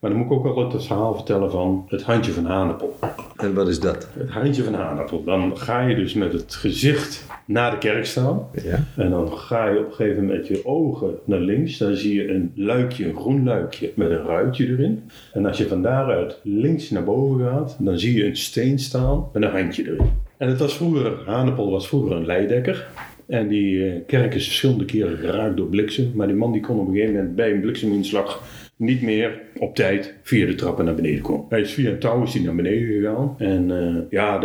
Maar 0.00 0.10
dan 0.10 0.16
moet 0.16 0.26
ik 0.26 0.32
ook 0.32 0.46
altijd 0.46 0.72
het 0.72 0.86
verhaal 0.86 1.14
vertellen 1.14 1.50
van 1.50 1.84
het 1.88 2.02
handje 2.02 2.32
van 2.32 2.44
Hanepel. 2.44 2.98
En 3.36 3.54
wat 3.54 3.68
is 3.68 3.80
dat? 3.80 4.08
Het 4.18 4.30
handje 4.30 4.62
van 4.62 4.74
Hanepel. 4.74 5.24
Dan 5.24 5.58
ga 5.58 5.80
je 5.80 5.94
dus 5.94 6.14
met 6.14 6.32
het 6.32 6.54
gezicht 6.54 7.26
naar 7.44 7.70
de 7.70 7.78
kerk 7.78 8.06
staan. 8.06 8.46
Ja. 8.62 8.84
En 8.96 9.10
dan 9.10 9.32
ga 9.32 9.68
je 9.68 9.78
op 9.78 9.86
een 9.86 9.92
gegeven 9.92 10.22
moment 10.24 10.38
met 10.38 10.48
je 10.48 10.66
ogen 10.66 11.14
naar 11.24 11.40
links. 11.40 11.78
Dan 11.78 11.94
zie 11.94 12.14
je 12.14 12.34
een 12.34 12.52
luikje, 12.54 13.08
een 13.08 13.16
groen 13.16 13.44
luikje 13.44 13.92
met 13.94 14.10
een 14.10 14.24
ruitje 14.24 14.66
erin. 14.66 15.10
En 15.32 15.46
als 15.46 15.58
je 15.58 15.68
van 15.68 15.82
daaruit 15.82 16.40
links 16.42 16.90
naar 16.90 17.04
boven 17.04 17.46
gaat, 17.46 17.76
dan 17.78 17.98
zie 17.98 18.16
je 18.16 18.26
een 18.26 18.36
steen 18.36 18.78
staan 18.78 19.28
met 19.32 19.42
een 19.42 19.50
handje 19.50 19.82
erin. 19.82 20.24
En 20.38 20.48
het 20.48 20.58
was 20.58 20.76
vroeger, 20.76 21.22
Hanepel 21.26 21.70
was 21.70 21.88
vroeger 21.88 22.16
een 22.16 22.26
leidekker. 22.26 22.86
En 23.26 23.48
die 23.48 23.90
eh, 23.90 24.00
kerk 24.06 24.34
is 24.34 24.44
verschillende 24.44 24.84
keren 24.84 25.18
geraakt 25.18 25.56
door 25.56 25.66
bliksem. 25.66 26.12
Maar 26.14 26.26
die 26.26 26.36
man 26.36 26.52
die 26.52 26.60
kon 26.60 26.78
op 26.78 26.88
een 26.88 26.94
gegeven 26.94 27.14
moment 27.14 27.34
bij 27.34 27.50
een 27.50 27.60
blikseminslag 27.60 28.42
niet 28.76 29.02
meer 29.02 29.40
op 29.58 29.74
tijd 29.74 30.14
via 30.22 30.46
de 30.46 30.54
trappen 30.54 30.84
naar 30.84 30.94
beneden 30.94 31.22
komen. 31.22 31.46
Hij 31.48 31.60
is 31.60 31.72
via 31.72 31.90
een 31.90 31.98
touw 31.98 32.24
naar 32.42 32.54
beneden 32.54 32.86
gegaan. 32.86 33.34
En 33.38 33.78
eh, 33.78 34.02
ja, 34.10 34.38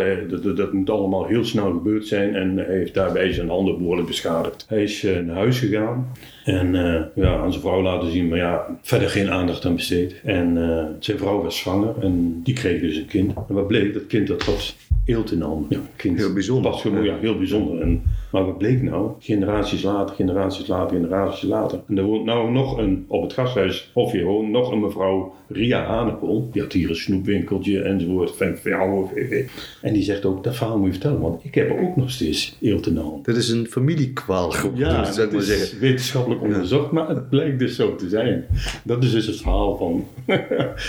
dat 0.54 0.72
moet 0.72 0.90
allemaal 0.90 1.26
heel 1.26 1.44
snel 1.44 1.72
gebeurd 1.72 2.06
zijn. 2.06 2.34
En 2.34 2.56
hij 2.56 2.76
heeft 2.76 2.94
daarbij 2.94 3.32
zijn 3.32 3.48
handen 3.48 3.78
behoorlijk 3.78 4.08
beschadigd. 4.08 4.66
Hij 4.68 4.82
is 4.82 5.04
eh, 5.04 5.18
naar 5.18 5.36
huis 5.36 5.58
gegaan. 5.58 6.12
En 6.44 6.72
ja, 7.14 7.36
aan 7.36 7.52
zijn 7.52 7.64
vrouw 7.64 7.82
laten 7.82 8.10
zien, 8.10 8.28
maar 8.28 8.38
ja, 8.38 8.78
verder 8.82 9.08
geen 9.08 9.30
aandacht 9.30 9.64
aan 9.64 9.74
besteed. 9.74 10.20
En 10.24 10.58
zijn 10.98 11.18
vrouw 11.18 11.42
was 11.42 11.58
zwanger 11.58 11.94
en 12.00 12.40
die 12.42 12.54
kreeg 12.54 12.80
dus 12.80 12.96
een 12.96 13.06
kind. 13.06 13.34
En 13.48 13.54
wat 13.54 13.66
bleek, 13.66 13.94
dat 13.94 14.06
kind 14.06 14.26
dat 14.26 14.42
had 14.42 14.74
eelt 15.04 15.32
in 15.32 15.38
de 15.38 15.44
handen. 15.44 15.66
Ja, 15.70 15.78
kind 15.96 16.18
Heel 16.18 16.32
bijzonder. 16.32 16.70
Pas 16.70 16.82
ja, 16.82 17.16
heel 17.16 17.38
bijzonder. 17.38 17.80
En, 17.80 18.02
maar 18.32 18.44
wat 18.44 18.58
bleek 18.58 18.82
nou? 18.82 19.10
Generaties 19.18 19.82
later, 19.82 20.14
generaties 20.14 20.66
later, 20.66 20.96
generaties 20.96 21.42
later. 21.42 21.80
En 21.88 21.98
er 21.98 22.04
woont 22.04 22.24
nou 22.24 22.50
nog 22.50 22.78
een, 22.78 23.04
op 23.08 23.22
het 23.22 23.32
gasthuis, 23.32 23.90
of 23.94 24.12
je 24.12 24.24
woont 24.24 24.50
nog 24.50 24.72
een 24.72 24.80
mevrouw 24.80 25.34
Ria 25.52 25.84
Hanepel. 25.84 26.48
Die 26.52 26.62
had 26.62 26.72
hier 26.72 26.88
een 26.88 26.96
snoepwinkeltje 26.96 27.82
enzovoort. 27.82 28.40
Oude 28.72 29.08
VV. 29.14 29.44
En 29.82 29.92
die 29.92 30.02
zegt 30.02 30.24
ook, 30.24 30.44
dat 30.44 30.56
verhaal 30.56 30.76
moet 30.78 30.86
je 30.86 30.92
vertellen. 30.92 31.20
Want 31.20 31.44
ik 31.44 31.54
heb 31.54 31.70
ook 31.80 31.96
nog 31.96 32.10
steeds 32.10 32.56
eelt 32.60 32.86
in 32.86 32.94
de 32.94 33.00
hand. 33.00 33.24
Dat 33.24 33.36
is 33.36 33.48
een 33.48 33.66
familiekwaal 33.66 34.50
geworden, 34.50 34.86
Ja, 34.86 35.12
zou 35.12 35.26
ik 35.26 35.32
maar 35.32 35.40
het 35.42 35.50
is 35.50 35.58
zeggen. 35.58 35.78
wetenschappelijk 35.80 36.42
onderzocht, 36.42 36.90
maar 36.90 37.08
het 37.08 37.28
blijkt 37.28 37.58
dus 37.58 37.76
zo 37.76 37.94
te 37.96 38.08
zijn. 38.08 38.44
Dat 38.84 39.04
is 39.04 39.10
dus 39.12 39.26
het 39.26 39.36
verhaal 39.40 39.76
van... 39.76 40.06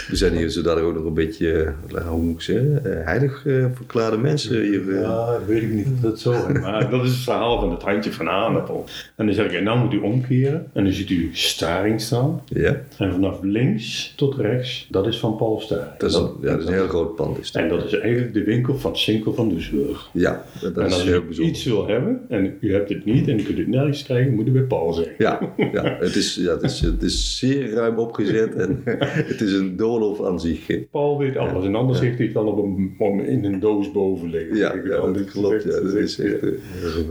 We 0.09 0.15
zijn 0.15 0.35
hier 0.35 0.49
zodat 0.49 0.79
ook 0.79 0.93
nog 0.93 1.05
een 1.05 1.13
beetje, 1.13 1.73
eh, 1.95 2.07
hoe 2.07 2.21
moet 2.21 2.33
ik 2.35 2.41
zeggen, 2.41 2.85
eh, 2.99 3.05
heilig 3.05 3.45
eh, 3.45 3.65
verklaarde 3.73 4.17
mensen 4.17 4.61
hier. 4.61 4.89
eh. 4.95 5.01
Ja, 5.01 5.39
weet 5.47 5.61
ik 5.61 5.71
niet 5.73 5.87
of 5.93 5.99
dat 6.01 6.19
zo 6.19 6.31
is. 6.47 6.59
Maar 6.59 6.89
dat 6.89 7.03
is 7.03 7.09
het 7.09 7.19
verhaal 7.19 7.59
van 7.59 7.71
het 7.71 7.81
handje 7.81 8.11
van 8.11 8.25
Hanepel. 8.27 8.85
En 9.15 9.25
dan 9.25 9.35
zeg 9.35 9.45
ik, 9.45 9.51
en 9.51 9.63
nou 9.63 9.79
moet 9.79 9.93
u 9.93 9.97
omkeren. 9.97 10.67
En 10.73 10.83
dan 10.83 10.93
ziet 10.93 11.09
u 11.09 11.29
Staring 11.33 12.01
staan. 12.01 12.41
Ja, 12.45 12.81
En 12.97 13.11
vanaf 13.11 13.37
links 13.41 14.13
tot 14.15 14.35
rechts, 14.35 14.52
dat 14.89 15.07
is 15.07 15.19
van 15.19 15.35
Paul 15.35 15.63
dat 15.97 16.09
is, 16.09 16.15
een, 16.15 16.29
ja, 16.41 16.49
dat 16.51 16.59
is 16.59 16.65
een 16.65 16.73
heel 16.73 16.87
groot 16.87 17.15
pand. 17.15 17.39
Is 17.39 17.51
dat. 17.51 17.61
En 17.63 17.69
dat 17.69 17.83
is 17.85 17.93
eigenlijk 17.99 18.33
de 18.33 18.43
winkel 18.43 18.75
van 18.75 18.97
Sinkel 18.97 19.33
van 19.33 19.49
Doesburg. 19.49 20.09
Ja, 20.13 20.43
dat, 20.61 20.75
dat 20.75 20.83
en 20.83 20.89
is 20.89 20.93
als 20.93 21.03
heel 21.03 21.21
u 21.21 21.25
bijzonder. 21.25 21.53
iets 21.53 21.63
wil 21.65 21.87
hebben 21.87 22.21
en 22.29 22.57
u 22.59 22.73
hebt 22.73 22.89
het 22.89 23.05
niet 23.05 23.27
en 23.27 23.39
u 23.39 23.43
kunt 23.43 23.57
het 23.57 23.67
nergens 23.67 24.03
krijgen, 24.03 24.33
moet 24.33 24.47
u 24.47 24.51
bij 24.51 24.61
Paul 24.61 24.93
zijn. 24.93 25.07
Ja, 25.17 25.53
ja, 25.57 25.97
het, 25.99 26.15
is, 26.15 26.35
ja 26.35 26.51
het, 26.51 26.63
is, 26.63 26.79
het 26.79 27.03
is 27.03 27.37
zeer 27.39 27.69
ruim 27.73 27.97
opgezet 27.97 28.55
en 28.55 28.81
het 29.31 29.41
is 29.41 29.53
een 29.53 29.75
doolhof 29.75 30.25
aan 30.25 30.39
zich. 30.39 30.89
Paul 30.91 31.17
weet 31.17 31.37
alles 31.37 31.65
en 31.65 31.75
anders 31.75 31.99
heeft 31.99 32.15
hij 32.17 32.25
het 32.25 32.35
dan 32.35 32.47
op 32.47 32.57
een, 32.57 32.95
op- 32.97 33.21
in 33.21 33.43
een 33.45 33.59
doos 33.59 33.91
boven 33.91 34.29
liggen. 34.29 34.57
Ja, 34.57 34.73
ja 34.83 35.11
dat 35.11 35.25
klopt. 35.31 35.53
echt- 35.55 35.63
Ja, 35.63 35.69
dat 35.81 35.93
is 35.93 36.19
echt 36.19 36.39
eh, 36.39 36.49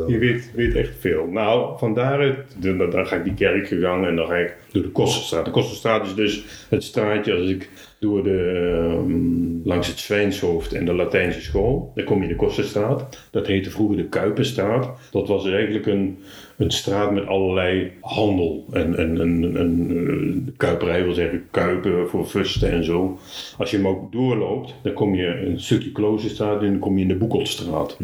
Je 0.06 0.18
weet, 0.18 0.50
weet 0.54 0.74
echt 0.74 0.92
veel. 0.98 1.26
Nou, 1.26 1.78
van 1.78 1.94
daaruit, 1.94 2.36
dan, 2.58 2.78
dan 2.90 3.06
ga 3.06 3.16
ik 3.16 3.24
die 3.24 3.34
kerk 3.34 3.66
gegaan 3.66 4.04
en 4.06 4.16
dan 4.16 4.26
ga 4.26 4.34
ik 4.36 4.54
door 4.72 4.82
de 4.82 4.88
Kosterstraat. 4.90 5.44
De 5.44 5.50
Kosterstraat 5.50 6.06
is 6.06 6.14
dus 6.14 6.44
het 6.68 6.84
straatje 6.84 7.21
als 7.30 7.48
ik 7.48 7.68
door 7.98 8.22
de, 8.22 8.62
ehm, 8.76 9.68
langs 9.68 9.88
het 9.88 9.98
Zwijnshoofd 9.98 10.72
en 10.72 10.84
de 10.84 10.94
Latijnse 10.94 11.40
school, 11.40 11.92
dan 11.94 12.04
kom 12.04 12.16
je 12.16 12.22
in 12.22 12.28
de 12.28 12.36
Kosterstraat. 12.36 13.28
Dat 13.30 13.46
heette 13.46 13.70
vroeger 13.70 13.96
de 13.96 14.08
Kuipenstraat. 14.08 14.90
Dat 15.10 15.28
was 15.28 15.46
eigenlijk 15.46 15.86
een, 15.86 16.18
een 16.56 16.70
straat 16.70 17.12
met 17.12 17.26
allerlei 17.26 17.90
handel. 18.00 18.64
En, 18.72 18.96
en, 18.96 19.20
en, 19.20 19.56
eh, 19.56 20.52
kuiperij 20.56 21.04
wil 21.04 21.14
zeggen 21.14 21.44
kuipen 21.50 22.08
voor 22.08 22.24
fusten 22.24 22.70
en 22.70 22.84
zo. 22.84 23.18
Als 23.58 23.70
je 23.70 23.76
hem 23.76 23.88
ook 23.88 24.12
doorloopt, 24.12 24.74
dan 24.82 24.92
kom 24.92 25.14
je 25.14 25.26
een 25.26 25.60
stukje 25.60 25.92
Kloosterstraat 25.92 26.62
en 26.62 26.70
dan 26.70 26.78
kom 26.78 26.96
je 26.96 27.02
in 27.02 27.08
de 27.08 27.16
Boekelstraat. 27.16 27.96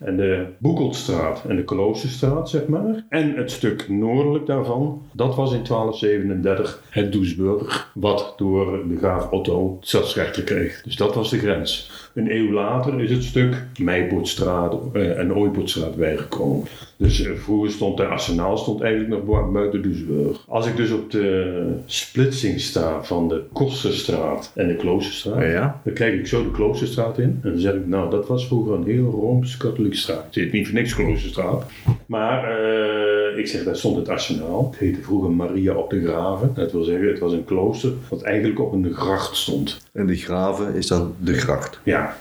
En 0.00 0.16
de 0.16 0.46
Boekelstraat 0.58 1.44
en 1.48 1.56
de 1.56 1.64
Kloosterstraat, 1.64 2.50
zeg 2.50 2.66
maar. 2.66 3.04
En 3.08 3.34
het 3.34 3.50
stuk 3.50 3.88
noordelijk 3.88 4.46
daarvan, 4.46 5.02
dat 5.12 5.34
was 5.34 5.52
in 5.52 5.64
1237 5.64 6.82
het 6.90 7.12
Doesburg, 7.12 7.90
wat 7.94 8.34
door 8.36 8.88
de 8.88 8.96
graaf 8.96 9.30
Otto 9.30 9.76
het 9.76 9.88
stadsrechter 9.88 10.42
kreeg. 10.42 10.82
Dus 10.82 10.96
dat 10.96 11.14
was 11.14 11.30
de 11.30 11.38
grens. 11.38 11.90
Een 12.14 12.34
eeuw 12.34 12.52
later 12.52 13.00
is 13.00 13.10
het 13.10 13.22
stuk 13.22 13.66
Meipoortstraat 13.78 14.76
eh, 14.92 15.18
en 15.18 15.34
Ooipoortstraat 15.34 15.96
bijgekomen. 15.96 16.66
Dus 16.98 17.22
eh, 17.24 17.32
vroeger 17.36 17.70
stond 17.70 17.96
de 17.96 18.06
Arsenaal 18.06 18.56
stond 18.58 18.80
eigenlijk 18.80 19.10
nog 19.26 19.44
bu- 19.44 19.52
buiten 19.52 19.82
Duisburg. 19.82 20.44
Als 20.48 20.66
ik 20.66 20.76
dus 20.76 20.90
op 20.90 21.10
de 21.10 21.72
splitsing 21.86 22.60
sta 22.60 23.02
van 23.04 23.28
de 23.28 23.42
Kosterstraat 23.52 24.50
en 24.54 24.68
de 24.68 24.76
Kloosterstraat, 24.76 25.42
Ja. 25.42 25.80
dan 25.84 25.92
kijk 25.94 26.14
ik 26.14 26.26
zo 26.26 26.42
de 26.42 26.50
Kloosterstraat 26.50 27.18
in 27.18 27.38
en 27.42 27.50
dan 27.50 27.58
zeg 27.60 27.74
ik, 27.74 27.86
nou, 27.86 28.10
dat 28.10 28.26
was 28.28 28.46
vroeger 28.46 28.74
een 28.74 28.84
heel 28.86 29.10
Rooms-Katholieke 29.10 29.96
straat. 29.96 30.24
Het 30.24 30.34
heet 30.34 30.52
niet 30.52 30.66
voor 30.66 30.74
niks 30.74 30.94
Kloosterstraat. 30.94 31.64
Maar 32.06 32.58
eh, 32.60 33.38
ik 33.38 33.46
zeg, 33.46 33.64
daar 33.64 33.76
stond 33.76 33.96
het 33.96 34.08
Arsenaal. 34.08 34.68
Het 34.70 34.78
heette 34.80 35.02
vroeger 35.02 35.30
Maria 35.30 35.74
op 35.74 35.90
de 35.90 36.02
Graven. 36.06 36.50
Dat 36.54 36.72
wil 36.72 36.82
zeggen, 36.82 37.08
het 37.08 37.18
was 37.18 37.32
een 37.32 37.44
klooster 37.44 37.92
wat 38.08 38.22
eigenlijk 38.22 38.60
op 38.60 38.72
een 38.72 38.92
gracht 38.94 39.36
stond. 39.36 39.80
En 39.92 40.06
die 40.06 40.16
graven 40.16 40.74
is 40.74 40.86
dan 40.86 41.14
de 41.20 41.32
gracht. 41.34 41.80
Ja. 41.82 42.16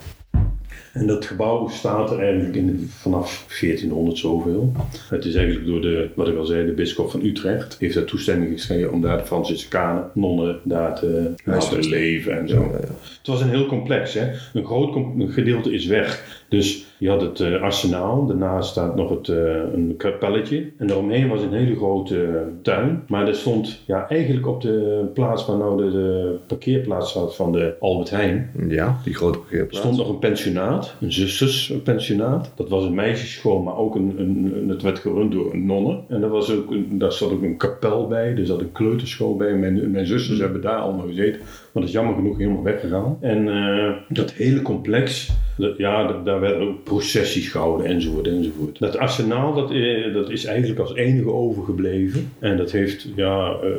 En 0.96 1.08
dat 1.08 1.26
gebouw 1.26 1.68
staat 1.68 2.12
er 2.12 2.20
eigenlijk 2.20 2.56
in, 2.56 2.90
vanaf 2.92 3.46
1400 3.60 4.18
zoveel. 4.18 4.72
Het 5.10 5.26
is 5.26 5.36
eigenlijk 5.36 5.68
door 5.68 5.82
de, 5.82 6.10
wat 6.16 6.28
ik 6.28 6.38
al 6.38 6.46
zei, 6.46 6.66
de 6.66 6.72
bisschop 6.72 7.12
van 7.12 7.24
Utrecht. 7.24 7.76
Heeft 7.80 7.94
daar 7.94 8.04
toestemming 8.04 8.62
gekregen 8.62 8.92
om 8.92 9.02
daar 9.02 9.18
de 9.18 9.26
Franciscanen, 9.26 10.10
nonnen, 10.14 10.60
daar 10.64 11.00
te 11.00 11.34
laten 11.44 11.90
leven 11.90 12.40
en 12.40 12.50
zo. 12.50 12.72
Het 13.18 13.28
was 13.28 13.42
een 13.42 13.50
heel 13.50 13.66
complex, 13.66 14.14
hè. 14.14 14.32
Een 14.54 14.66
groot 14.66 14.96
een 14.96 15.30
gedeelte 15.30 15.74
is 15.74 15.86
weg. 15.86 16.44
Dus 16.56 16.86
je 16.98 17.10
had 17.10 17.22
het 17.22 17.40
eh, 17.40 17.62
arsenaal, 17.62 18.26
daarnaast 18.26 18.70
staat 18.70 18.96
nog 18.96 19.10
het, 19.10 19.28
eh, 19.30 19.38
een 19.74 19.94
kapelletje. 19.98 20.72
En 20.78 20.88
daaromheen 20.88 21.28
was 21.28 21.42
een 21.42 21.54
hele 21.54 21.76
grote 21.76 22.24
eh, 22.24 22.34
tuin. 22.62 23.04
Maar 23.08 23.28
er 23.28 23.36
stond 23.36 23.82
ja, 23.86 24.10
eigenlijk 24.10 24.48
op 24.48 24.62
de 24.62 25.06
plaats 25.14 25.46
waar 25.46 25.58
nou 25.58 25.84
de, 25.84 25.92
de 25.92 26.36
parkeerplaats 26.48 27.12
zat 27.12 27.36
van 27.36 27.52
de 27.52 27.74
Albert 27.80 28.10
Heijn. 28.10 28.52
Ja, 28.68 28.98
die 29.04 29.14
grote 29.14 29.38
Er 29.38 29.42
parkeerplaats. 29.44 29.78
stond 29.78 29.98
nog 29.98 30.10
een 30.10 30.20
pensionaat, 30.20 30.96
een 31.02 31.12
zusterspensionaat. 31.14 32.52
Dat 32.56 32.70
was 32.70 32.84
een 32.84 32.94
meisjesschool, 32.94 33.60
maar 33.62 33.78
ook 33.78 33.96
een, 33.96 34.14
een, 34.18 34.52
een- 34.56 34.70
het 34.70 34.82
werd 34.82 35.00
gerund 35.00 35.32
door 35.32 35.54
een 35.54 35.66
nonne. 35.66 36.00
En 36.08 36.22
daar, 36.22 36.30
was 36.30 36.52
ook 36.56 36.72
een, 36.72 36.88
daar 36.98 37.12
zat 37.12 37.32
ook 37.32 37.42
een 37.42 37.58
kapel 37.58 38.08
bij, 38.08 38.36
er 38.38 38.46
zat 38.46 38.60
een 38.60 38.72
kleuterschool 38.72 39.36
bij. 39.36 39.54
Mijn, 39.56 39.92
mijn 39.92 40.06
zusters 40.08 40.40
hebben 40.40 40.62
daar 40.62 40.80
allemaal 40.80 41.08
gezeten, 41.08 41.42
maar 41.76 41.84
dat 41.84 41.94
is 41.94 42.00
jammer 42.00 42.16
genoeg 42.16 42.38
helemaal 42.38 42.64
weggegaan. 42.64 43.18
En 43.22 43.48
eh, 43.50 43.92
dat 44.10 44.32
hele 44.34 44.62
complex, 44.62 45.30
dat- 45.58 45.78
ja, 45.78 46.08
dat- 46.08 46.26
daar 46.26 46.40
werden 46.40 46.68
ook 46.68 46.84
processies 46.84 47.50
gehouden 47.50 47.86
enzovoort 47.86 48.28
enzovoort. 48.28 48.80
Dat 48.80 48.98
arsenaal, 48.98 49.54
dat, 49.54 49.72
eh, 49.72 50.14
dat 50.14 50.30
is 50.30 50.46
eigenlijk 50.46 50.80
als 50.80 50.96
enige 50.96 51.32
overgebleven. 51.32 52.32
En 52.40 52.58
dat 52.58 52.72
heeft 52.72 53.08
ja, 53.16 53.56
eh, 53.64 53.70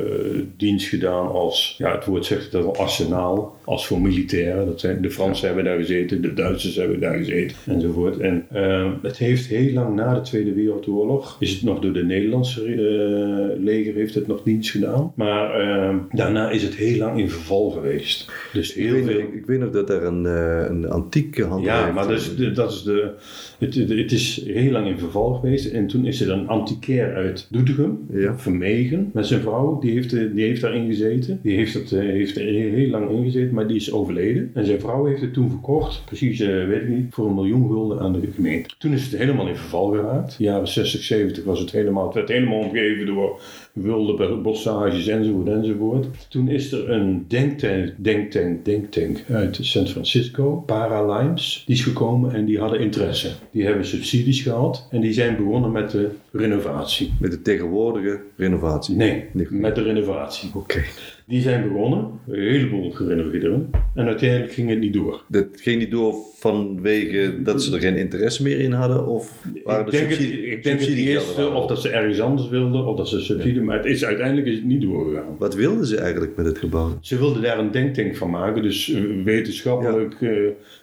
dienst 0.57 0.87
gedaan 0.87 1.27
als, 1.27 1.75
ja, 1.77 1.95
het 1.95 2.05
woord 2.05 2.25
zegt 2.25 2.51
het 2.53 2.63
al, 2.65 2.75
arsenaal, 2.75 3.55
als 3.63 3.87
voor 3.87 4.01
militairen. 4.01 4.65
Dat 4.65 4.79
zijn, 4.79 5.01
de 5.01 5.11
Fransen 5.11 5.47
hebben 5.47 5.65
daar 5.65 5.77
gezeten, 5.77 6.21
de 6.21 6.33
Duitsers 6.33 6.75
hebben 6.75 6.99
daar 6.99 7.17
gezeten 7.17 7.57
enzovoort. 7.65 8.17
En 8.17 8.45
het 9.01 9.17
heeft 9.17 9.45
heel 9.47 9.73
lang 9.73 9.95
na 9.95 10.13
de 10.13 10.21
Tweede 10.21 10.53
Wereldoorlog, 10.53 11.37
is 11.39 11.51
het 11.53 11.63
nog 11.63 11.79
door 11.79 11.93
de 11.93 12.03
Nederlandse 12.05 12.61
leger 13.59 13.93
heeft 13.93 14.13
het 14.15 14.27
nog 14.27 14.43
dienst 14.43 14.71
gedaan. 14.71 15.11
Maar 15.15 15.49
daarna 16.11 16.49
is 16.49 16.63
het 16.63 16.75
heel 16.75 16.97
lang 16.97 17.19
in 17.19 17.29
verval 17.29 17.69
geweest. 17.69 17.85
Dus 18.53 18.73
Ik 18.75 18.91
weet, 18.91 19.05
veel... 19.05 19.19
ik, 19.19 19.33
ik 19.33 19.45
weet 19.45 19.59
nog 19.59 19.69
dat 19.71 19.89
er 19.89 20.03
een, 20.03 20.25
eh, 20.25 20.65
een 20.69 20.89
antieke 20.89 21.43
handel 21.43 21.65
Ja, 21.73 21.91
maar 21.91 22.07
dus, 22.07 22.35
de- 22.35 22.51
dat 22.51 22.71
is 22.71 22.83
de, 22.83 23.11
het, 23.59 23.75
het, 23.75 24.11
is 24.11 24.41
heel 24.45 24.71
lang 24.71 24.87
in 24.87 24.99
verval 24.99 25.33
geweest. 25.33 25.65
En 25.71 25.87
toen 25.87 26.05
is 26.05 26.21
er 26.21 26.31
een 26.31 26.47
antiquair 26.47 27.13
uit 27.15 27.47
Doetinchem, 27.51 27.97
Ja. 28.11 28.37
Vermegen, 28.37 29.09
met 29.13 29.27
zijn 29.27 29.41
vrouw. 29.41 29.79
Die 29.79 29.91
heeft, 29.91 30.13
eh, 30.13 30.23
die 30.33 30.45
heeft 30.45 30.61
daarin 30.61 30.85
gezeten. 30.87 31.39
Die 31.43 31.55
heeft, 31.55 31.73
het, 31.73 31.89
heeft 31.89 32.37
er 32.37 32.43
heel 32.43 32.89
lang 32.89 33.09
in 33.09 33.23
gezeten, 33.23 33.53
maar 33.53 33.67
die 33.67 33.75
is 33.77 33.91
overleden. 33.91 34.51
En 34.53 34.65
zijn 34.65 34.79
vrouw 34.79 35.05
heeft 35.05 35.21
het 35.21 35.33
toen 35.33 35.49
verkocht, 35.49 36.01
precies 36.05 36.39
weet 36.39 36.81
ik 36.81 36.87
niet, 36.87 37.05
voor 37.13 37.27
een 37.27 37.35
miljoen 37.35 37.67
gulden 37.67 37.99
aan 37.99 38.13
de 38.13 38.19
gemeente. 38.35 38.69
Toen 38.77 38.93
is 38.93 39.03
het 39.03 39.17
helemaal 39.19 39.47
in 39.47 39.55
verval 39.55 39.89
geraakt. 39.91 40.37
De 40.37 40.43
jaren 40.43 40.67
60, 40.67 41.01
70 41.03 41.43
was 41.43 41.59
het 41.59 41.71
helemaal, 41.71 42.05
het 42.05 42.13
werd 42.13 42.29
helemaal 42.29 42.59
omgeven 42.59 43.05
door 43.05 43.41
wilde 43.81 44.35
bossages 44.35 45.07
enzovoort 45.07 45.47
enzovoort. 45.47 46.07
Toen 46.29 46.49
is 46.49 46.71
er 46.71 46.89
een 46.89 47.25
denktank, 47.27 47.93
denktank, 47.97 48.65
denktank 48.65 49.23
uit 49.29 49.57
San 49.61 49.87
Francisco, 49.87 50.63
Paralimes, 50.65 51.63
die 51.65 51.75
is 51.75 51.83
gekomen 51.83 52.33
en 52.33 52.45
die 52.45 52.59
hadden 52.59 52.79
interesse. 52.79 53.31
Die 53.51 53.65
hebben 53.65 53.85
subsidies 53.85 54.41
gehad 54.41 54.87
en 54.91 55.01
die 55.01 55.13
zijn 55.13 55.35
begonnen 55.35 55.71
met 55.71 55.91
de 55.91 56.09
renovatie. 56.31 57.13
Met 57.19 57.31
de 57.31 57.41
tegenwoordige 57.41 58.19
renovatie. 58.35 58.95
Nee, 58.95 59.25
met 59.49 59.75
de 59.75 59.81
renovatie. 59.81 60.51
Oké. 60.53 60.83
Die 61.27 61.41
zijn 61.41 61.67
begonnen, 61.67 62.09
een 62.27 62.39
heleboel 62.39 62.91
gerenoveerd 62.91 63.43
en 63.43 64.05
uiteindelijk 64.05 64.53
ging 64.53 64.69
het 64.69 64.79
niet 64.79 64.93
door. 64.93 65.23
Dat 65.27 65.47
ging 65.53 65.79
niet 65.79 65.91
door 65.91 66.15
vanwege 66.35 67.41
dat 67.43 67.63
ze 67.63 67.73
er 67.73 67.79
geen 67.79 67.95
interesse 67.95 68.43
meer 68.43 68.59
in 68.59 68.71
hadden? 68.71 69.07
Of 69.07 69.43
waren 69.63 69.85
Ik 69.85 69.91
denk, 69.91 70.09
het, 70.09 70.13
subsidie- 70.13 70.45
ik 70.45 70.63
denk 70.63 70.79
het 70.79 70.89
eerste, 70.89 71.49
of 71.49 71.65
dat 71.65 71.81
ze 71.81 71.89
ergens 71.89 72.19
anders 72.19 72.49
wilden, 72.49 72.85
of 72.85 72.97
dat 72.97 73.09
ze 73.09 73.19
subsidie, 73.19 73.61
maar 73.61 73.77
het 73.77 73.85
is, 73.85 74.05
uiteindelijk 74.05 74.47
is 74.47 74.55
het 74.55 74.65
niet 74.65 74.81
doorgegaan. 74.81 75.35
Wat 75.37 75.55
wilden 75.55 75.85
ze 75.85 75.97
eigenlijk 75.97 76.35
met 76.35 76.45
het 76.45 76.57
gebouw? 76.57 76.97
Ze 77.01 77.17
wilden 77.17 77.41
daar 77.41 77.59
een 77.59 77.71
denktank 77.71 78.15
van 78.15 78.29
maken, 78.29 78.61
dus 78.63 78.93
eh, 78.93 79.01
wetenschappelijk 79.23 80.21
eh, 80.21 80.29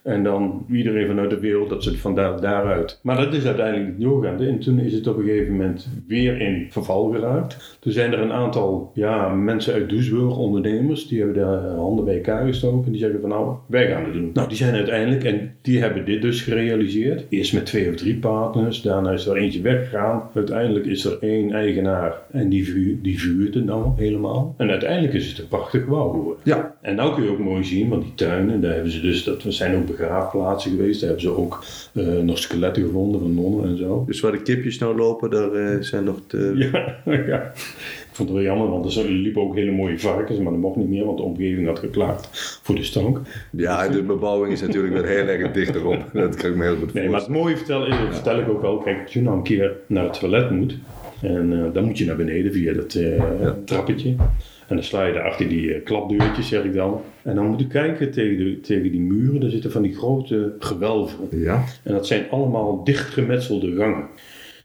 en 0.02 0.22
dan 0.22 0.66
iedereen 0.72 1.06
vanuit 1.06 1.30
de 1.30 1.40
wereld 1.40 1.68
dat 1.68 1.82
ze 1.82 1.90
het 1.90 1.98
van 1.98 2.14
daar, 2.14 2.40
daaruit. 2.40 3.00
Maar 3.02 3.16
dat 3.16 3.34
is 3.34 3.46
uiteindelijk 3.46 3.98
niet 3.98 4.06
doorgegaan. 4.06 4.40
En 4.40 4.58
toen 4.58 4.78
is 4.78 4.92
het 4.92 5.06
op 5.06 5.18
een 5.18 5.24
gegeven 5.24 5.52
moment 5.52 5.88
weer 6.06 6.40
in 6.40 6.66
verval 6.70 7.10
geraakt. 7.10 7.76
Toen 7.80 7.92
zijn 7.92 8.12
er 8.12 8.18
een 8.20 8.32
aantal 8.32 8.90
ja, 8.94 9.28
mensen 9.28 9.74
uit 9.74 9.90
Duisburg, 9.90 10.33
ondernemers, 10.36 11.08
die 11.08 11.18
hebben 11.18 11.36
daar 11.36 11.60
handen 11.60 12.04
bij 12.04 12.14
elkaar 12.14 12.46
gestoken 12.46 12.84
en 12.84 12.92
die 12.92 13.00
zeggen 13.00 13.20
van 13.20 13.28
nou, 13.28 13.56
wij 13.66 13.88
gaan 13.88 14.04
het 14.04 14.12
doen. 14.12 14.30
Nou, 14.34 14.48
die 14.48 14.56
zijn 14.56 14.74
uiteindelijk, 14.74 15.24
en 15.24 15.54
die 15.62 15.80
hebben 15.80 16.04
dit 16.04 16.22
dus 16.22 16.42
gerealiseerd. 16.42 17.24
Eerst 17.28 17.52
met 17.52 17.66
twee 17.66 17.88
of 17.88 17.94
drie 17.94 18.16
partners, 18.16 18.82
daarna 18.82 19.10
is 19.10 19.26
er 19.26 19.36
eentje 19.36 19.60
weggegaan. 19.60 20.22
Uiteindelijk 20.34 20.86
is 20.86 21.04
er 21.04 21.18
één 21.20 21.52
eigenaar 21.52 22.14
en 22.30 22.48
die, 22.48 22.64
vuur, 22.64 22.98
die 23.02 23.20
vuurt 23.20 23.54
het 23.54 23.64
nou 23.64 23.92
helemaal. 23.96 24.54
En 24.56 24.70
uiteindelijk 24.70 25.14
is 25.14 25.28
het 25.28 25.38
een 25.38 25.48
prachtig 25.48 25.82
gebouw 25.82 26.10
geworden. 26.10 26.42
Ja. 26.42 26.76
En 26.80 26.94
nou 26.94 27.14
kun 27.14 27.24
je 27.24 27.30
ook 27.30 27.38
mooi 27.38 27.64
zien, 27.64 27.88
want 27.88 28.02
die 28.02 28.14
tuinen, 28.14 28.60
daar 28.60 28.72
hebben 28.72 28.92
ze 28.92 29.00
dus, 29.00 29.24
dat 29.24 29.44
zijn 29.48 29.76
ook 29.76 29.86
begraafplaatsen 29.86 30.70
geweest. 30.70 31.00
Daar 31.00 31.08
hebben 31.08 31.28
ze 31.28 31.36
ook 31.36 31.64
eh, 31.92 32.06
nog 32.06 32.38
skeletten 32.38 32.82
gevonden 32.82 33.20
van 33.20 33.34
nonnen 33.34 33.68
en 33.68 33.76
zo. 33.76 34.04
Dus 34.06 34.20
waar 34.20 34.32
de 34.32 34.42
kipjes 34.42 34.78
nou 34.78 34.96
lopen, 34.96 35.30
daar 35.30 35.52
eh, 35.52 35.80
zijn 35.80 36.04
nog 36.04 36.26
de... 36.26 36.52
Ja, 36.72 36.96
ja. 37.26 37.52
Ik 38.14 38.20
vond 38.20 38.32
het 38.32 38.38
wel 38.38 38.48
jammer, 38.48 38.68
want 38.70 38.96
er 38.96 39.04
liepen 39.04 39.42
ook 39.42 39.54
hele 39.54 39.70
mooie 39.70 39.98
varkens, 39.98 40.38
maar 40.38 40.52
dat 40.52 40.60
mocht 40.60 40.76
niet 40.76 40.88
meer, 40.88 41.04
want 41.04 41.16
de 41.16 41.22
omgeving 41.22 41.66
had 41.66 41.78
geklaagd 41.78 42.28
voor 42.62 42.74
de 42.74 42.82
stank. 42.82 43.20
Ja, 43.50 43.88
de 43.88 44.02
bebouwing 44.02 44.52
is 44.52 44.60
natuurlijk 44.60 44.94
wel 44.94 45.04
heel 45.04 45.26
erg 45.26 45.52
dicht 45.52 45.74
erop. 45.74 46.04
Dat 46.12 46.36
kan 46.36 46.50
ik 46.50 46.56
me 46.56 46.62
heel 46.62 46.76
goed 46.76 46.92
Nee, 46.92 47.08
maar 47.08 47.20
het 47.20 47.28
mooie 47.28 47.56
vertel, 47.56 47.86
eh, 47.86 48.12
vertel 48.12 48.38
ik 48.38 48.48
ook 48.48 48.60
wel. 48.60 48.78
Kijk, 48.78 49.02
als 49.02 49.12
je 49.12 49.22
nou 49.22 49.36
een 49.36 49.42
keer 49.42 49.76
naar 49.86 50.04
het 50.04 50.18
toilet 50.18 50.50
moet, 50.50 50.78
en 51.20 51.52
eh, 51.52 51.72
dan 51.72 51.84
moet 51.84 51.98
je 51.98 52.04
naar 52.04 52.16
beneden 52.16 52.52
via 52.52 52.72
dat 52.72 52.94
eh, 52.94 53.50
trappetje. 53.64 54.08
En 54.68 54.76
dan 54.76 54.82
sla 54.82 55.04
je 55.04 55.12
daar 55.12 55.28
achter 55.28 55.48
die 55.48 55.80
klapdeurtjes, 55.80 56.48
zeg 56.48 56.64
ik 56.64 56.74
dan. 56.74 57.00
En 57.22 57.34
dan 57.34 57.46
moet 57.46 57.60
je 57.60 57.66
kijken 57.66 58.10
tegen, 58.10 58.44
de, 58.44 58.60
tegen 58.60 58.90
die 58.90 59.00
muren. 59.00 59.40
Daar 59.40 59.50
zitten 59.50 59.70
van 59.70 59.82
die 59.82 59.94
grote 59.94 60.54
gewelven. 60.58 61.28
Ja. 61.30 61.64
En 61.82 61.92
dat 61.92 62.06
zijn 62.06 62.30
allemaal 62.30 62.84
dichtgemetselde 62.84 63.74
gangen. 63.76 64.06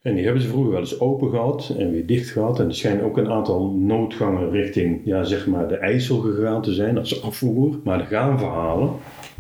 En 0.01 0.15
die 0.15 0.23
hebben 0.23 0.41
ze 0.41 0.47
vroeger 0.47 0.71
wel 0.71 0.79
eens 0.79 0.99
open 0.99 1.29
gehad 1.29 1.75
en 1.77 1.91
weer 1.91 2.05
dicht 2.05 2.29
gehad. 2.29 2.59
En 2.59 2.67
er 2.67 2.75
schijnen 2.75 3.03
ook 3.03 3.17
een 3.17 3.31
aantal 3.31 3.69
noodgangen 3.69 4.49
richting 4.49 5.01
ja, 5.05 5.23
zeg 5.23 5.47
maar 5.47 5.67
de 5.67 5.77
IJssel 5.77 6.19
gegaan 6.19 6.61
te 6.61 6.73
zijn 6.73 6.97
als 6.97 7.23
afvoer. 7.23 7.79
Maar 7.83 7.99
er 7.99 8.05
gaan 8.05 8.39
verhalen 8.39 8.91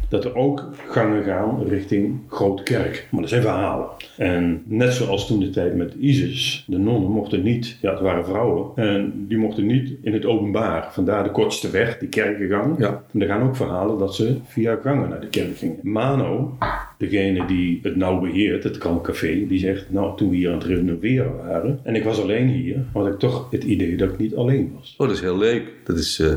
dat 0.09 0.25
er 0.25 0.35
ook 0.35 0.69
gangen 0.87 1.23
gaan 1.23 1.63
richting 1.67 2.19
Grote 2.27 2.63
Kerk. 2.63 3.07
Maar 3.11 3.21
dat 3.21 3.29
zijn 3.29 3.41
verhalen. 3.41 3.87
En 4.17 4.63
net 4.65 4.93
zoals 4.93 5.27
toen 5.27 5.39
de 5.39 5.49
tijd 5.49 5.75
met 5.75 5.93
Isis, 5.99 6.63
de 6.67 6.77
nonnen 6.77 7.11
mochten 7.11 7.43
niet, 7.43 7.77
ja 7.81 7.91
het 7.91 7.99
waren 7.99 8.25
vrouwen, 8.25 8.71
en 8.75 9.25
die 9.27 9.37
mochten 9.37 9.65
niet 9.65 9.93
in 10.01 10.13
het 10.13 10.25
openbaar. 10.25 10.87
Vandaar 10.91 11.23
de 11.23 11.31
kortste 11.31 11.69
weg, 11.69 11.97
die 11.97 12.09
kerkengang. 12.09 12.79
Ja. 12.79 13.03
En 13.13 13.21
er 13.21 13.27
gaan 13.27 13.47
ook 13.47 13.55
verhalen 13.55 13.97
dat 13.97 14.15
ze 14.15 14.37
via 14.45 14.79
gangen 14.83 15.09
naar 15.09 15.21
de 15.21 15.27
kerk 15.27 15.57
gingen. 15.57 15.79
Mano, 15.81 16.57
degene 16.97 17.45
die 17.45 17.79
het 17.83 17.95
nou 17.95 18.21
beheert, 18.21 18.63
het 18.63 18.77
Café, 18.77 19.47
die 19.47 19.59
zegt, 19.59 19.85
nou 19.89 20.17
toen 20.17 20.29
we 20.29 20.35
hier 20.35 20.49
aan 20.49 20.57
het 20.57 20.67
renoveren 20.67 21.35
waren, 21.35 21.79
en 21.83 21.95
ik 21.95 22.03
was 22.03 22.21
alleen 22.21 22.47
hier, 22.47 22.85
had 22.93 23.07
ik 23.07 23.19
toch 23.19 23.51
het 23.51 23.63
idee 23.63 23.95
dat 23.95 24.09
ik 24.09 24.17
niet 24.17 24.35
alleen 24.35 24.71
was. 24.75 24.95
Oh, 24.97 25.07
dat 25.07 25.15
is 25.15 25.21
heel 25.21 25.37
leuk. 25.37 25.63
Dat 25.83 25.97
is, 25.97 26.19
eh, 26.19 26.33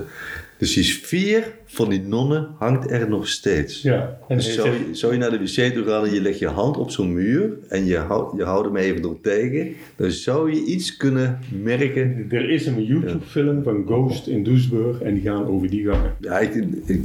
dus 0.58 0.74
die 0.74 0.84
sfeer 0.84 1.52
van 1.72 1.88
die 1.90 2.00
nonnen 2.02 2.48
hangt 2.58 2.90
er 2.90 3.08
nog 3.08 3.28
steeds. 3.28 3.82
Ja, 3.82 4.18
en 4.28 4.36
Dus 4.36 4.54
zou, 4.54 4.68
je, 4.68 4.94
zou 4.94 5.12
je 5.12 5.18
naar 5.18 5.30
de 5.30 5.38
wc 5.38 5.72
toe 5.74 5.84
gaan 5.84 6.04
en 6.06 6.14
je 6.14 6.20
legt 6.20 6.38
je 6.38 6.46
hand 6.46 6.76
op 6.76 6.90
zo'n 6.90 7.12
muur 7.12 7.50
en 7.68 7.84
je, 7.86 7.96
hou, 7.96 8.36
je 8.36 8.44
houdt 8.44 8.66
hem 8.66 8.76
even 8.76 9.02
er 9.02 9.20
tegen, 9.22 9.68
dan 9.96 10.10
zou 10.10 10.54
je 10.54 10.64
iets 10.64 10.96
kunnen 10.96 11.38
merken. 11.62 12.26
Er 12.30 12.50
is 12.50 12.66
een 12.66 12.84
YouTube-film 12.84 13.62
van 13.62 13.82
Ghost 13.86 14.26
in 14.26 14.44
Duisburg 14.44 15.00
en 15.00 15.14
die 15.14 15.22
gaan 15.22 15.46
over 15.46 15.70
die 15.70 15.84
gangen. 15.86 16.14
Ja, 16.20 16.38
ik, 16.38 16.54
ik- 16.86 17.00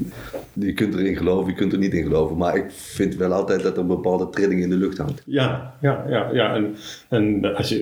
je 0.53 0.73
kunt 0.73 0.93
erin 0.93 1.15
geloven, 1.17 1.49
je 1.51 1.57
kunt 1.57 1.73
er 1.73 1.79
niet 1.79 1.93
in 1.93 2.03
geloven, 2.03 2.37
maar 2.37 2.55
ik 2.55 2.65
vind 2.69 3.15
wel 3.15 3.31
altijd 3.31 3.63
dat 3.63 3.73
er 3.75 3.81
een 3.81 3.87
bepaalde 3.87 4.29
trilling 4.29 4.61
in 4.61 4.69
de 4.69 4.75
lucht 4.75 4.97
hangt. 4.97 5.21
Ja, 5.25 5.73
ja, 5.81 6.05
ja. 6.09 6.29
ja. 6.33 6.55
En, 6.55 6.75
en 7.09 7.55
als 7.55 7.69
je, 7.69 7.81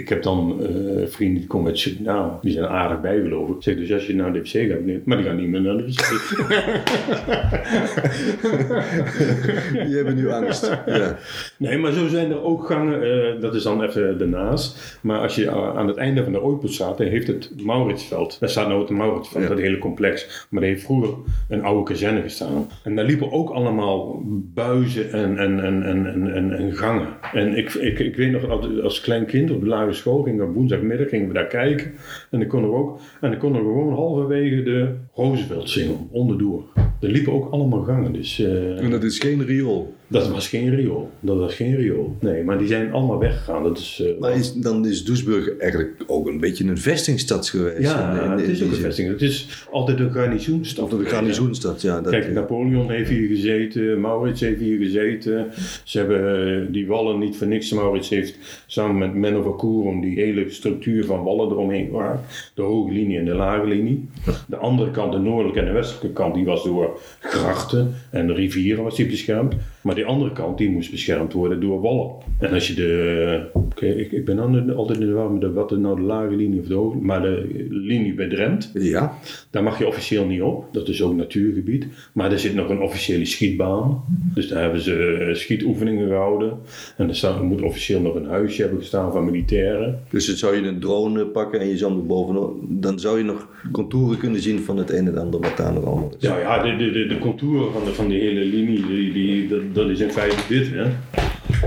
ik 0.00 0.08
heb 0.08 0.22
dan 0.22 0.56
eh, 0.60 1.06
vrienden 1.06 1.38
die 1.38 1.46
komen 1.46 1.66
uit 1.68 1.78
Suriname. 1.78 2.32
Die 2.42 2.52
zijn 2.52 2.66
aardig 2.66 3.00
bijgelovig. 3.00 3.56
Ik 3.56 3.62
zeg 3.62 3.76
dus 3.76 3.92
als 3.92 4.06
je 4.06 4.14
naar 4.14 4.32
de 4.32 4.38
wc 4.38 4.46
gaat, 4.70 4.84
nee, 4.84 5.00
maar 5.04 5.16
die 5.16 5.26
gaan 5.26 5.36
niet 5.36 5.48
meer 5.48 5.60
naar 5.60 5.76
de 5.76 5.82
wc. 5.84 6.21
Die 9.86 9.96
hebben 9.96 10.14
nu 10.14 10.30
angst. 10.30 10.78
Ja. 10.86 11.16
Nee, 11.58 11.78
maar 11.78 11.92
zo 11.92 12.08
zijn 12.08 12.30
er 12.30 12.42
ook 12.42 12.66
gangen, 12.66 13.02
eh, 13.02 13.40
dat 13.40 13.54
is 13.54 13.62
dan 13.62 13.82
even 13.82 14.18
daarnaast. 14.18 14.98
Maar 15.02 15.18
als 15.18 15.34
je 15.34 15.50
a- 15.50 15.74
aan 15.74 15.86
het 15.86 15.96
einde 15.96 16.22
van 16.24 16.32
de 16.32 16.42
Ooiput 16.42 16.72
staat, 16.72 16.98
dan 16.98 17.06
heeft 17.06 17.26
het 17.26 17.52
Mauritsveld. 17.64 18.40
Daar 18.40 18.48
staat 18.48 18.68
nou 18.68 18.80
het 18.80 18.90
Mauritsveld, 18.90 19.42
Ja. 19.42 19.48
dat 19.48 19.58
hele 19.58 19.78
complex. 19.78 20.46
Maar 20.50 20.60
daar 20.60 20.70
heeft 20.70 20.84
vroeger 20.84 21.14
een 21.48 21.62
oude 21.64 21.82
kazerne 21.82 22.22
gestaan. 22.22 22.66
En 22.84 22.96
daar 22.96 23.04
liepen 23.04 23.32
ook 23.32 23.50
allemaal 23.50 24.22
buizen 24.54 25.12
en, 25.12 25.38
en, 25.38 25.64
en, 25.64 25.82
en, 25.82 26.06
en, 26.06 26.34
en, 26.34 26.52
en 26.56 26.72
gangen. 26.74 27.06
En 27.32 27.56
ik, 27.56 27.74
ik, 27.74 27.98
ik 27.98 28.16
weet 28.16 28.30
nog, 28.32 28.48
als- 28.82 29.00
klein 29.00 29.26
kind 29.26 29.50
op 29.50 29.60
de 29.60 29.66
lagere 29.66 29.92
school, 29.92 30.22
gingen 30.22 30.46
we 30.46 30.52
woensdagmiddag 30.52 31.08
gingen 31.08 31.28
we 31.28 31.34
daar 31.34 31.46
kijken. 31.46 31.92
En 32.30 32.38
dan 32.38 32.48
konden 32.48 32.70
we 32.70 32.76
ook, 32.76 33.00
en 33.20 33.30
dan 33.30 33.38
konden 33.38 33.62
we 33.62 33.68
gewoon 33.68 33.92
halverwege 33.94 34.62
de 34.62 34.94
Roosevelt 35.14 35.70
zingen, 35.70 36.08
onderdoor. 36.12 36.64
Er 37.00 37.08
liepen 37.10 37.32
ook 37.32 37.52
allemaal 37.52 37.82
gangen, 37.82 38.12
dus... 38.12 38.38
eh, 38.38 38.78
En 38.84 38.90
dat 38.90 39.02
is 39.04 39.18
geen 39.18 39.44
riool. 39.44 39.94
Dat 40.12 40.28
was 40.30 40.48
geen 40.48 40.74
riool. 40.74 41.10
Dat 41.20 41.36
was 41.38 41.54
geen 41.54 41.76
riool. 41.76 42.16
Nee, 42.20 42.44
maar 42.44 42.58
die 42.58 42.66
zijn 42.66 42.92
allemaal 42.92 43.18
weggegaan. 43.18 43.62
Dat 43.62 43.78
is, 43.78 44.02
eh, 44.04 44.20
Maar 44.20 44.32
is, 44.36 44.52
dan 44.54 44.86
is 44.86 45.04
Doesburg 45.04 45.56
eigenlijk 45.58 46.04
ook 46.06 46.26
een 46.28 46.40
beetje 46.40 46.64
een 46.64 46.78
vestingstad 46.78 47.48
geweest. 47.48 47.80
ja, 47.80 48.10
In- 48.18 48.24
in- 48.24 48.30
het 48.30 48.48
is 48.48 48.62
ook 48.62 48.70
een 48.70 48.76
vesting. 48.76 49.08
Het 49.08 49.22
is 49.22 49.66
altijd 49.70 49.98
een 50.00 50.10
garnizoenstad. 50.12 50.88
Geweest, 50.90 51.10
hè. 51.10 51.16
garnizoenstad, 51.16 51.82
ja. 51.82 52.00
Dat, 52.00 52.12
Kijk, 52.12 52.32
Napoleon 52.32 52.90
heeft 52.90 53.10
hier 53.10 53.28
gezeten, 53.28 54.00
Maurits 54.00 54.40
heeft 54.40 54.60
hier 54.60 54.78
gezeten. 54.78 55.46
Ze 55.84 55.98
hebben 55.98 56.46
eh, 56.66 56.72
die 56.72 56.86
wallen 56.86 57.18
niet 57.18 57.36
voor 57.36 57.46
niks. 57.46 57.72
Maurits 57.72 58.08
heeft 58.08 58.64
samen 58.66 58.98
met 58.98 59.14
Menno 59.14 59.42
van 59.42 59.56
Coeron 59.56 60.00
die 60.00 60.14
hele 60.14 60.50
structuur 60.50 61.04
van 61.04 61.22
wallen 61.22 61.50
eromheen 61.50 61.86
gemaakt. 61.86 62.52
De 62.54 62.62
hoge 62.62 62.92
linie 62.92 63.18
en 63.18 63.24
de 63.24 63.34
lage 63.34 63.66
linie. 63.66 64.08
De 64.46 64.56
andere 64.56 64.90
kant, 64.90 65.12
de 65.12 65.18
noordelijke 65.18 65.60
en 65.60 65.66
de 65.66 65.72
westelijke 65.72 66.10
kant, 66.12 66.34
die 66.34 66.44
was 66.44 66.64
door 66.64 67.00
grachten 67.20 67.94
en 68.10 68.34
rivieren 68.34 68.84
was 68.84 68.96
die 68.96 69.06
beschermd. 69.06 69.54
Maar 69.82 69.94
die 69.94 70.04
andere 70.04 70.32
kant, 70.32 70.58
die 70.58 70.70
moest 70.70 70.90
beschermd 70.90 71.32
worden 71.32 71.60
door 71.60 71.80
wallen. 71.80 72.10
En 72.38 72.52
als 72.52 72.68
je 72.68 72.74
de... 72.74 73.40
Oké, 73.52 73.86
ik, 73.86 74.12
ik 74.12 74.24
ben 74.24 74.38
altijd 74.76 74.98
in 75.00 75.06
de 75.06 75.12
war 75.12 75.30
met 75.30 75.40
de- 75.40 75.52
wat 75.52 75.70
nou 75.70 75.96
de 75.96 76.02
lage 76.02 76.36
linie 76.36 76.60
of 76.60 76.66
de 76.66 76.74
hoge... 76.74 76.96
Maar 76.96 77.22
de 77.22 77.66
linie 77.70 78.14
bij 78.14 78.28
Drent, 78.28 78.70
ja. 78.74 79.18
daar 79.50 79.62
mag 79.62 79.78
je 79.78 79.86
officieel 79.86 80.26
niet 80.26 80.42
op. 80.42 80.64
Dat 80.72 80.88
is 80.88 81.02
ook 81.02 81.14
natuurgebied. 81.14 81.86
Maar 82.12 82.32
er 82.32 82.38
zit 82.38 82.54
nog 82.54 82.68
een 82.68 82.80
officiële 82.80 83.24
schietbaan. 83.24 84.04
Dus 84.34 84.48
daar 84.48 84.62
hebben 84.62 84.80
ze 84.80 85.26
eh, 85.28 85.34
schietoefeningen 85.34 86.06
gehouden. 86.08 86.52
En 86.96 87.08
er, 87.08 87.16
staat, 87.16 87.38
er 87.38 87.44
moet 87.44 87.62
officieel 87.62 88.00
nog 88.00 88.14
een 88.14 88.26
huisje 88.26 88.60
hebben 88.62 88.80
gestaan 88.80 89.12
van 89.12 89.24
militairen. 89.24 90.00
Dus 90.10 90.26
dan 90.26 90.36
zou 90.36 90.56
je 90.56 90.68
een 90.68 90.80
drone 90.80 91.26
pakken 91.26 91.60
en 91.60 91.68
je 91.68 91.76
zou 91.76 91.92
er 91.92 92.06
bovenop... 92.06 92.56
Dan 92.68 92.98
zou 92.98 93.18
je 93.18 93.24
nog 93.24 93.48
contouren 93.72 94.18
kunnen 94.18 94.40
zien 94.40 94.58
van 94.58 94.76
het 94.76 94.90
een 94.90 95.06
en 95.06 95.18
ander 95.18 95.40
wat 95.40 95.56
daar 95.56 95.72
nog 95.72 95.84
allemaal 95.84 96.12
is. 96.18 96.28
Ja, 96.28 96.38
ja 96.38 96.62
de, 96.62 96.76
de, 96.76 96.90
de, 96.90 97.06
de 97.06 97.18
contouren 97.18 97.72
van 97.72 97.84
de, 97.84 97.90
van 97.90 98.08
die 98.08 98.20
hele 98.20 98.44
linie, 98.44 98.86
die, 98.86 99.12
die, 99.12 99.48
dat 99.72 99.88
is 99.88 100.00
in 100.00 100.10
feite 100.10 100.36
dit. 100.48 100.70
Hè? 100.70 100.86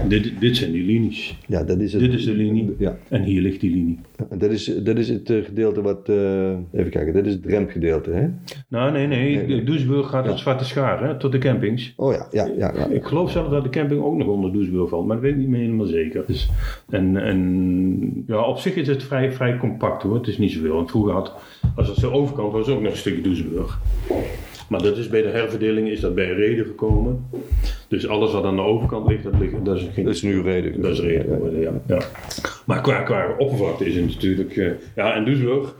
Dit, 0.08 0.32
dit 0.40 0.58
zijn 0.58 0.72
die 0.72 0.84
linies. 0.86 1.38
Ja, 1.48 1.64
dat 1.64 1.80
is 1.80 1.94
het. 1.94 2.02
Dit 2.02 2.14
is 2.14 2.26
de 2.26 2.34
linie. 2.34 2.76
Ja, 2.78 2.98
En 3.10 3.24
hier 3.24 3.42
ligt 3.42 3.62
die 3.62 3.72
linie. 3.72 4.00
en 4.30 4.38
dat 4.38 4.52
is, 4.52 4.72
dat 4.84 4.98
is 4.98 5.10
het 5.10 5.30
eh, 5.30 5.44
gedeelte 5.44 5.82
wat... 5.82 6.10
eh, 6.10 6.50
even 6.74 6.92
kijken, 6.92 7.14
dat 7.14 7.26
is 7.26 7.34
het 7.34 7.46
remgedeelte, 7.46 8.12
hè? 8.12 8.28
Nou, 8.70 8.92
nee, 8.92 9.08
nee. 9.08 9.46
Nee. 9.46 9.64
Doesburg 9.64 10.10
gaat 10.10 10.26
tot 10.26 10.40
Zwarte 10.40 10.66
Schaar, 10.66 11.08
hè? 11.08 11.18
tot 11.18 11.32
de 11.32 11.38
campings. 11.38 11.94
Oh 11.96 12.14
ja, 12.14 12.28
ja, 12.32 12.46
ja. 12.58 12.74
ja. 12.76 12.86
Ik 12.88 13.04
geloof 13.04 13.32
zelfs 13.32 13.50
dat 13.50 13.64
de 13.64 13.70
camping 13.70 14.02
ook 14.04 14.16
nog 14.16 14.28
onder 14.28 14.52
Doesburg 14.54 14.90
valt, 14.90 15.06
maar 15.06 15.16
dat 15.16 15.26
weet 15.26 15.34
ik 15.34 15.40
niet 15.40 15.50
meer 15.50 15.62
helemaal 15.62 15.86
zeker. 15.86 16.24
Dus, 16.28 16.50
en, 16.90 17.18
en 17.18 18.24
ja, 18.28 18.42
op 18.48 18.58
zich 18.58 18.76
is 18.76 18.88
het 18.88 19.04
vrij, 19.04 19.32
vrij 19.32 19.58
compact 19.58 20.04
hoor, 20.04 20.16
het 20.16 20.28
is 20.28 20.38
niet 20.38 20.52
zoveel. 20.52 20.76
Want 20.76 20.90
vroeger 20.90 21.14
had, 21.14 21.34
als 21.76 21.88
het 21.88 21.98
zo 21.98 22.12
overkant 22.12 22.52
was, 22.52 22.68
ook 22.68 22.82
nog 22.82 22.92
een 22.92 22.98
stukje 22.98 23.22
Doesburg. 23.22 23.80
Maar 24.70 24.82
dat 24.82 24.98
is 24.98 25.10
bij 25.10 25.22
de 25.22 25.28
herverdeling 25.28 25.88
is 25.88 26.00
dat 26.00 26.16
bij 26.16 26.34
reden 26.34 26.66
gekomen. 26.66 27.28
Dus 27.88 28.08
alles 28.08 28.32
wat 28.32 28.44
aan 28.44 28.56
de 28.56 28.62
overkant 28.62 29.08
ligt, 29.08 29.24
dat, 29.24 29.34
ligt, 29.40 29.66
dat 29.66 29.76
is 29.76 29.88
geen 29.94 30.06
Dat 30.06 30.14
is 30.14 30.22
nu 30.22 30.42
reden. 30.42 30.82
dat 30.82 30.92
is 30.92 31.00
reden 31.00 31.26
geworden, 31.26 31.60
ja. 31.60 31.72
ja. 31.88 32.00
Maar 32.66 32.82
qua, 32.82 33.02
qua 33.02 33.36
oppervlakte 33.38 33.86
is 33.86 33.96
het 33.96 34.06
natuurlijk... 34.06 34.58
eh, 34.58 34.72
ja, 34.96 35.14
en 35.14 35.26
Duisburg, 35.26 35.76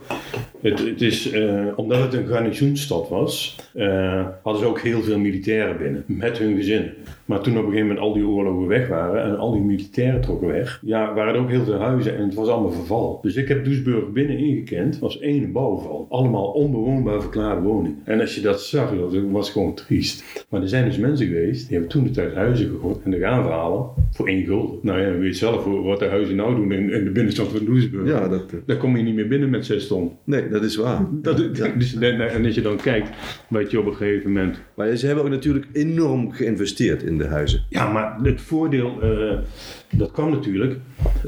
het, 0.62 0.80
het 0.80 1.02
is, 1.02 1.32
eh, 1.32 1.66
omdat 1.76 2.00
het 2.02 2.14
een 2.14 2.28
garnizoensstad 2.28 3.10
was, 3.10 3.56
eh, 3.74 4.26
hadden 4.44 4.62
ze 4.62 4.68
ook 4.68 4.80
heel 4.80 5.02
veel 5.02 5.20
militairen 5.20 5.78
binnen, 5.78 6.04
met 6.08 6.38
hun 6.38 6.56
gezinnen. 6.56 6.94
Maar 7.26 7.42
toen 7.42 7.58
op 7.58 7.64
een 7.64 7.72
gegeven 7.72 7.88
moment 7.88 8.06
al 8.06 8.14
die 8.14 8.28
oorlogen 8.28 8.68
weg 8.68 8.88
waren 8.88 9.24
en 9.24 9.38
al 9.38 9.52
die 9.52 9.62
militairen 9.62 10.22
trokken 10.22 10.48
weg, 10.48 10.82
ja, 10.86 11.14
waren 11.14 11.34
er 11.34 11.40
ook 11.40 11.50
heel 11.50 11.64
veel 11.64 11.80
huizen 11.80 12.18
en 12.18 12.24
het 12.24 12.34
was 12.34 12.48
allemaal 12.48 12.72
verval. 12.72 13.20
Dus 13.22 13.36
ik 13.36 13.48
heb 13.48 13.66
Duisburg 13.66 14.12
binnenin 14.12 14.56
gekend 14.56 15.02
als 15.02 15.20
één 15.20 15.52
bouwval. 15.52 16.08
Allemaal 16.10 16.52
onbewoonbaar 16.52 17.22
verklaarde 17.22 17.62
woningen. 17.62 18.00
En 18.04 18.20
als 18.20 18.36
je 18.36 18.42
dat 18.42 18.62
zag, 18.62 18.98
dat 18.98 19.16
was 19.32 19.52
gewoon 19.52 19.74
triest. 19.74 20.46
Maar 20.50 20.62
er 20.62 20.70
zijn 20.70 20.86
dus 20.86 20.98
mensen 20.98 21.28
geweest, 21.28 21.62
die 21.68 21.72
hebben 21.72 21.90
toen 21.90 22.04
de 22.04 22.12
tijd 22.12 22.34
huizen 22.34 22.70
gekocht 22.70 23.04
en 23.04 23.12
de 23.12 23.18
gaan 23.20 23.44
verhalen 23.44 23.90
voor 24.12 24.28
één 24.28 24.46
gulden. 24.46 24.80
Nou 24.82 25.02
ja, 25.02 25.18
weet 25.18 25.38
zelf 25.38 25.64
wat 25.64 26.00
de 26.00 26.06
huizen 26.06 26.36
nou 26.36 26.56
doen 26.56 26.72
in, 26.72 26.92
in 26.92 27.04
de 27.04 27.12
binnenstad 27.12 27.48
van 27.48 27.66
Duisburg. 27.66 28.08
Ja, 28.08 28.28
dat, 28.28 28.52
eh, 28.52 28.60
Daar 28.66 28.78
kom 28.78 28.98
je 28.98 29.04
niet 29.04 29.16
meer 29.16 29.28
binnen 29.28 29.50
met 29.50 29.66
zes 29.66 29.88
ton. 29.88 30.12
nee, 30.24 30.50
dat 30.50 30.64
is 30.64 30.76
waar. 30.76 31.08
Dat, 31.12 31.38
dus, 31.38 31.96
en 32.00 32.46
als 32.46 32.56
je 32.56 32.62
dan 32.62 32.78
kijkt, 32.78 33.10
wat 33.48 33.72
je 33.72 33.80
op 33.80 33.86
een 33.86 33.96
gegeven 33.96 34.32
moment 34.32 34.62
Maar 34.76 34.96
ze 34.96 35.06
hebben 35.06 35.24
ook 35.24 35.30
natuurlijk 35.30 35.66
enorm 35.74 36.32
geïnvesteerd 36.32 37.04
in 37.04 37.15
de 37.18 37.26
huizen. 37.28 37.64
Ja, 37.70 37.92
maar 37.92 38.20
het 38.24 38.42
voordeel, 38.42 39.02
eh, 39.02 39.38
dat 39.92 40.12
kwam 40.12 40.30
natuurlijk. 40.30 40.78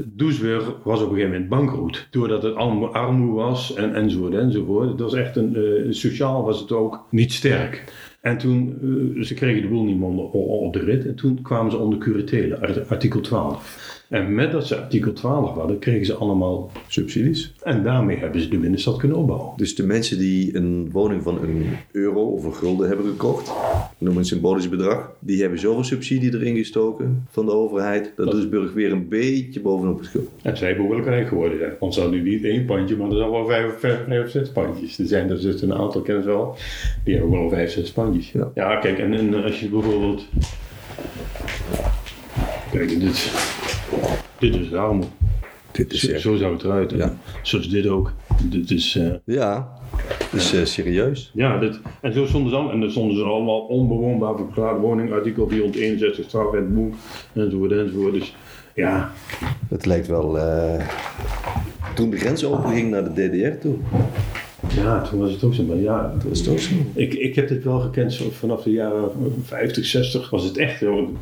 Duisburg 0.04 0.64
was 0.84 1.00
op 1.02 1.08
een 1.10 1.14
gegeven 1.14 1.30
moment 1.32 1.48
bankroet. 1.48 2.06
Doordat 2.10 2.42
het 2.42 2.54
allemaal 2.54 2.94
armoe 2.94 3.34
was 3.34 3.74
en, 3.74 3.94
enzovoort 3.94 4.34
enzovoort. 4.34 4.88
Het 4.88 5.00
was 5.00 5.14
echt 5.14 5.36
een, 5.36 5.56
eh, 5.56 5.62
sociaal 5.92 6.44
was 6.44 6.60
het 6.60 6.72
ook 6.72 7.04
niet 7.10 7.32
sterk. 7.32 7.84
En 8.20 8.38
toen, 8.38 8.78
eh, 9.16 9.22
ze 9.22 9.34
kregen 9.34 9.62
de 9.62 9.68
boel 9.68 9.84
niet 9.84 9.98
meer 9.98 10.08
op 10.32 10.72
de 10.72 10.78
rit. 10.84 11.06
En 11.06 11.14
toen 11.14 11.42
kwamen 11.42 11.70
ze 11.70 11.76
onder 11.78 11.98
curatele, 11.98 12.60
art- 12.60 12.88
artikel 12.88 13.20
12. 13.20 13.97
En 14.08 14.34
met 14.34 14.52
dat 14.52 14.66
ze 14.66 14.76
artikel 14.76 15.12
12 15.12 15.54
hadden, 15.54 15.78
kregen 15.78 16.06
ze 16.06 16.14
allemaal... 16.14 16.70
Subsidies. 16.86 17.54
En 17.62 17.82
daarmee 17.82 18.16
hebben 18.16 18.40
ze 18.40 18.48
de 18.48 18.58
binnenstad 18.58 18.96
kunnen 18.96 19.16
opbouwen. 19.16 19.52
Dus 19.56 19.74
de 19.74 19.86
mensen 19.86 20.18
die 20.18 20.56
een 20.56 20.90
woning 20.90 21.22
van 21.22 21.42
een 21.42 21.66
euro 21.92 22.20
of 22.20 22.44
een 22.44 22.54
gulden 22.54 22.88
hebben 22.88 23.06
gekocht, 23.06 23.52
noem 23.98 24.16
een 24.16 24.24
symbolisch 24.24 24.68
bedrag, 24.68 25.12
die 25.18 25.40
hebben 25.40 25.58
zoveel 25.58 25.84
subsidie 25.84 26.34
erin 26.34 26.56
gestoken 26.56 27.26
van 27.30 27.46
de 27.46 27.52
overheid, 27.52 28.12
dat 28.16 28.30
Duisburg 28.30 28.72
weer 28.72 28.92
een 28.92 29.08
beetje 29.08 29.60
bovenop 29.60 29.98
het 29.98 30.06
schuld. 30.06 30.28
En 30.42 30.56
zij 30.56 30.76
behoorlijk 30.76 31.06
rijk 31.06 31.28
geworden 31.28 31.58
zijn. 31.58 31.72
Want 31.80 31.94
ze 31.94 32.00
hadden 32.00 32.22
nu 32.22 32.30
niet 32.30 32.44
één 32.44 32.64
pandje, 32.64 32.96
maar 32.96 33.10
er 33.10 33.16
zijn 33.16 33.30
wel 33.30 33.46
vijf, 33.46 33.78
vijf, 33.78 34.04
vijf 34.06 34.24
of 34.24 34.30
zes 34.30 34.50
pandjes. 34.50 34.98
Er 34.98 35.06
zijn 35.06 35.30
er 35.30 35.40
dus 35.40 35.62
een 35.62 35.74
aantal, 35.74 36.00
kennen 36.00 36.22
ze 36.22 36.28
wel, 36.28 36.56
die 37.04 37.14
hebben 37.14 37.32
gewoon 37.32 37.50
vijf, 37.50 37.70
zes 37.70 37.92
pandjes. 37.92 38.32
Ja. 38.54 38.76
kijk, 38.76 38.98
en, 38.98 39.14
en 39.14 39.44
als 39.44 39.60
je 39.60 39.68
bijvoorbeeld... 39.68 40.26
Kijk, 42.70 43.00
dit, 43.00 43.32
dit 44.38 44.54
is 44.54 44.68
de 44.70 44.78
armoede. 44.78 45.06
Dit 45.72 45.92
is 45.92 46.00
Zo, 46.00 46.18
zo 46.18 46.36
zou 46.36 46.52
het 46.52 46.62
eruit. 46.62 46.90
Ja. 46.90 47.16
Zoals 47.42 47.68
dit 47.68 47.86
ook. 47.86 48.12
Dit 48.42 48.70
is... 48.70 48.96
eh, 48.96 49.06
ja, 49.24 49.68
dat 50.18 50.40
is 50.40 50.52
eh, 50.52 50.64
serieus. 50.64 51.30
ja, 51.34 51.58
dit, 51.58 51.80
en 52.00 52.12
zo 52.12 52.26
stonden 52.26 52.50
ze 52.50 52.56
al, 52.56 52.70
en 52.70 52.80
dan 52.80 52.90
stonden 52.90 53.16
ze 53.16 53.22
allemaal 53.22 53.60
onbewoonbaar 53.60 54.36
verklaarde 54.36 54.80
woning, 54.80 55.12
artikel 55.12 55.48
461 55.48 56.24
strafwetboek, 56.24 56.94
enzovoort, 57.32 57.72
enzovoort. 57.72 58.12
Dus 58.12 58.36
ja, 58.74 59.12
Het 59.68 59.86
lijkt 59.86 60.06
wel 60.06 60.38
eh, 60.38 60.88
toen 61.94 62.10
de 62.10 62.16
grens 62.16 62.44
openging 62.44 62.90
naar 62.90 63.14
de 63.14 63.28
DDR 63.28 63.60
toe. 63.60 63.74
Ja, 64.74 65.02
toen 65.02 65.18
was 65.18 65.32
het 65.32 65.44
ook 65.44 65.54
zo. 65.54 65.62
Maar 65.62 65.76
ja, 65.76 66.12
Dat 66.14 66.28
was 66.28 66.42
toch 66.42 66.60
zo. 66.60 66.74
Ik, 66.94 67.14
ik 67.14 67.34
heb 67.34 67.48
dit 67.48 67.64
wel 67.64 67.80
gekend 67.80 68.12
zo 68.12 68.30
vanaf 68.30 68.62
de 68.62 68.70
jaren 68.70 69.10
50, 69.42 69.84
60. 69.84 70.30
Was 70.30 70.44
het 70.44 70.56
echt 70.56 70.78
zo, 70.78 71.12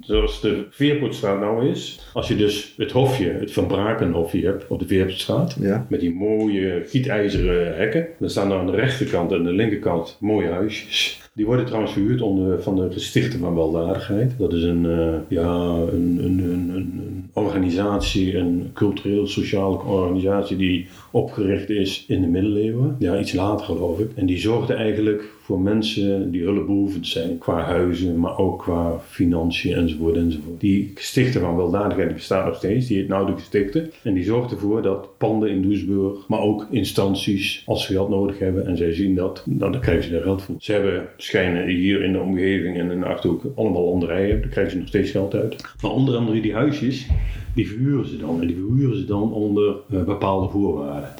zoals 0.00 0.40
de 0.40 0.66
Veerpoortstraat 0.70 1.40
nou 1.40 1.68
is. 1.68 2.00
Als 2.12 2.28
je 2.28 2.36
dus 2.36 2.74
het 2.76 2.92
hofje, 2.92 3.30
het 3.30 3.52
Van 3.52 3.66
Brakenhofje 3.66 4.44
hebt 4.44 4.66
op 4.68 4.78
de 4.78 4.86
Veerpoortstraat. 4.86 5.56
Ja. 5.60 5.86
Met 5.88 6.00
die 6.00 6.14
mooie 6.14 6.82
gietijzeren 6.86 7.76
hekken. 7.76 8.06
Dan 8.18 8.30
staan 8.30 8.50
er 8.50 8.58
aan 8.58 8.66
de 8.66 8.72
rechterkant 8.72 9.32
en 9.32 9.38
aan 9.38 9.44
de 9.44 9.52
linkerkant 9.52 10.16
mooie 10.20 10.48
huisjes. 10.48 11.20
Die 11.32 11.46
worden 11.46 11.66
trouwens 11.66 11.92
verhuurd 11.92 12.20
onder, 12.20 12.62
van 12.62 12.76
de 12.76 12.88
Gestichten 12.92 13.38
van 13.38 13.54
Weldadigheid. 13.54 14.34
Dat 14.38 14.52
is 14.52 14.62
een, 14.62 14.86
eh, 14.86 15.14
ja, 15.28 15.74
een, 15.92 16.18
een, 16.22 16.38
een, 16.38 16.68
een, 16.68 17.00
een 17.06 17.30
organisatie, 17.32 18.36
een 18.36 18.70
cultureel-sociale 18.74 19.78
organisatie 19.78 20.56
die 20.56 20.88
opgericht 21.10 21.70
is 21.70 22.04
in 22.08 22.20
de 22.20 22.26
middeleeuwen. 22.26 22.96
Ja, 22.98 23.18
iets 23.18 23.32
later 23.32 23.64
geloof 23.64 23.98
ik. 23.98 24.10
En 24.14 24.26
die 24.26 24.38
zorgde 24.38 24.74
eigenlijk 24.74 25.32
voor 25.50 25.60
mensen 25.60 26.30
die 26.30 26.42
hulpbehoevend 26.42 27.06
zijn. 27.06 27.38
Qua 27.38 27.60
huizen, 27.60 28.18
maar 28.18 28.38
ook 28.38 28.58
qua 28.58 28.98
financiën 28.98 29.74
enzovoort 29.74 30.16
enzovoort. 30.16 30.60
Die 30.60 30.92
stichten 30.94 31.40
van 31.40 31.56
weldadigheid 31.56 32.14
bestaat 32.14 32.46
nog 32.46 32.56
steeds. 32.56 32.86
Die 32.86 32.96
heet 32.96 33.08
nou 33.08 33.34
de. 33.50 33.88
En 34.02 34.14
die 34.14 34.24
zorgt 34.24 34.50
ervoor 34.50 34.82
dat 34.82 35.08
panden 35.18 35.50
in 35.50 35.62
Doesburg, 35.62 36.28
maar 36.28 36.40
ook 36.40 36.66
instanties, 36.70 37.62
als 37.66 37.86
ze 37.86 37.92
geld 37.92 38.08
nodig 38.08 38.38
hebben 38.38 38.66
en 38.66 38.76
zij 38.76 38.92
zien 38.92 39.14
dat, 39.14 39.44
dan 39.46 39.80
krijgen 39.80 40.04
ze 40.04 40.10
daar 40.10 40.22
geld 40.22 40.42
voor. 40.42 40.54
Ze 40.58 40.72
hebben 40.72 41.08
schijnen 41.16 41.66
hier 41.66 42.02
in 42.02 42.12
de 42.12 42.20
omgeving 42.20 42.78
en 42.78 42.90
in 42.90 43.00
de 43.00 43.06
Achterhoek 43.06 43.42
allemaal 43.54 43.84
landerijen. 43.84 44.40
Daar 44.40 44.50
krijgen 44.50 44.72
ze 44.72 44.78
nog 44.78 44.88
steeds 44.88 45.10
geld 45.10 45.34
uit. 45.34 45.56
Maar 45.82 45.90
onder 45.90 46.16
andere 46.16 46.40
die 46.40 46.54
huisjes, 46.54 47.06
die 47.54 47.68
verhuren 47.68 48.06
ze 48.06 48.16
dan. 48.16 48.40
En 48.40 48.46
die 48.46 48.56
verhuren 48.56 48.96
ze 48.96 49.04
dan 49.04 49.32
onder 49.32 49.76
eh, 49.90 50.04
bepaalde 50.04 50.48
voorwaarden. 50.48 51.10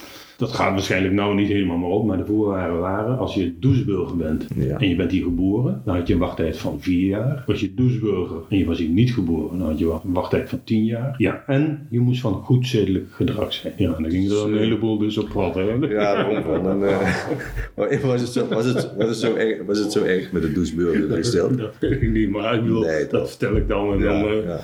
Dat 0.40 0.52
gaat 0.52 0.70
waarschijnlijk 0.70 1.14
nou 1.14 1.34
niet 1.34 1.48
helemaal 1.48 1.76
meer 1.76 1.88
op, 1.88 2.06
maar 2.06 2.16
de 2.16 2.24
voorwaarden 2.26 2.78
waren: 2.80 3.18
als 3.18 3.34
je 3.34 3.54
Doesburger 3.58 4.16
bent 4.16 4.46
Ja. 4.54 4.78
en 4.78 4.88
je 4.88 4.96
bent 4.96 5.10
hier 5.10 5.22
geboren, 5.22 5.82
dan 5.84 5.96
had 5.96 6.06
je 6.06 6.12
een 6.12 6.18
wachttijd 6.20 6.56
van 6.58 6.80
vier 6.80 7.06
jaar. 7.08 7.42
Was 7.46 7.60
je 7.60 7.74
Doesburger 7.74 8.36
en 8.48 8.58
je 8.58 8.64
was 8.64 8.78
hier 8.78 8.88
niet 8.88 9.12
geboren, 9.12 9.58
dan 9.58 9.68
had 9.68 9.78
je 9.78 9.84
een 10.04 10.12
wachttijd 10.12 10.48
van 10.48 10.60
tien 10.64 10.84
jaar. 10.84 11.14
Ja, 11.18 11.42
en 11.46 11.86
je 11.90 12.00
moest 12.00 12.20
van 12.20 12.32
goed 12.32 12.66
zedelijk 12.66 13.06
gedrag 13.10 13.52
zijn. 13.52 13.72
Ja, 13.76 13.94
en 13.94 14.02
dan 14.02 14.10
ging 14.10 14.30
er 14.30 14.44
een 14.46 14.58
heleboel 14.58 14.98
dus 14.98 15.18
op 15.18 15.28
pad. 15.32 15.54
Hè? 15.54 15.62
Ja, 15.62 16.14
daarom 16.14 16.42
van. 16.42 16.62
Dan, 16.62 16.84
eh, 16.84 17.00
maar 17.76 18.00
was, 18.02 18.20
het 18.20 18.30
zo, 18.30 18.46
was, 18.48 18.64
het, 18.64 18.92
was, 18.96 19.08
het 19.08 19.16
zo 19.18 19.34
erg, 19.34 19.66
was 19.66 19.78
het 19.78 19.92
zo 19.92 20.02
erg 20.04 20.32
met 20.32 20.42
de 20.42 20.52
doucheburger 20.52 21.16
gesteld? 21.16 21.58
Dat 21.58 21.74
weet 21.80 22.02
ik 22.02 22.10
niet, 22.10 22.30
maar 22.30 22.54
ik 22.54 22.62
bedoel, 22.62 22.82
Nee, 22.82 23.06
dat 23.06 23.28
vertel 23.28 23.56
ik 23.56 23.68
dan. 23.68 23.92
En 23.92 23.98
Ja, 23.98 24.20
dan 24.20 24.30
eh, 24.30 24.44
ja. 24.44 24.60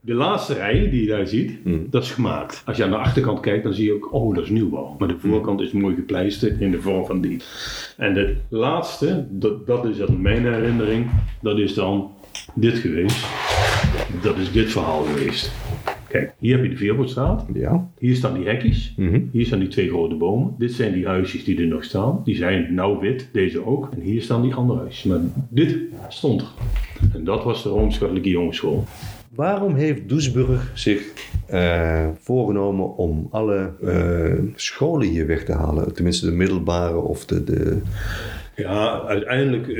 De 0.00 0.14
laatste 0.14 0.54
rij 0.54 0.90
die 0.90 1.00
je 1.02 1.08
daar 1.08 1.26
ziet, 1.26 1.52
Hmm. 1.62 1.86
dat 1.90 2.02
is 2.02 2.10
gemaakt. 2.10 2.62
Als 2.66 2.76
je 2.76 2.84
aan 2.84 2.90
de 2.90 2.96
achterkant 2.96 3.40
kijkt, 3.40 3.64
dan 3.64 3.74
zie 3.74 3.84
je 3.84 3.92
ook, 3.94 4.12
oh, 4.12 4.34
dat 4.34 4.44
is 4.44 4.50
nieuwbouw. 4.50 4.85
Maar 4.98 5.08
de 5.08 5.18
voorkant 5.18 5.60
is 5.60 5.72
mooi 5.72 5.94
gepleisterd 5.94 6.60
in 6.60 6.70
de 6.70 6.80
vorm 6.80 7.06
van 7.06 7.20
die. 7.20 7.40
En 7.96 8.14
de 8.14 8.36
laatste, 8.48 9.26
dat, 9.30 9.66
dat 9.66 9.84
is 9.84 9.96
dan 9.96 10.20
mijn 10.20 10.42
herinnering, 10.42 11.06
dat 11.42 11.58
is 11.58 11.74
dan 11.74 12.10
dit 12.54 12.74
geweest. 12.78 13.26
Dat 14.22 14.36
is 14.36 14.52
dit 14.52 14.70
verhaal 14.70 15.02
geweest. 15.02 15.52
Kijk, 16.08 16.34
hier 16.38 16.54
heb 16.54 16.64
je 16.64 16.70
de 16.70 16.76
Veerbootstraat. 16.76 17.46
Ja. 17.54 17.90
Hier 17.98 18.14
staan 18.14 18.34
die 18.34 18.46
hekjes. 18.46 18.94
Mhm. 18.96 19.20
Hier 19.32 19.46
staan 19.46 19.58
die 19.58 19.68
twee 19.68 19.88
grote 19.88 20.14
bomen. 20.14 20.54
Dit 20.58 20.72
zijn 20.72 20.92
die 20.92 21.06
huisjes 21.06 21.44
die 21.44 21.60
er 21.60 21.66
nog 21.66 21.84
staan. 21.84 22.20
Die 22.24 22.36
zijn 22.36 22.74
nou 22.74 22.98
wit, 23.00 23.28
deze 23.32 23.66
ook. 23.66 23.88
En 23.92 24.00
hier 24.00 24.22
staan 24.22 24.42
die 24.42 24.54
andere 24.54 24.78
huisjes. 24.78 25.04
Maar 25.04 25.20
dit 25.48 25.76
stond 26.08 26.40
er. 26.40 26.48
En 27.14 27.24
dat 27.24 27.44
was 27.44 27.62
de 27.62 27.68
Rooms-Katholieke 27.68 28.28
Jongensschool. 28.28 28.84
Waarom 29.34 29.74
heeft 29.74 30.08
Doesburg 30.08 30.70
zich 30.74 31.12
eh, 31.46 32.08
voorgenomen 32.18 32.96
om 32.96 33.28
alle 33.30 33.72
eh, 33.82 34.44
scholen 34.54 35.08
hier 35.08 35.26
weg 35.26 35.44
te 35.44 35.52
halen? 35.52 35.94
Tenminste, 35.94 36.26
de 36.26 36.32
middelbare 36.32 36.96
of 36.96 37.24
de. 37.26 37.44
de 37.44 37.78
Ja, 38.56 39.02
uiteindelijk 39.06 39.68
eh, 39.68 39.74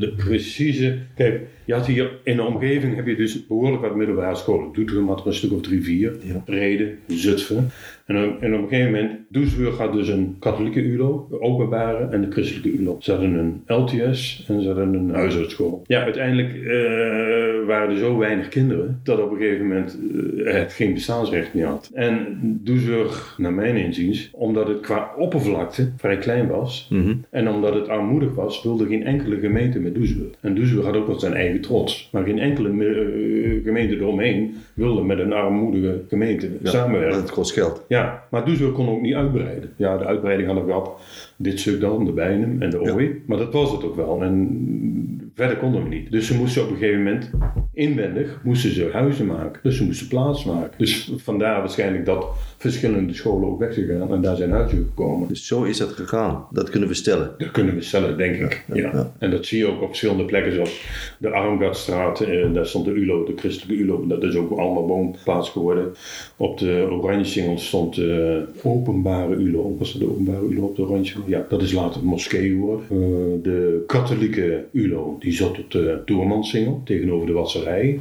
de 0.00 0.12
precieze. 0.16 0.98
Kijk, 1.14 1.40
je 1.64 1.74
had 1.74 1.86
hier 1.86 2.10
in 2.24 2.36
de 2.36 2.42
omgeving 2.42 2.96
heb 2.96 3.06
je 3.06 3.16
dus 3.16 3.46
behoorlijk 3.46 3.82
wat 3.82 3.96
middelbare 3.96 4.36
scholen. 4.36 4.72
Doetinchem 4.72 5.08
had 5.08 5.20
er 5.20 5.26
een 5.26 5.34
stuk 5.34 5.52
of 5.52 5.60
drie, 5.60 5.82
vier. 5.82 6.16
Ja. 6.22 6.42
Reden, 6.46 6.98
Zutphen. 7.06 7.70
En, 8.06 8.14
dan- 8.14 8.40
en 8.40 8.54
op 8.54 8.62
een 8.62 8.68
gegeven 8.68 8.92
moment, 8.92 9.10
Doesburg 9.28 9.76
had 9.78 9.92
dus 9.92 10.08
een 10.08 10.36
katholieke 10.38 10.82
ULO, 10.82 11.26
de 11.30 11.40
openbare 11.40 12.06
en 12.10 12.20
de 12.20 12.30
christelijke 12.30 12.70
ULO. 12.78 12.96
Ze 13.00 13.10
hadden 13.10 13.34
een 13.34 13.62
LTS 13.66 14.44
en 14.48 14.60
ze 14.62 14.66
hadden 14.66 14.94
een 14.94 15.10
huisartsschool. 15.10 15.82
Ja, 15.86 16.02
uiteindelijk 16.02 16.54
eh, 16.54 17.66
waren 17.66 17.90
er 17.90 17.96
zo 17.96 18.18
weinig 18.18 18.48
kinderen 18.48 19.00
dat 19.04 19.20
op 19.20 19.30
een 19.30 19.36
gegeven 19.38 19.66
moment 19.66 19.98
eh, 20.44 20.54
het 20.54 20.72
geen 20.72 20.92
bestaansrecht 20.94 21.54
meer 21.54 21.66
had. 21.66 21.90
En 21.94 22.38
Doesburg, 22.62 23.34
naar 23.38 23.52
mijn 23.52 23.76
inziens, 23.76 24.28
omdat 24.32 24.68
het 24.68 24.80
qua 24.80 25.10
oppervlakte 25.16 25.90
vrij 25.96 26.16
klein 26.18 26.48
was, 26.48 26.86
Mhm. 26.90 27.14
en 27.30 27.48
omdat 27.48 27.74
het 27.74 27.88
armoedig 27.88 28.34
was, 28.34 28.62
wilde 28.62 28.86
geen 28.86 29.04
enkele 29.06 29.38
gemeente 29.38 29.80
met 29.80 29.94
Doesburg. 29.94 30.30
En 30.40 30.54
Doesburg 30.54 30.84
had 30.86 30.96
ook 30.96 31.06
wel 31.06 31.18
zijn 31.20 31.34
eigen 31.34 31.60
trots. 31.60 32.08
Maar 32.12 32.24
geen 32.24 32.38
enkele 32.38 32.68
eh, 32.68 33.64
gemeente 33.64 33.96
eromheen 33.96 34.54
wilde 34.74 35.02
met 35.04 35.18
een 35.18 35.32
armoedige 35.32 36.00
gemeente 36.08 36.48
Ja, 36.62 36.70
samenwerken. 36.70 37.20
het 37.20 37.30
kost 37.30 37.52
geld. 37.52 37.84
Ja, 37.92 38.24
maar 38.30 38.44
Doesburg 38.44 38.72
kon 38.72 38.88
ook 38.88 39.00
niet 39.00 39.14
uitbreiden. 39.14 39.72
Ja, 39.76 39.96
de 39.96 40.04
uitbreiding 40.04 40.48
hadden 40.48 40.66
we 40.66 40.72
gehad. 40.72 41.00
Dit 41.36 41.60
stuk 41.60 41.80
dan, 41.80 42.04
de 42.04 42.12
Bijnem 42.12 42.62
en 42.62 42.70
de 42.70 42.80
Ooi. 42.80 43.22
Maar 43.26 43.38
dat 43.38 43.52
was 43.52 43.72
het 43.72 43.84
ook 43.84 43.96
wel. 43.96 44.22
En 44.22 45.21
verder 45.34 45.56
konden 45.56 45.82
we 45.82 45.88
niet. 45.88 46.10
Dus 46.10 46.26
ze 46.26 46.36
moesten 46.36 46.62
op 46.62 46.70
een 46.70 46.76
gegeven 46.76 47.02
moment, 47.02 47.30
inwendig, 47.72 48.40
moesten 48.42 48.74
ze 48.74 48.88
huizen 48.92 49.26
maken. 49.26 49.60
Dus 49.62 49.76
ze 49.76 49.84
moesten 49.84 50.08
plaats 50.08 50.44
maken. 50.44 50.78
Dus 50.78 51.12
vandaar 51.16 51.60
waarschijnlijk 51.60 52.06
dat 52.06 52.26
verschillende 52.56 53.14
scholen 53.14 53.48
ook 53.48 53.58
weg 53.58 53.74
zijn 53.74 53.86
gegaan. 53.86 54.12
En 54.12 54.20
daar 54.20 54.36
zijn 54.36 54.50
huizen 54.50 54.78
gekomen. 54.78 55.28
Dus 55.28 55.46
zo 55.46 55.62
is 55.62 55.78
dat 55.78 55.90
gegaan. 55.90 56.46
Dat 56.50 56.70
kunnen 56.70 56.88
we 56.88 56.94
stellen. 56.94 57.30
Dat 57.38 57.50
kunnen 57.50 57.74
we 57.74 57.82
stellen, 57.82 58.16
denk 58.16 58.36
ik. 58.36 58.64
Ja, 58.72 58.74
ja. 58.74 59.12
En 59.18 59.30
dat 59.30 59.46
zie 59.46 59.58
je 59.58 59.66
ook 59.66 59.82
op 59.82 59.88
verschillende 59.88 60.24
plekken, 60.24 60.52
zoals 60.52 60.86
de 61.18 61.30
Armgadstraat. 61.30 62.20
Eh, 62.20 62.52
daar 62.52 62.66
stond 62.66 62.84
de 62.84 62.90
ULO, 62.90 63.24
de 63.24 63.32
christelijke 63.36 63.82
ULO. 63.82 64.06
Dat 64.06 64.22
is 64.22 64.34
ook 64.34 64.58
allemaal 64.58 64.86
woonplaats 64.86 65.50
geworden. 65.50 65.94
Op 66.36 66.58
de 66.58 66.88
Oranje 66.90 67.56
stond 67.56 67.94
de 67.94 68.44
openbare 68.62 69.34
ULO. 69.34 69.76
Was 69.78 69.92
dat 69.92 70.00
de 70.00 70.10
openbare 70.10 70.46
ULO 70.48 70.62
op 70.62 70.76
de 70.76 70.82
Oranje 70.82 71.14
Ja, 71.26 71.46
dat 71.48 71.62
is 71.62 71.72
later 71.72 72.04
moskee 72.04 72.48
geworden. 72.48 72.84
Eh, 72.90 73.42
de 73.42 73.82
katholieke 73.86 74.64
ULO, 74.72 75.16
die 75.22 75.32
zat 75.32 75.58
op 75.58 75.70
de 75.70 76.02
Toermansingel, 76.04 76.80
tegenover 76.84 77.26
de 77.26 77.32
wasserij. 77.32 78.00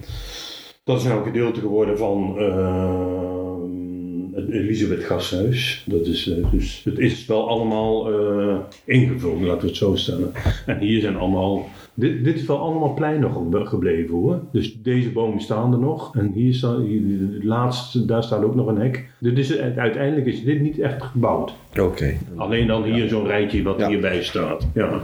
Dat 0.83 0.97
is 0.97 1.03
nou 1.03 1.17
een 1.19 1.25
gedeelte 1.25 1.59
geworden 1.59 1.97
van 1.97 2.35
eh, 2.39 3.55
het 4.33 4.49
Elisabeth 4.49 5.03
Gasthuis. 5.03 5.83
Dat 5.87 6.05
is, 6.05 6.29
eh, 6.29 6.51
dus 6.51 6.81
het 6.83 6.99
is 6.99 7.25
wel 7.25 7.49
allemaal 7.49 8.11
eh, 8.11 8.57
ingevuld, 8.85 9.41
laten 9.41 9.61
we 9.61 9.67
het 9.67 9.75
zo 9.77 9.95
stellen. 9.95 10.31
En 10.65 10.77
hier 10.79 11.01
zijn 11.01 11.15
allemaal. 11.15 11.69
Dit, 11.93 12.23
dit 12.23 12.35
is 12.35 12.45
wel 12.45 12.57
allemaal 12.57 12.93
plein 12.93 13.19
nog 13.19 13.33
ge- 13.33 13.65
gebleven 13.65 14.15
hoor. 14.15 14.39
Dus 14.51 14.81
deze 14.81 15.09
bomen 15.11 15.41
staan 15.41 15.73
er 15.73 15.79
nog. 15.79 16.15
En 16.15 16.31
hier 16.33 16.53
staat, 16.53 16.81
hier, 16.81 17.01
de 17.01 17.39
laatste, 17.43 18.05
daar 18.05 18.23
staat 18.23 18.43
ook 18.43 18.55
nog 18.55 18.67
een 18.67 18.77
hek. 18.77 19.09
Dit 19.19 19.37
is, 19.37 19.57
uiteindelijk 19.57 20.25
is 20.27 20.43
dit 20.43 20.61
niet 20.61 20.79
echt 20.79 21.03
gebouwd. 21.03 21.53
Oké. 21.79 22.17
Alleen 22.35 22.67
dan 22.67 22.83
hier 22.83 23.07
zo'n 23.09 23.27
rijtje 23.27 23.63
wat 23.63 23.79
Ja. 23.79 23.87
hierbij 23.87 24.23
staat. 24.23 24.67
Ja, 24.73 25.01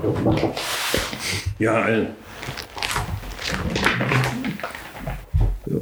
ja 1.58 1.88
en. 1.88 2.08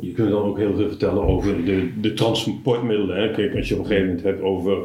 Je 0.01 0.11
kunt 0.11 0.29
dan 0.29 0.43
ook 0.43 0.57
heel 0.57 0.75
veel 0.75 0.87
vertellen 0.87 1.23
over 1.23 1.65
de, 1.65 1.99
de 1.99 2.13
transportmiddelen. 2.13 3.17
Hè. 3.17 3.31
Kijk, 3.31 3.55
als 3.55 3.67
je 3.67 3.73
op 3.73 3.79
een 3.79 3.85
gegeven 3.85 4.07
moment 4.07 4.25
hebt 4.25 4.41
over 4.41 4.77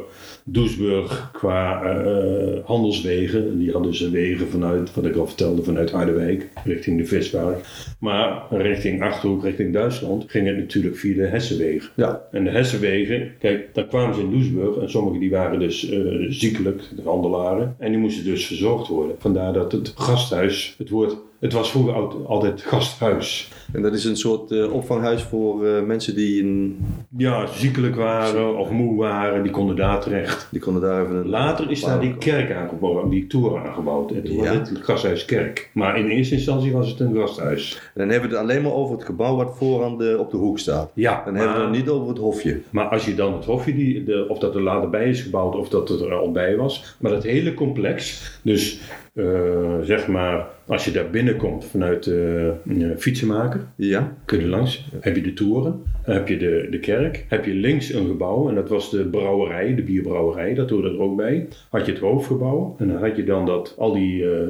Doesburg 0.51 1.29
qua 1.33 1.83
eh, 1.83 2.65
handelswegen. 2.65 3.59
Die 3.59 3.71
hadden 3.71 3.95
ze 3.95 4.09
wegen 4.09 4.47
vanuit, 4.47 4.93
wat 4.93 5.05
ik 5.05 5.15
al 5.15 5.27
vertelde, 5.27 5.63
vanuit 5.63 5.91
Harderwijk 5.91 6.49
richting 6.63 6.97
de 6.97 7.05
Vispark. 7.05 7.57
Maar 7.99 8.45
richting 8.49 9.03
Achterhoek, 9.03 9.43
richting 9.43 9.73
Duitsland, 9.73 10.25
ging 10.27 10.47
het 10.47 10.57
natuurlijk 10.57 10.97
via 10.97 11.15
de 11.15 11.27
Hessenwegen. 11.27 11.89
Ja. 11.95 12.27
En 12.31 12.43
de 12.43 12.49
Hessenwegen, 12.49 13.31
kijk, 13.39 13.73
daar 13.73 13.87
kwamen 13.87 14.15
ze 14.15 14.21
in 14.21 14.31
Doesburg 14.31 14.77
en 14.77 14.89
sommigen 14.89 15.19
die 15.19 15.29
waren 15.29 15.59
dus 15.59 15.89
eh, 15.89 15.99
ziekelijk, 16.29 16.81
de 16.95 17.01
handelaren. 17.01 17.75
En 17.79 17.91
die 17.91 17.99
moesten 17.99 18.23
dus 18.23 18.45
verzorgd 18.45 18.87
worden. 18.87 19.15
Vandaar 19.19 19.53
dat 19.53 19.71
het 19.71 19.93
gasthuis, 19.95 20.75
het 20.77 20.89
woord, 20.89 21.15
het 21.41 21.53
was 21.53 21.71
vroeger 21.71 21.93
al- 21.93 22.25
altijd 22.27 22.61
gasthuis. 22.61 23.51
En 23.73 23.81
dat 23.81 23.93
is 23.93 24.05
een 24.05 24.17
soort 24.17 24.51
eh, 24.51 24.73
opvanghuis 24.73 25.21
voor 25.23 25.65
eh, 25.67 25.83
mensen 25.83 26.15
die, 26.15 26.43
een, 26.43 26.77
Ja, 27.17 27.47
ziekelijk 27.47 27.95
waren 27.95 28.57
of 28.57 28.69
moe 28.69 28.95
waren, 28.97 29.43
die 29.43 29.51
konden 29.51 29.75
daar 29.75 29.99
terecht. 30.01 30.47
die 30.51 30.59
konden 30.61 30.81
daar 30.81 31.03
even 31.03 31.15
een... 31.15 31.29
Later 31.29 31.71
is 31.71 31.83
daar 31.83 31.99
die 31.99 32.17
kerk 32.17 32.51
aangebouwd, 32.51 33.09
die 33.11 33.27
toren 33.27 33.61
aangebouwd. 33.63 34.11
En 34.11 34.23
toen 34.23 34.35
Ja. 34.35 34.39
was 34.43 34.57
dit 34.57 34.69
het 34.69 34.83
gasthuis 34.85 35.25
kerk. 35.25 35.69
Maar 35.73 35.99
in 35.99 36.07
eerste 36.09 36.35
instantie 36.35 36.71
was 36.71 36.89
het 36.89 36.99
een 36.99 37.15
gasthuis. 37.15 37.75
En 37.75 38.01
dan 38.01 38.09
hebben 38.09 38.29
we 38.29 38.35
het 38.35 38.43
alleen 38.45 38.61
maar 38.61 38.73
over 38.73 38.95
het 38.95 39.05
gebouw 39.05 39.35
wat 39.35 39.57
vooraan 39.57 39.97
de, 39.97 40.15
op 40.19 40.31
de 40.31 40.37
hoek 40.37 40.59
staat. 40.59 40.91
Ja, 40.93 41.21
Dan 41.25 41.35
hebben 41.35 41.55
we 41.55 41.61
het 41.61 41.71
niet 41.71 41.89
over 41.89 42.07
het 42.07 42.17
hofje. 42.17 42.59
Maar 42.69 42.85
als 42.87 43.05
je 43.05 43.15
dan 43.15 43.33
het 43.33 43.45
hofje, 43.45 43.73
die, 43.75 44.03
de, 44.03 44.25
of 44.29 44.39
dat 44.39 44.55
er 44.55 44.61
later 44.61 44.89
bij 44.89 45.09
is 45.09 45.21
gebouwd 45.21 45.55
of 45.55 45.69
dat 45.69 45.89
het 45.89 46.01
er 46.01 46.13
al 46.13 46.31
bij 46.31 46.55
was. 46.55 46.95
Maar 46.99 47.11
dat 47.11 47.23
hele 47.23 47.53
complex, 47.53 48.21
dus 48.41 48.79
eh, 49.13 49.79
zeg 49.81 50.07
maar, 50.07 50.47
als 50.67 50.85
je 50.85 50.91
daar 50.91 51.09
binnenkomt 51.09 51.65
vanuit 51.65 52.03
de 52.03 52.51
eh, 52.69 52.89
fietsenmaker, 52.97 53.65
Ja. 53.75 54.17
kun 54.25 54.39
je 54.39 54.47
langs, 54.47 54.89
heb 54.99 55.15
je 55.15 55.21
de 55.21 55.33
toren, 55.33 55.81
heb 56.01 56.27
je 56.27 56.37
de, 56.37 56.67
de 56.69 56.79
kerk, 56.79 57.25
heb 57.29 57.45
je 57.45 57.53
links 57.53 57.93
een 57.93 58.07
gebouw 58.07 58.49
en 58.49 58.55
dat 58.55 58.69
was 58.69 58.89
de 58.91 59.05
brouwerij, 59.05 59.75
de 59.75 59.81
bierbrouwerij, 59.81 60.53
dat 60.53 60.69
hoorde 60.69 60.89
er 60.89 60.99
ook 61.01 61.15
bij. 61.15 61.47
Had 61.69 61.85
je 61.85 61.91
het 61.91 62.01
hoofdgebouw 62.01 62.75
en 62.77 62.87
dan 62.87 62.97
had 62.97 63.15
je 63.15 63.23
dan 63.23 63.45
dat, 63.45 63.75
al 63.77 63.93
die 63.93 64.29
eh 64.31 64.47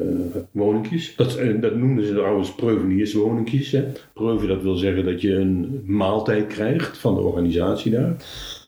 woningjes. 0.52 1.16
Dat, 1.16 1.40
dat 1.60 1.76
noemden 1.76 2.06
ze 2.06 2.14
trouwens 2.14 2.56
preuvenierswoningjes. 2.56 3.76
Preuven, 4.14 4.48
dat 4.48 4.62
wil 4.62 4.76
zeggen 4.76 5.06
dat 5.06 5.22
je 5.22 5.36
een 5.36 5.82
maaltijd 5.86 6.48
krijgt 6.48 6.98
van 6.98 7.16
de 7.16 7.22
organisatie 7.22 7.92
daar. 7.92 8.16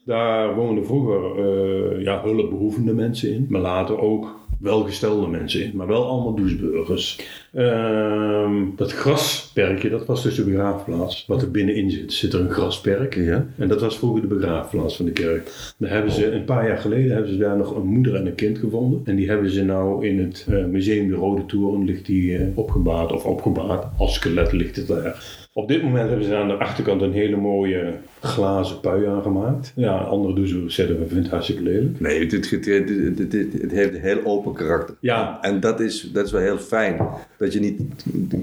Daar 0.06 0.56
woonden 0.56 0.86
vroeger 0.86 2.02
ja, 2.02 2.22
hulpbehoevende 2.24 2.94
mensen 2.94 3.34
in, 3.34 3.46
maar 3.50 3.62
later 3.62 4.00
ook 4.00 4.42
welgestelde 4.64 5.28
mensen 5.28 5.64
in, 5.64 5.72
maar 5.76 5.88
wel 5.88 6.06
allemaal 6.06 6.36
Doesburgers. 6.36 7.20
Ehm, 7.54 8.54
dat 8.76 8.92
grasperkje, 8.92 9.90
dat 9.90 10.06
was 10.06 10.24
dus 10.24 10.36
de 10.36 10.44
begraafplaats. 10.44 11.26
Wat 11.28 11.42
er 11.42 11.52
binnenin 11.52 11.92
zit, 11.92 12.14
zit 12.14 12.34
er 12.34 12.40
een 12.40 12.52
grasperk. 12.52 13.16
Ja. 13.16 13.48
En 13.58 13.68
dat 13.68 13.82
was 13.82 13.98
vroeger 13.98 14.22
de 14.22 14.36
begraafplaats 14.36 14.96
van 14.96 15.06
de 15.06 15.12
kerk. 15.12 15.74
Daar 15.78 15.90
hebben 15.90 16.12
ze, 16.12 16.32
een 16.32 16.46
paar 16.46 16.68
jaar 16.68 16.78
geleden 16.78 17.12
hebben 17.12 17.32
ze 17.32 17.38
daar 17.38 17.58
nog 17.58 17.76
een 17.76 17.88
moeder 17.88 18.16
en 18.16 18.26
een 18.26 18.36
kind 18.36 18.58
gevonden. 18.58 19.02
En 19.06 19.16
die 19.16 19.30
hebben 19.30 19.50
ze 19.50 19.64
nou 19.64 20.08
in 20.08 20.20
het 20.20 20.46
eh, 20.50 20.66
museum 20.66 21.08
De 21.08 21.16
Rode 21.16 21.46
Toren, 21.46 21.86
ligt 21.86 22.06
die 22.06 22.40
opgebaard, 22.56 23.12
of 23.12 23.26
opgebaard, 23.26 23.86
als 23.98 24.14
skelet 24.14 24.52
ligt 24.52 24.76
het 24.76 24.88
daar. 24.88 25.48
Op 25.54 25.68
dit 25.68 25.84
moment 25.84 26.10
hebben 26.10 26.26
ze 26.26 26.36
aan 26.36 26.48
de 26.48 26.54
achterkant 26.54 27.02
een 27.02 27.14
hele 27.14 27.36
mooie 27.38 27.94
glazen 28.26 28.80
pui 28.80 29.06
aangemaakt. 29.06 29.72
Ja, 29.76 29.98
andere 29.98 30.34
Doesburgers 30.36 30.76
zetten 30.76 30.96
we 31.00 31.06
vinden 31.06 31.24
het 31.24 31.32
hartstikke 31.32 31.64
lelijk. 31.64 32.00
Nee, 32.00 32.20
het, 32.20 32.32
het, 32.32 32.50
het, 32.50 32.66
het- 32.66 32.90
het- 33.18 33.32
het- 33.34 33.62
het 33.62 33.72
heeft 33.72 33.94
een 33.94 34.02
heel 34.02 34.24
open 34.24 34.54
karakter. 34.54 34.96
Ja, 35.00 35.38
En 35.42 35.60
dat 35.60 35.80
is, 35.80 36.10
dat 36.14 36.26
is 36.26 36.32
wel 36.32 36.42
heel 36.42 36.58
fijn. 36.58 37.08
Dat 37.38 37.54
je 37.54 37.60
niet 37.60 37.82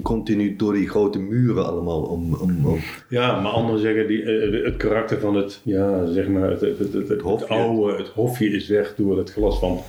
continu 0.01 0.55
door 0.55 0.73
die 0.73 0.89
grote 0.89 1.19
muren 1.19 1.65
allemaal 1.65 2.01
om... 2.01 2.33
om, 2.33 2.65
om 2.65 2.77
Ja, 3.09 3.41
maar 3.41 3.51
anderen 3.51 3.81
zeggen 3.81 4.07
die, 4.07 4.21
eh, 4.23 4.65
het 4.65 4.77
karakter 4.77 5.19
van 5.19 5.35
het, 5.35 5.59
ja, 5.63 6.05
zeg 6.05 6.27
maar, 6.27 6.49
het, 6.49 6.61
het, 6.61 6.79
het, 6.79 6.93
het, 6.93 7.07
het 7.09 7.21
hofje. 7.21 7.47
oude, 7.47 7.97
het 7.97 8.07
hofje 8.07 8.49
is 8.49 8.67
weg 8.67 8.93
door 8.97 9.17
het 9.17 9.31
glas 9.31 9.59
van, 9.59 9.79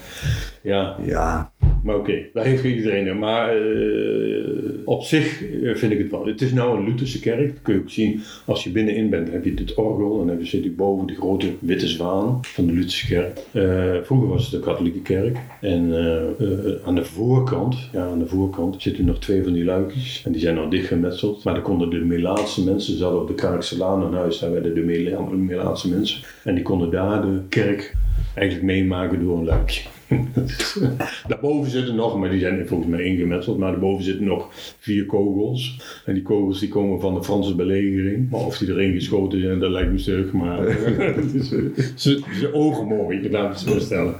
ja, 0.63 0.97
ja, 1.05 1.53
maar 1.85 1.97
oké, 1.97 2.23
daar 2.33 2.45
heeft 2.45 2.65
iedereen. 2.65 3.19
Maar 3.19 3.57
eh, 3.57 4.45
op 4.85 5.03
zich 5.03 5.43
eh, 5.63 5.75
vind 5.75 5.93
ik 5.93 5.99
het 5.99 6.11
wel. 6.11 6.27
Het 6.27 6.41
is 6.43 6.53
nou 6.53 6.79
een 6.79 6.85
Lutherse 6.85 7.21
kerk, 7.21 7.47
dat 7.55 7.63
kun 7.63 7.75
je 7.75 7.81
ook 7.81 7.91
zien. 7.91 8.21
Als 8.45 8.65
je 8.65 8.71
binnenin 8.71 9.11
bent, 9.11 9.31
heb 9.33 9.45
je 9.45 9.55
dit 9.55 9.75
en 9.91 10.27
dan 10.27 10.47
zit 10.47 10.65
je 10.65 10.71
boven 10.71 11.07
die 11.07 11.17
grote 11.17 11.53
witte 11.59 11.89
zwaan 11.89 12.39
van 12.43 12.67
de 12.67 12.73
Lutherse 12.73 13.07
kerk. 13.07 13.39
Eh, 13.53 14.03
vroeger 14.03 14.29
was 14.29 14.43
het 14.43 14.51
de 14.51 14.61
katholieke 14.61 15.01
kerk. 15.01 15.39
En 15.61 15.95
eh, 15.95 16.23
eh, 16.23 16.75
aan 16.85 16.95
de 16.95 17.05
voorkant, 17.05 17.77
ja, 17.93 18.05
aan 18.05 18.19
de 18.19 18.27
voorkant 18.27 18.83
zitten 18.83 19.05
nog 19.05 19.19
twee 19.19 19.43
van 19.43 19.53
die 19.53 19.65
luikjes. 19.65 20.23
En 20.25 20.33
die 20.33 20.41
zijn 20.41 20.59
al 20.59 20.69
dichtgemetseld. 20.69 21.45
Maar 21.45 21.55
dan 21.55 21.63
konden 21.63 21.91
de 21.91 21.99
Melaatse 21.99 22.65
mensen, 22.65 22.97
ze 22.97 23.03
hadden 23.03 23.21
op 23.21 23.29
de 23.29 23.35
Kraakse 23.35 23.79
Laan 23.79 24.03
een 24.03 24.15
huis, 24.15 24.39
daar 24.39 24.53
werden 24.53 24.75
de 24.75 24.81
Mela- 24.81 25.21
Melaatse 25.31 25.89
mensen. 25.89 26.23
En 26.45 26.55
die 26.55 26.65
konden 26.65 26.91
daar 26.91 27.23
de 27.23 27.41
kerk 27.49 27.95
eigenlijk 28.35 28.67
meemaken 28.67 29.25
door 29.25 29.39
een 29.39 29.45
luikje. 29.45 29.89
Daarboven 31.29 31.71
zitten 31.71 31.95
nog, 31.95 32.19
maar 32.19 32.31
die 32.31 32.41
zijn 32.41 32.67
volgens 32.67 32.91
mij 32.91 33.03
ingemetseld, 33.03 33.59
maar 33.59 33.71
daarboven 33.71 34.05
zitten 34.05 34.25
nog 34.25 34.49
vier 34.79 35.07
kogels. 35.07 35.81
En 36.05 36.15
die 36.15 36.23
kogels 36.23 36.61
die 36.61 36.69
komen 36.69 37.01
van 37.01 37.15
de 37.15 37.23
Franse 37.23 37.55
belegering. 37.55 38.31
Maar 38.31 38.41
of 38.41 38.59
die 38.59 38.69
erin 38.69 38.93
geschoten 38.93 39.41
zijn, 39.41 39.59
dat 39.59 39.71
lijkt 39.71 39.93
me 39.93 39.99
stuk. 39.99 40.33
Maar 40.33 40.67
eh, 40.67 41.17
ze, 41.95 42.23
ze 42.41 42.53
ogen 42.53 42.87
mooi, 42.87 43.21
we 43.21 43.37
het 43.37 43.59
zo 43.59 43.79
stellen. 43.79 44.15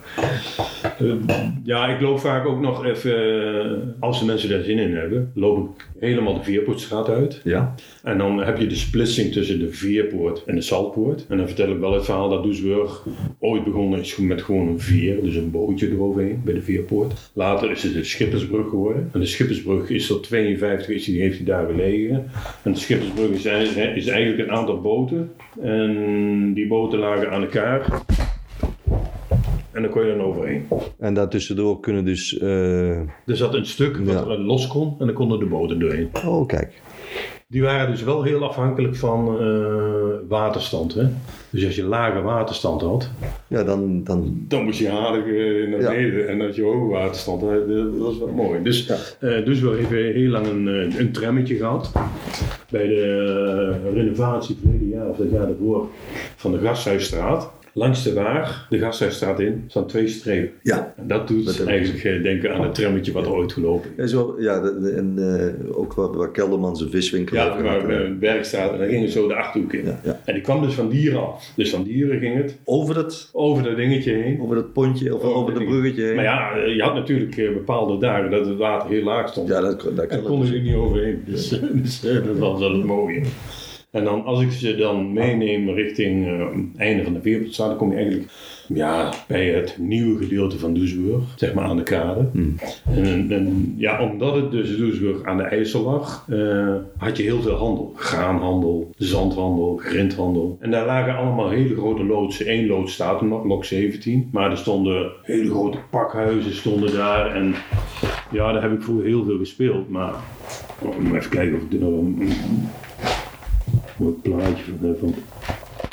Eh, 1.03 1.37
ja, 1.65 1.89
ik 1.89 2.01
loop 2.01 2.21
vaak 2.21 2.47
ook 2.47 2.61
nog 2.61 2.85
even, 2.85 3.15
eh, 3.65 3.79
als 4.01 4.21
de 4.21 4.27
mensen 4.27 4.49
daar 4.49 4.63
zin 4.63 4.79
in 4.79 4.95
hebben, 4.95 5.31
loop 5.35 5.69
ik 5.69 5.89
helemaal 5.99 6.35
de 6.35 6.43
Veerpoortstraat 6.43 7.09
uit. 7.09 7.41
ja. 7.45 7.75
En 8.03 8.19
dan 8.19 8.39
heb 8.39 8.59
je 8.59 8.67
de 8.67 8.75
splitsing 8.75 9.33
tussen 9.33 9.59
de 9.59 9.73
Veerpoort 9.73 10.45
en 10.45 10.55
de 10.55 10.61
Saltpoort. 10.61 11.27
En 11.29 11.37
dan 11.37 11.47
vertel 11.47 11.71
ik 11.71 11.79
wel 11.79 11.93
het 11.93 12.05
verhaal 12.05 12.29
dat 12.29 12.43
Doesburg 12.43 13.07
ooit 13.39 13.65
begonnen 13.65 14.01
is 14.01 14.17
met 14.17 14.43
gewoon 14.43 14.69
een 14.69 14.81
veer, 14.81 15.23
dus 15.23 15.35
een 15.35 15.51
bootje 15.51 15.91
eroverheen 15.91 16.41
bij 16.45 16.55
de 16.55 16.63
Veerpoort. 16.63 17.31
Later 17.33 17.71
is 17.71 17.83
het 17.83 17.95
de 17.95 18.05
Schippersbrug 18.05 18.69
geworden. 18.69 19.11
En 19.13 19.21
de 19.21 19.27
Schippersbrug 19.27 19.91
is 19.91 20.07
tot 20.07 20.23
52 20.23 20.89
is 20.89 21.05
die, 21.05 21.21
heeft 21.21 21.37
hij 21.37 21.47
daar 21.47 21.67
gelegen. 21.67 22.25
En 22.63 22.73
de 22.73 22.79
Schippersbrug 22.79 23.31
is, 23.31 23.45
is 23.95 24.07
eigenlijk 24.07 24.49
een 24.49 24.57
aantal 24.57 24.81
boten. 24.81 25.33
En 25.61 26.53
die 26.55 26.67
boten 26.67 26.99
lagen 26.99 27.31
aan 27.31 27.43
elkaar. 27.43 28.03
En 29.73 29.83
dan 29.83 29.91
kon 29.91 30.07
je 30.07 30.17
dan 30.17 30.27
overheen. 30.27 30.69
En 30.99 31.15
daartussendoor 31.15 31.81
kunnen 31.81 32.05
dus... 32.05 32.39
eh, 32.39 32.99
Er 32.99 33.07
zat 33.27 33.55
een 33.55 33.67
stuk 33.67 33.97
wat 33.97 34.25
Ja. 34.27 34.31
er 34.33 34.39
los 34.41 34.67
kon 34.67 34.95
en 34.99 35.07
dan 35.07 35.15
konden 35.15 35.39
de 35.39 35.47
boten 35.47 35.79
doorheen. 35.79 36.11
Oh, 36.27 36.47
kijk. 36.47 36.81
Die 37.47 37.63
waren 37.63 37.91
dus 37.91 38.03
wel 38.03 38.23
heel 38.23 38.45
afhankelijk 38.45 38.97
van 38.97 39.39
eh, 39.41 40.29
waterstand. 40.29 40.95
Hè? 40.95 41.07
Dus 41.51 41.65
als 41.67 41.77
je 41.77 41.85
lage 41.85 42.21
waterstand 42.21 42.81
had, 42.83 43.11
Ja, 43.47 43.65
dan... 43.65 44.05
dan 44.05 44.45
dan 44.49 44.65
moest 44.65 44.79
je 44.79 44.91
aardig 44.91 45.25
eh, 45.27 45.69
naar 45.71 45.81
Ja. 45.81 45.91
beneden. 45.91 46.29
En 46.29 46.41
als 46.41 46.57
je 46.57 46.63
hoge 46.63 46.87
waterstand 46.93 47.43
had, 47.43 47.69
dat 47.69 47.97
was 47.99 48.19
wel 48.19 48.29
mooi. 48.29 48.63
Dus, 48.63 48.89
eh, 49.21 49.45
dus 49.45 49.61
we 49.61 49.69
hebben 49.81 50.13
heel 50.13 50.31
lang 50.31 50.47
een, 50.47 50.67
een 50.99 51.13
trammetje 51.13 51.57
gehad. 51.57 51.93
Bij 52.71 52.87
de 52.87 53.91
renovatie 53.95 54.57
verleden 54.61 54.89
jaar 54.89 55.09
of 55.09 55.17
dat 55.17 55.31
jaar 55.31 55.47
daarvoor 55.47 55.87
van 56.37 56.53
de 56.53 56.59
Gasthuisstraat. 56.59 57.51
Langs 57.75 58.03
de 58.03 58.13
Waag, 58.13 58.67
de 58.71 58.79
Gasthuisstraat 58.79 59.41
in, 59.41 59.65
staan 59.67 59.87
twee 59.87 60.09
strepen. 60.09 60.51
ja. 60.63 60.95
En 60.97 61.07
dat 61.07 61.29
doet 61.29 61.45
Dat 61.45 61.55
heb 61.55 61.67
ik 61.67 61.73
eigenlijk 61.73 62.05
eh, 62.05 62.23
denken 62.23 62.55
aan 62.55 62.63
het 62.63 62.75
trammetje 62.75 63.13
wat 63.13 63.27
er 63.27 63.33
ooit 63.33 63.53
gelopen 63.53 63.91
is. 63.91 63.97
Ja, 63.97 64.07
zo, 64.07 64.37
ja 64.39 64.63
en 64.97 65.19
ook 65.73 65.95
waar, 65.95 66.13
waar 66.17 66.31
Kelderman 66.31 66.77
zijn 66.77 66.91
viswinkel 66.91 67.37
Ja, 67.37 67.63
waar 67.63 67.81
gehad, 67.81 67.91
eh. 67.91 68.11
Bergstraat 68.19 68.73
en 68.73 68.79
dan 68.79 68.89
ging 68.89 69.03
het 69.03 69.13
zo 69.13 69.29
de 69.29 69.35
Achterhoek 69.35 69.73
in. 69.73 69.85
Ja, 69.85 70.01
ja. 70.05 70.21
En 70.25 70.35
die 70.35 70.43
kwam 70.43 70.63
dus 70.63 70.75
van 70.75 70.89
dieren 70.89 71.21
af. 71.27 71.53
Dus 71.57 71.71
van 71.71 71.83
dieren 71.83 72.19
ging 72.19 72.37
het 72.37 72.59
Over 72.65 72.95
dat, 72.95 73.29
over 73.33 73.63
dat 73.63 73.77
dingetje 73.77 74.13
heen. 74.13 74.41
over 74.41 74.55
dat 74.55 74.73
pontje 74.73 75.15
of 75.15 75.23
Over 75.23 75.37
over, 75.37 75.55
dat 75.55 75.65
bruggetje 75.65 76.03
heen. 76.05 76.15
Maar 76.15 76.25
ja, 76.25 76.53
eh, 76.57 76.75
je 76.77 76.83
had 76.83 76.95
natuurlijk 76.95 77.35
bepaalde 77.35 77.99
dagen 77.99 78.31
dat 78.31 78.47
het 78.47 78.57
water 78.59 78.91
heel 78.91 79.03
laag 79.05 79.29
stond. 79.29 79.49
Ja, 79.49 79.61
dat, 79.61 79.81
dat 79.83 79.99
en 79.99 80.09
kan 80.09 80.23
konden 80.23 80.49
ze 80.49 80.55
er 80.55 80.61
niet 80.61 80.75
overheen. 80.75 81.23
Dus, 81.27 81.49
dus 81.83 82.01
dat 82.01 82.39
was 82.39 82.59
wel 82.59 82.73
het 82.73 82.85
mooie. 82.85 83.23
En 83.93 84.05
dan, 84.05 84.25
als 84.25 84.41
ik 84.41 84.51
ze 84.51 84.77
dan 84.77 85.13
meeneem 85.13 85.69
richting 85.69 86.27
het 86.27 86.81
einde 86.81 87.05
van 87.05 87.13
de 87.13 87.21
Veerpotstraat, 87.21 87.69
dan 87.69 87.77
kom 87.77 87.91
je 87.91 87.97
eigenlijk 87.97 88.31
ja, 88.67 89.13
bij 89.29 89.51
het 89.51 89.77
nieuwe 89.79 90.23
gedeelte 90.23 90.59
van 90.59 90.75
Doesburg, 90.75 91.23
zeg 91.37 91.55
maar 91.55 91.65
aan 91.65 91.77
de 91.77 91.83
kade. 91.83 92.27
En, 92.85 93.27
en 93.31 93.75
ja, 93.77 94.03
omdat 94.03 94.35
het 94.35 94.51
dus 94.51 94.77
Doesburg 94.77 95.25
aan 95.25 95.37
de 95.37 95.43
IJssel 95.43 95.83
lag, 95.83 96.27
eh, 96.29 96.75
had 96.97 97.17
je 97.17 97.23
heel 97.23 97.43
veel 97.43 97.55
handel. 97.55 97.93
Graanhandel, 97.97 98.91
zandhandel, 98.97 99.77
grindhandel. 99.83 100.57
En 100.61 100.71
daar 100.71 100.87
lagen 100.87 101.17
allemaal 101.17 101.51
hele 101.51 101.75
grote 101.75 102.05
loodsen. 102.05 102.53
Eén 102.53 102.67
loods 102.67 102.93
staat 102.93 103.21
er 103.21 103.27
nog, 103.27 103.45
lok 103.45 103.65
17. 103.65 104.29
Maar 104.33 104.51
er 104.51 104.59
stonden 104.59 105.11
hele 105.23 105.51
grote 105.51 105.79
pakhuizen 105.91 106.55
stonden 106.55 106.93
daar. 106.93 107.35
En 107.35 107.55
ja, 108.31 108.53
daar 108.53 108.63
heb 108.63 108.73
ik 108.73 108.83
vroeger 108.83 109.07
heel 109.07 109.25
veel 109.25 109.39
gespeeld. 109.39 109.89
Maar 109.89 110.15
even 111.15 111.31
kijken 111.31 111.57
of 111.57 111.63
ik 111.63 111.73
er 111.73 111.79
nog 111.79 112.05
mooi 113.99 114.15
plaatje 114.23 114.65
van 114.79 114.89
heb. 114.89 115.01
want- 115.01 115.15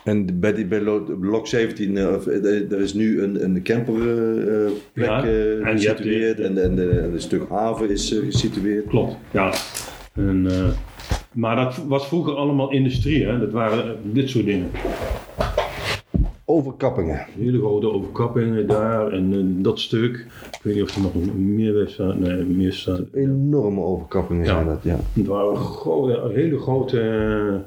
En 0.04 0.40
bij, 0.40 0.54
die, 0.54 0.66
bij 0.66 0.82
lo- 0.82 1.18
blok 1.20 1.48
17, 1.48 1.98
eh, 1.98 2.04
eh, 2.28 2.72
er 2.72 2.80
is 2.80 2.94
nu 2.94 3.22
een, 3.22 3.44
een 3.44 3.64
camperplek 3.64 4.74
Ja, 4.94 5.24
eh 5.24 5.68
en 5.68 5.72
gesitueerd 5.80 6.38
de- 6.38 6.44
en, 6.44 6.64
en, 6.64 6.76
de- 6.76 6.90
en 6.90 7.14
een 7.14 7.22
stuk 7.22 7.50
haven 7.50 7.90
is 7.90 8.14
eh, 8.18 8.24
gesitueerd. 8.26 8.88
Klopt, 8.88 9.16
ja. 9.32 9.54
En, 10.16 10.46
eh, 10.50 10.68
maar 11.34 11.56
dat 11.56 11.84
was 11.88 12.08
vroeger 12.08 12.34
allemaal 12.34 12.72
industrie, 12.72 13.26
hè? 13.26 13.40
dat 13.40 13.52
waren 13.52 13.84
eh, 13.84 13.92
dit 14.04 14.30
soort 14.30 14.46
dingen. 14.46 14.68
Overkappingen. 16.52 17.26
Hele 17.38 17.60
grote 17.60 17.92
overkappingen 17.92 18.68
daar 18.68 19.12
en 19.12 19.34
eh, 19.34 19.64
dat 19.64 19.80
stuk. 19.80 20.26
Ik 20.52 20.60
weet 20.64 20.74
niet 20.76 20.84
of 20.84 20.96
er 20.96 21.02
nog 21.02 21.12
meer 21.36 21.84
staat. 21.88 22.20
Nee, 22.20 22.44
meer 22.44 22.74
staat. 22.74 23.02
Enorme 23.14 23.82
overkappingen 23.82 24.46
Ja. 24.46 24.54
zijn 24.54 24.66
dat, 24.66 24.80
ja. 24.84 24.96
Het 25.14 25.28
waren 25.28 25.56
grote, 25.56 26.30
hele 26.34 26.58
grote 26.60 27.00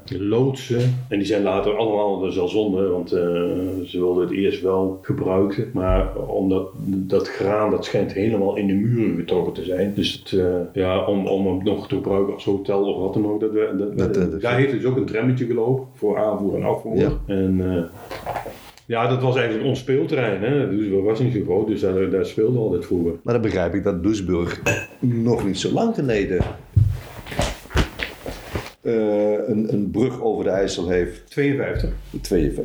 eh, 0.04 0.20
loodsen. 0.20 0.80
En 1.08 1.18
die 1.18 1.26
zijn 1.26 1.42
later 1.42 1.76
allemaal, 1.76 2.20
dat 2.20 2.30
is 2.30 2.36
wel 2.36 2.48
zonde, 2.48 2.88
want 2.88 3.12
eh, 3.12 3.20
ze 3.84 3.98
wilden 3.98 4.22
het 4.22 4.32
eerst 4.32 4.62
wel 4.62 4.98
gebruiken. 5.02 5.70
Maar 5.72 6.16
omdat 6.16 6.68
dat 6.86 7.28
graan, 7.28 7.70
dat 7.70 7.84
schijnt 7.84 8.12
helemaal 8.12 8.56
in 8.56 8.66
de 8.66 8.72
muren 8.74 9.16
getrokken 9.16 9.52
te 9.52 9.64
zijn. 9.64 9.92
Dus 9.94 10.12
het, 10.24 10.40
ja, 10.72 11.04
om, 11.06 11.26
om 11.26 11.46
hem 11.46 11.64
nog 11.64 11.88
te 11.88 11.94
gebruiken 11.94 12.34
als 12.34 12.44
hotel 12.44 12.94
of 12.94 13.00
wat 13.00 13.14
dan 13.14 13.26
ook. 13.26 13.40
Dat, 13.40 13.50
we- 13.52 13.74
dat, 13.78 13.98
Dat, 13.98 14.14
dat- 14.14 14.40
daar 14.40 14.56
heeft 14.56 14.72
dus 14.72 14.84
ook 14.84 14.96
een 14.96 15.06
trammetje 15.06 15.46
gelopen 15.46 15.84
voor 15.94 16.18
aanvoer 16.18 16.54
en 16.54 16.62
afvoer. 16.62 16.96
Ja. 16.96 17.10
En 17.26 17.60
ja, 18.92 19.06
dat 19.06 19.22
was 19.22 19.36
eigenlijk 19.36 19.66
ons 19.66 19.78
speelterrein. 19.78 20.42
Hè? 20.42 20.90
Dat 20.90 21.02
was 21.02 21.20
niet 21.20 21.32
zo 21.32 21.42
groot, 21.44 21.66
dus 21.66 21.80
daar, 21.80 22.10
daar 22.10 22.26
speelden 22.26 22.60
altijd 22.60 22.84
vroeger. 22.84 23.12
Maar 23.22 23.34
dan 23.34 23.42
begrijp 23.42 23.74
ik 23.74 23.84
dat 23.84 24.02
Doesburg 24.02 24.62
nog 25.00 25.46
niet 25.46 25.58
zo 25.58 25.72
lang 25.72 25.94
geleden 25.94 26.44
een, 28.82 29.72
een 29.72 29.90
brug 29.90 30.22
over 30.22 30.44
de 30.44 30.50
IJssel 30.50 30.88
heeft. 30.88 31.30
52. 31.30 31.90
52. 32.20 32.64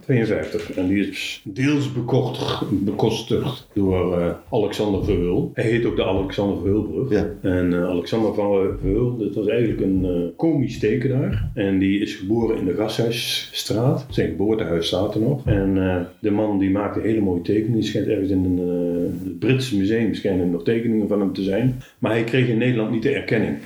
52. 0.00 0.72
En 0.72 0.86
die 0.86 1.08
is 1.08 1.42
deels 1.44 1.92
bekocht, 1.92 2.62
bekostigd 2.70 3.68
door 3.74 4.18
eh, 4.18 4.30
Alexander 4.50 5.04
Verheul. 5.04 5.50
Hij 5.54 5.64
heet 5.64 5.84
ook 5.84 5.96
de 5.96 6.04
Alexander 6.04 6.58
Verheulbrug. 6.60 7.10
Ja. 7.10 7.30
En 7.42 7.72
eh, 7.72 7.88
Alexander 7.88 8.34
van 8.34 8.78
Verheul, 8.80 9.16
dat 9.16 9.34
was 9.34 9.46
eigenlijk 9.46 9.80
een 9.80 10.04
eh, 10.04 10.36
komisch 10.36 10.78
tekenaar. 10.78 11.50
En 11.54 11.78
die 11.78 12.00
is 12.00 12.14
geboren 12.14 12.58
in 12.58 12.64
de 12.64 12.74
Gasthuisstraat. 12.74 14.06
Zijn 14.10 14.28
geboortehuis 14.28 14.86
staat 14.86 15.14
er 15.14 15.20
nog. 15.20 15.46
En 15.46 15.78
eh, 15.78 16.00
de 16.18 16.30
man 16.30 16.58
die 16.58 16.70
maakte 16.70 17.00
hele 17.00 17.20
mooie 17.20 17.42
tekeningen. 17.42 17.80
Die 17.80 17.88
schijnt 17.88 18.06
ergens 18.06 18.30
in 18.30 18.44
een 18.44 18.58
eh, 18.58 19.24
het 19.24 19.38
Britse 19.38 19.76
museum 19.76 20.14
schijnen 20.14 20.50
nog 20.50 20.62
tekeningen 20.62 21.08
van 21.08 21.20
hem 21.20 21.32
te 21.32 21.42
zijn. 21.42 21.82
Maar 21.98 22.10
hij 22.10 22.24
kreeg 22.24 22.48
in 22.48 22.58
Nederland 22.58 22.90
niet 22.90 23.02
de 23.02 23.14
erkenning. 23.14 23.56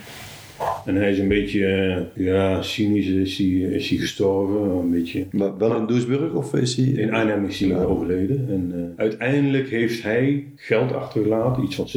En 0.85 0.95
hij 0.95 1.11
is 1.11 1.19
een 1.19 1.29
beetje, 1.29 1.67
eh, 1.67 2.25
ja, 2.25 2.63
cynisch 2.63 3.07
is 3.07 3.39
hij, 3.39 3.47
is 3.47 3.89
hij 3.89 3.99
gestorven. 3.99 4.71
Een 4.71 4.91
beetje. 4.91 5.27
Maar 5.31 5.59
wel 5.59 5.77
in 5.77 5.87
Doesburg 5.87 6.33
of 6.33 6.55
is 6.55 6.77
hij... 6.77 6.87
In 6.87 7.15
Arnhem 7.15 7.45
is 7.45 7.61
hij 7.61 7.85
overleden. 7.85 8.47
En 8.49 8.73
eh, 8.75 9.03
uiteindelijk 9.05 9.69
heeft 9.69 10.03
hij 10.03 10.45
geld 10.57 10.93
achtergelaten, 10.93 11.63
iets 11.63 11.75
van 11.75 11.89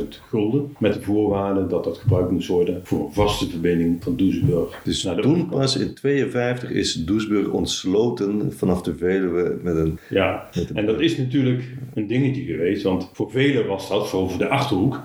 77.000 0.00 0.08
gulden. 0.28 0.76
Met 0.78 0.94
de 0.94 1.00
voorwaarde 1.00 1.66
dat 1.66 1.84
dat 1.84 1.98
gebruikt 1.98 2.30
moest 2.30 2.48
worden 2.48 2.80
voor 2.82 3.04
een 3.04 3.12
vaste 3.12 3.48
verbinding 3.48 4.02
van 4.02 4.16
Doesburg. 4.16 4.80
Dus 4.84 5.02
naar 5.02 5.16
de 5.16 5.22
toen 5.22 5.32
overkant. 5.32 5.60
pas 5.60 5.76
in 5.76 5.94
52 5.94 6.70
is 6.70 6.92
Doesburg 6.92 7.48
ontsloten 7.48 8.52
vanaf 8.52 8.82
de 8.82 8.96
Veluwe 8.96 9.58
met 9.62 9.76
een... 9.76 9.98
Ja, 10.08 10.48
Met 10.54 10.72
en 10.72 10.86
dat 10.86 11.00
is 11.00 11.16
natuurlijk 11.16 11.62
een 11.94 12.06
dingetje 12.06 12.42
geweest. 12.42 12.82
Want 12.82 13.10
voor 13.12 13.30
velen 13.30 13.66
was 13.66 13.88
dat, 13.88 14.08
voor 14.08 14.30
de 14.38 14.48
Achterhoek, 14.48 15.00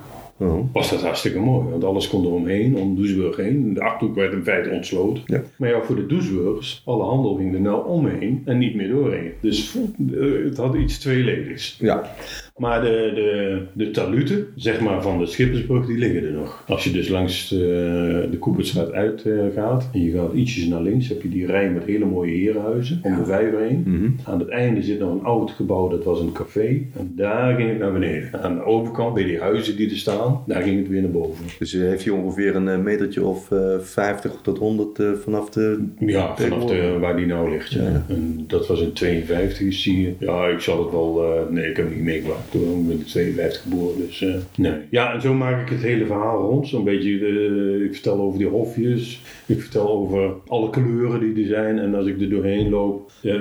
Was 0.72 0.90
dat 0.90 1.02
hartstikke 1.02 1.40
mooi. 1.40 1.70
Want 1.70 1.84
alles 1.84 2.10
kon 2.10 2.26
eromheen, 2.26 2.78
om 2.78 2.96
Doesburg 2.96 3.36
heen. 3.36 3.74
De 3.74 3.82
Achterhoek 3.82 4.16
werd 4.16 4.34
in 4.34 4.44
feite 4.44 4.70
ontsloten. 4.70 5.24
Ja. 5.26 5.42
Maar 5.56 5.70
ja, 5.70 5.82
voor 5.82 5.96
de 5.96 6.06
Doesburgers, 6.06 6.82
alle 6.86 7.04
handel 7.04 7.36
ging 7.36 7.54
er 7.54 7.62
nou 7.62 7.88
omheen 7.88 8.42
en 8.46 8.58
niet 8.58 8.76
meer 8.76 8.90
doorheen. 8.90 9.32
Dus 9.42 9.76
eh, 9.76 10.44
het 10.44 10.58
had 10.58 10.76
iets 10.76 11.00
tweeledigs. 11.00 11.78
Ja, 11.80 12.16
Maar 12.58 12.82
de, 12.82 13.12
de, 13.16 13.62
de 13.74 13.92
taluten, 13.92 14.46
zeg 14.56 14.80
maar 14.82 15.02
van 15.02 15.20
de 15.20 15.26
Schippersbrug, 15.26 15.86
die 15.86 15.98
liggen 15.98 16.24
er 16.26 16.32
nog. 16.32 16.64
Als 16.68 16.84
je 16.84 16.92
dus 16.92 17.08
langs 17.10 17.50
de, 17.50 18.28
de 18.32 18.38
Koepertstraat 18.38 18.92
uitgaat 18.92 19.90
en 19.94 20.04
je 20.04 20.12
gaat 20.12 20.34
ietsjes 20.34 20.66
naar 20.66 20.82
links, 20.82 21.08
heb 21.08 21.22
je 21.22 21.30
die 21.30 21.46
rij 21.46 21.70
met 21.72 21.84
hele 21.84 22.06
mooie 22.06 22.32
herenhuizen 22.32 23.00
om 23.04 23.16
de 23.16 23.26
vijver 23.26 23.60
heen. 23.60 23.84
Mhm. 23.86 24.10
Aan 24.24 24.40
het 24.40 24.50
einde 24.50 24.82
zit 24.84 25.00
nog 25.00 25.12
een 25.12 25.24
oud 25.24 25.52
gebouw, 25.52 25.88
dat 25.90 26.04
was 26.04 26.20
een 26.20 26.32
café. 26.32 26.82
En 26.98 27.14
daar 27.16 27.56
ging 27.56 27.70
het 27.70 27.80
naar 27.80 27.92
beneden. 27.94 28.30
Aan 28.44 28.56
de 28.56 28.64
overkant, 28.64 29.14
bij 29.14 29.24
die 29.24 29.40
huizen 29.40 29.76
die 29.76 29.90
er 29.90 29.98
staan, 29.98 30.44
daar 30.48 30.62
ging 30.62 30.78
het 30.80 30.88
weer 30.88 31.02
naar 31.02 31.12
boven. 31.12 31.46
dus 31.60 31.74
eh, 31.74 31.82
heeft 31.82 32.04
hij 32.06 32.14
ongeveer 32.14 32.56
een 32.56 32.68
eh, 32.68 32.78
metertje 32.78 33.26
of 33.26 33.52
eh 33.52 33.80
50 33.80 34.32
tot 34.44 34.58
100 34.58 35.00
eh, 35.00 35.12
vanaf 35.14 35.50
de... 35.50 35.86
Ja, 36.00 36.36
vanaf 36.38 36.66
de, 36.66 36.98
waar 37.00 37.16
die 37.16 37.26
nou 37.26 37.50
ligt. 37.52 37.72
Ja. 37.72 38.06
En 38.08 38.44
dat 38.48 38.68
was 38.68 38.82
in 38.82 38.94
52, 38.94 39.74
zie 39.74 40.02
je. 40.02 40.14
Ja, 40.20 40.48
ik 40.48 40.60
zal 40.60 40.84
het 40.84 40.92
wel... 40.92 41.24
eh, 41.24 41.50
nee, 41.50 41.70
ik 41.70 41.76
heb 41.76 41.86
het 41.86 41.96
niet 41.96 42.04
meegemaakt. 42.06 42.42
Toen 42.50 42.88
ben 42.88 42.96
ik 42.96 43.00
in 43.00 43.06
52 43.06 43.62
geboren, 43.62 43.98
dus 43.98 44.22
eh, 44.22 44.36
nee. 44.56 44.74
Ja, 44.90 45.14
en 45.14 45.22
zo 45.22 45.34
maak 45.34 45.62
ik 45.62 45.70
het 45.70 45.82
hele 45.82 46.06
verhaal 46.06 46.42
rond. 46.42 46.68
Zo'n 46.68 46.84
beetje, 46.84 47.20
eh, 47.20 47.86
ik 47.86 47.94
vertel 47.94 48.20
over 48.20 48.40
die 48.40 48.48
hofjes. 48.48 49.22
Ik 49.46 49.62
vertel 49.62 49.90
over 49.90 50.34
alle 50.48 50.70
kleuren 50.70 51.20
die 51.20 51.44
er 51.44 51.50
zijn. 51.50 51.80
En 51.80 51.96
als 51.96 52.06
ik 52.06 52.22
er 52.22 52.30
doorheen 52.30 52.70
loop, 52.70 53.12
eh, 53.22 53.32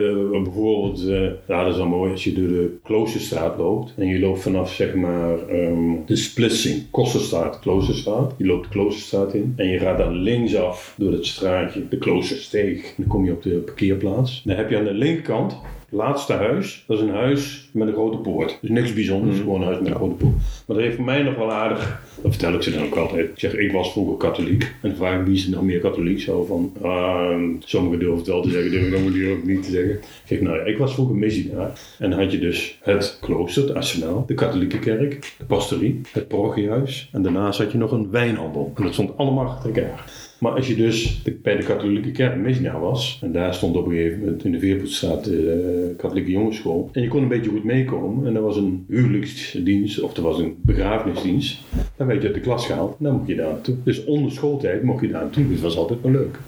bijvoorbeeld... 0.42 1.07
dat 1.46 1.66
is 1.66 1.76
wel 1.76 1.86
mooi 1.86 2.11
als 2.11 2.24
je 2.24 2.32
door 2.32 2.48
de 2.48 2.76
Kloosterstraat 2.82 3.59
loopt. 3.59 3.94
En 3.96 4.07
je 4.07 4.18
loopt 4.18 4.42
vanaf, 4.42 4.72
zeg 4.72 4.94
maar, 4.94 5.48
ehm, 5.48 5.90
de 6.07 6.16
splitsing. 6.16 6.90
Kosterstraat, 6.90 7.59
Kloosterstraat. 7.59 8.34
Je 8.36 8.46
loopt 8.46 8.64
de 8.64 8.70
Kloosterstraat 8.70 9.34
in. 9.34 9.53
En 9.57 9.68
je 9.68 9.78
gaat 9.78 9.98
dan 9.98 10.14
linksaf 10.14 10.94
door 10.98 11.12
het 11.12 11.26
straatje, 11.26 11.88
de 11.88 11.98
Kloostersteeg. 11.98 12.84
En 12.84 12.94
dan 12.96 13.07
kom 13.07 13.24
je 13.24 13.32
op 13.32 13.42
de 13.42 13.50
parkeerplaats. 13.50 14.42
Dan 14.44 14.57
heb 14.57 14.70
je 14.70 14.78
aan 14.78 14.84
de 14.84 14.94
linkerkant 14.94 15.57
laatste 15.93 16.32
huis, 16.32 16.84
dat 16.86 16.97
is 16.97 17.03
een 17.03 17.14
huis 17.14 17.68
met 17.72 17.88
een 17.88 17.95
grote 17.95 18.16
poort. 18.16 18.59
Dus 18.61 18.70
niks 18.70 18.93
bijzonders, 18.93 19.38
gewoon 19.38 19.61
een 19.61 19.66
huis 19.66 19.78
met 19.78 19.88
een 19.88 19.95
grote 19.95 20.14
poort. 20.14 20.34
Maar 20.66 20.76
dat 20.76 20.84
heeft 20.84 20.97
voor 20.97 21.05
mij 21.05 21.22
nog 21.22 21.34
wel 21.34 21.53
aardig, 21.53 22.01
dat 22.22 22.30
vertel 22.30 22.55
ik 22.55 22.62
ze 22.62 22.70
dan 22.70 22.84
ook 22.84 22.97
altijd. 22.97 23.28
Ik 23.28 23.38
zeg, 23.38 23.55
ik 23.55 23.72
was 23.72 23.93
vroeger 23.93 24.16
katholiek. 24.16 24.74
En 24.82 24.90
ik 24.90 25.24
wie 25.24 25.34
is 25.34 25.45
er 25.45 25.51
nog 25.51 25.62
meer 25.62 25.80
katholiek? 25.80 26.20
Zo 26.20 26.45
van, 26.45 26.72
ah, 26.82 27.38
sommigen 27.59 27.99
durven 27.99 28.18
het 28.18 28.26
wel 28.26 28.43
te 28.43 28.51
zeggen, 28.51 28.70
durven 28.70 28.90
dan 28.90 29.12
die 29.12 29.30
ook 29.30 29.45
niet 29.45 29.62
te 29.62 29.70
zeggen. 29.70 29.93
Ik 29.93 30.22
zeg, 30.24 30.40
nou 30.40 30.57
ja, 30.57 30.64
ik 30.64 30.78
was 30.78 30.95
vroeger 30.95 31.16
missionaar. 31.16 31.70
En 31.99 32.11
dan 32.11 32.18
had 32.18 32.32
je 32.32 32.38
dus 32.38 32.78
het 32.82 33.18
klooster, 33.20 33.62
het 33.62 33.74
arsenaal, 33.74 34.24
de 34.26 34.34
katholieke 34.34 34.78
kerk, 34.78 35.34
de 35.38 35.45
pastorie, 35.45 36.01
het 36.12 36.28
parochiehuis. 36.28 37.09
En 37.12 37.22
daarnaast 37.22 37.59
had 37.59 37.72
je 37.72 37.78
nog 37.78 37.93
een 37.93 38.11
wijnhandel. 38.11 38.72
En 38.76 38.82
dat 38.82 38.93
stond 38.93 39.16
allemaal 39.16 39.47
achter 39.47 39.74
elkaar. 39.74 40.22
Maar 40.43 40.53
als 40.53 40.68
je 40.68 40.74
dus 40.74 41.22
bij 41.43 41.57
de 41.57 41.62
katholieke 41.62 42.11
kerk 42.11 42.36
missionaar 42.36 42.80
was, 42.80 43.18
en 43.22 43.32
daar 43.32 43.55
stond 43.55 43.76
op 43.76 43.86
een 43.86 43.93
gegeven 43.93 44.18
moment 44.18 44.45
in 44.45 44.53
de 44.53 44.59
Veerpoetstraat 44.59 45.24
de 45.24 45.95
katholieke 45.97 46.30
jongensschool, 46.30 46.88
en 46.93 47.03
je 47.03 47.09
kon 47.09 47.22
een 47.22 47.28
beetje 47.28 47.51
goed 47.51 47.64
meekomen, 47.64 48.26
en 48.26 48.36
er 48.36 48.43
was 48.43 48.57
een 48.57 48.84
huwelijksdienst, 48.88 50.01
of 50.01 50.16
er 50.16 50.22
was 50.22 50.38
een 50.38 50.55
begrafenisdienst, 50.61 51.61
dan 51.97 52.07
werd 52.07 52.20
je 52.20 52.26
uit 52.26 52.36
de 52.36 52.43
klas 52.43 52.66
gehaald, 52.66 52.97
en 52.99 53.05
dan 53.05 53.14
mocht 53.14 53.28
je 53.28 53.34
daar 53.34 53.51
naartoe. 53.51 53.74
Dus 53.84 54.05
onder 54.05 54.32
schooltijd 54.32 54.82
mocht 54.82 55.01
je 55.01 55.09
daar 55.09 55.22
naartoe, 55.22 55.49
dus 55.49 55.61
dat 55.61 55.74
was 55.74 55.76
altijd 55.76 56.01
wel 56.03 56.12
leuk. 56.12 56.38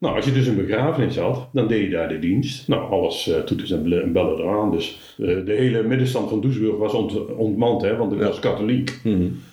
Nou, 0.00 0.16
als 0.16 0.24
je 0.24 0.32
dus 0.32 0.46
een 0.46 0.56
begrafenis 0.56 1.16
had, 1.16 1.48
dan 1.52 1.68
deed 1.68 1.82
je 1.82 1.90
daar 1.90 2.08
de 2.08 2.18
dienst. 2.18 2.68
Nou, 2.68 2.90
alles 2.90 3.28
uh, 3.28 3.36
toeters 3.36 3.70
en 3.70 4.12
bellen 4.12 4.38
eraan. 4.38 4.70
Dus 4.70 5.14
eh, 5.18 5.26
de 5.44 5.52
hele 5.52 5.82
middenstand 5.82 6.28
van 6.28 6.40
Doesburg 6.40 6.76
was 6.76 6.94
ont 6.94 7.34
ontmand, 7.34 7.82
hè, 7.82 7.96
want 7.96 8.12
ik 8.12 8.18
was 8.18 8.38
katholiek. 8.38 9.00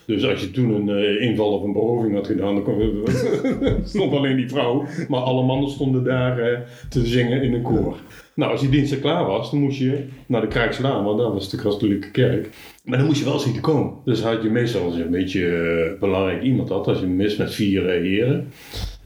Dus 0.06 0.26
als 0.26 0.42
je 0.42 0.52
toen 0.52 0.70
een 0.74 0.90
eh, 0.90 1.30
inval 1.30 1.52
of 1.52 1.64
een 1.64 1.74
beroving 1.74 2.14
had 2.14 2.28
gedaan, 2.28 2.56
dan 2.56 2.64
kon, 2.64 3.04
stond 3.84 4.14
alleen 4.14 4.36
die 4.36 4.50
vrouw. 4.50 4.86
Maar 5.08 5.22
alle 5.22 5.46
mannen 5.46 5.70
stonden 5.70 6.04
daar 6.04 6.66
te 6.90 7.06
zingen 7.06 7.42
in 7.42 7.54
een 7.54 7.62
koor. 7.62 7.98
Nou, 8.38 8.52
als 8.52 8.62
die 8.62 8.70
dienst 8.70 8.92
er 8.92 9.00
klaar 9.00 9.26
was, 9.26 9.52
dan 9.52 9.60
moest 9.60 9.80
je 9.80 10.04
naar 10.26 10.42
de 10.42 10.48
Krijgslaan, 10.48 11.04
want 11.04 11.18
dat 11.18 11.34
was 11.34 11.50
de 11.50 11.58
katholieke 11.58 12.12
kerk. 12.12 12.50
Maar 12.84 12.98
dan 12.98 13.08
moest 13.08 13.20
je 13.20 13.26
wel 13.26 13.40
zien 13.40 13.54
te 13.54 13.60
komen. 13.60 13.94
Dus 14.06 14.22
had 14.22 14.44
je 14.44 14.50
meestal, 14.50 14.84
als 14.84 14.96
je 14.96 15.04
een 15.04 15.12
beetje 15.12 15.98
belangrijk 16.00 16.42
iemand 16.42 16.70
had, 16.70 16.88
als 16.88 17.00
je 17.00 17.06
mis 17.06 17.38
met 17.38 17.54
vier 17.54 17.90
eh, 17.90 18.02
heren. 18.02 18.52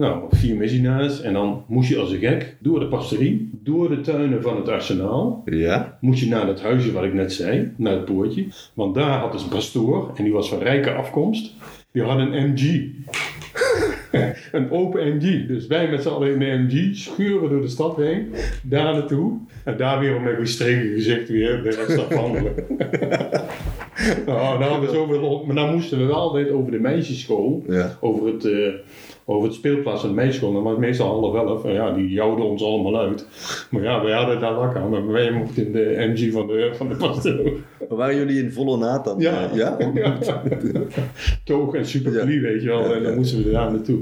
Nou, 0.01 0.23
vier 0.29 0.55
missionaris. 0.55 1.21
En 1.21 1.33
dan 1.33 1.63
moest 1.67 1.89
je 1.89 1.97
als 1.97 2.11
een 2.11 2.19
gek 2.19 2.55
door 2.59 2.79
de 2.79 2.87
pastorie, 2.87 3.49
door 3.63 3.89
de 3.89 4.01
tuinen 4.01 4.41
van 4.41 4.55
het 4.55 4.69
arsenaal. 4.69 5.41
Ja? 5.45 5.97
Moest 5.99 6.19
je 6.19 6.29
naar 6.29 6.45
dat 6.45 6.61
huisje 6.61 6.91
wat 6.91 7.03
ik 7.03 7.13
net 7.13 7.33
zei, 7.33 7.71
naar 7.75 7.93
het 7.93 8.05
poortje. 8.05 8.45
Want 8.73 8.95
daar 8.95 9.19
had 9.19 9.31
dus 9.31 9.43
een 9.43 9.49
pastoor, 9.49 10.11
en 10.15 10.23
die 10.23 10.33
was 10.33 10.49
van 10.49 10.59
rijke 10.59 10.93
afkomst. 10.93 11.53
Die 11.91 12.03
had 12.03 12.19
een 12.19 12.51
MG. 12.51 12.89
een 14.51 14.71
open 14.71 15.15
MG. 15.15 15.47
Dus 15.47 15.67
wij 15.67 15.89
met 15.89 16.01
z'n 16.01 16.09
allen 16.09 16.31
in 16.33 16.39
de 16.39 16.45
MG 16.45 16.95
schuren 16.95 17.49
door 17.49 17.61
de 17.61 17.67
stad 17.67 17.95
heen, 17.95 18.33
daar 18.63 18.93
naartoe. 18.93 19.37
En 19.63 19.77
daar 19.77 19.99
weer 19.99 20.21
met 20.21 20.37
een 20.37 20.47
strenge 20.47 20.93
gezicht 20.93 21.29
weer 21.29 21.63
de 21.63 21.69
rest 21.69 21.97
afhandelen. 21.97 22.53
nou, 24.25 24.59
nou 24.59 24.81
we 24.81 24.91
zoveel, 24.91 25.43
maar 25.45 25.55
dan 25.55 25.73
moesten 25.73 25.97
we 25.97 26.05
wel 26.05 26.15
altijd 26.15 26.51
over 26.51 26.71
de 26.71 26.79
meisjesschool, 26.79 27.63
Ja. 27.67 27.97
over 27.99 28.27
het, 28.27 28.45
eh, 28.45 28.73
over 29.25 29.47
het 29.47 29.53
speelplaats 29.53 30.03
meisjesschool. 30.03 30.53
Dan 30.53 30.63
was 30.63 30.71
het 30.71 30.81
meestal 30.81 31.07
half 31.07 31.35
elf. 31.35 31.65
En 31.65 31.73
ja, 31.73 31.91
die 31.91 32.09
jouwden 32.09 32.45
ons 32.45 32.63
allemaal 32.63 32.99
uit. 32.99 33.27
Maar 33.69 33.83
ja, 33.83 34.03
wij 34.03 34.13
hadden 34.13 34.39
daar 34.39 34.53
lak 34.53 34.75
aan. 34.75 34.89
Maar 34.89 35.07
wij 35.07 35.31
mochten 35.31 35.65
in 35.65 35.71
de 35.71 35.95
MG 35.97 36.31
van 36.31 36.47
de, 36.47 36.71
van 36.73 36.89
de 36.89 36.95
pastoor. 36.95 37.51
Maar 37.91 37.99
waren 37.99 38.15
jullie 38.15 38.43
in 38.43 38.51
volle 38.51 38.77
naad 38.77 39.05
dan? 39.05 39.19
Ja. 39.19 39.49
Eh, 39.49 39.55
ja? 39.61 39.77
Toog 41.43 41.75
en 41.75 41.85
superklie, 41.85 42.41
weet 42.41 42.61
je 42.61 42.67
wel. 42.67 42.95
En 42.95 43.03
dan 43.03 43.15
moesten 43.15 43.43
we 43.43 43.51
daar 43.51 43.71
naartoe. 43.71 43.99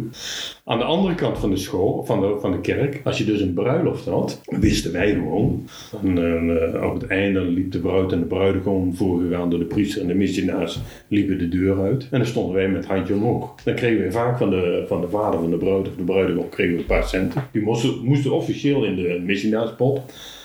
Aan 0.65 0.77
de 0.77 0.83
andere 0.83 1.15
kant 1.15 1.37
van 1.37 1.49
de 1.49 1.57
school, 1.57 2.03
van 2.05 2.21
de, 2.21 2.37
van 2.39 2.51
de 2.51 2.59
kerk, 2.61 3.01
als 3.03 3.17
je 3.17 3.25
dus 3.25 3.41
een 3.41 3.53
bruiloft 3.53 4.05
had, 4.05 4.41
wisten 4.45 4.91
wij 4.91 5.13
gewoon. 5.13 5.67
Dan, 6.01 6.57
eh, 6.57 6.83
op 6.83 7.01
het 7.01 7.09
einde 7.09 7.41
liep 7.41 7.71
de 7.71 7.79
bruid 7.79 8.11
en 8.11 8.19
de 8.19 8.25
bruidegom 8.25 8.95
voorgegaan 8.95 9.49
door 9.49 9.59
de 9.59 9.65
priester 9.65 10.01
en 10.01 10.07
de 10.07 10.13
missionaris 10.13 10.79
liepen 11.07 11.37
de 11.37 11.49
deur 11.49 11.81
uit. 11.81 12.07
En 12.11 12.17
dan 12.17 12.27
stonden 12.27 12.55
wij 12.55 12.69
met 12.69 12.85
handje 12.85 13.13
omhoog. 13.13 13.55
Dan 13.63 13.75
kregen 13.75 14.03
we 14.03 14.11
vaak 14.11 14.37
van 14.37 14.49
de, 14.49 14.83
van 14.87 15.01
de 15.01 15.09
vader 15.09 15.39
van 15.39 15.49
de 15.49 15.57
bruid 15.57 15.87
of 15.87 15.95
de 15.95 16.03
bruidegom 16.03 16.49
kregen 16.49 16.73
we 16.73 16.79
een 16.79 16.85
paar 16.85 17.07
centen. 17.07 17.43
Die 17.51 17.61
moesten, 17.61 17.99
moesten 18.03 18.31
officieel 18.31 18.85
in 18.85 18.95
de 18.95 19.21
missionaarspot. 19.25 20.01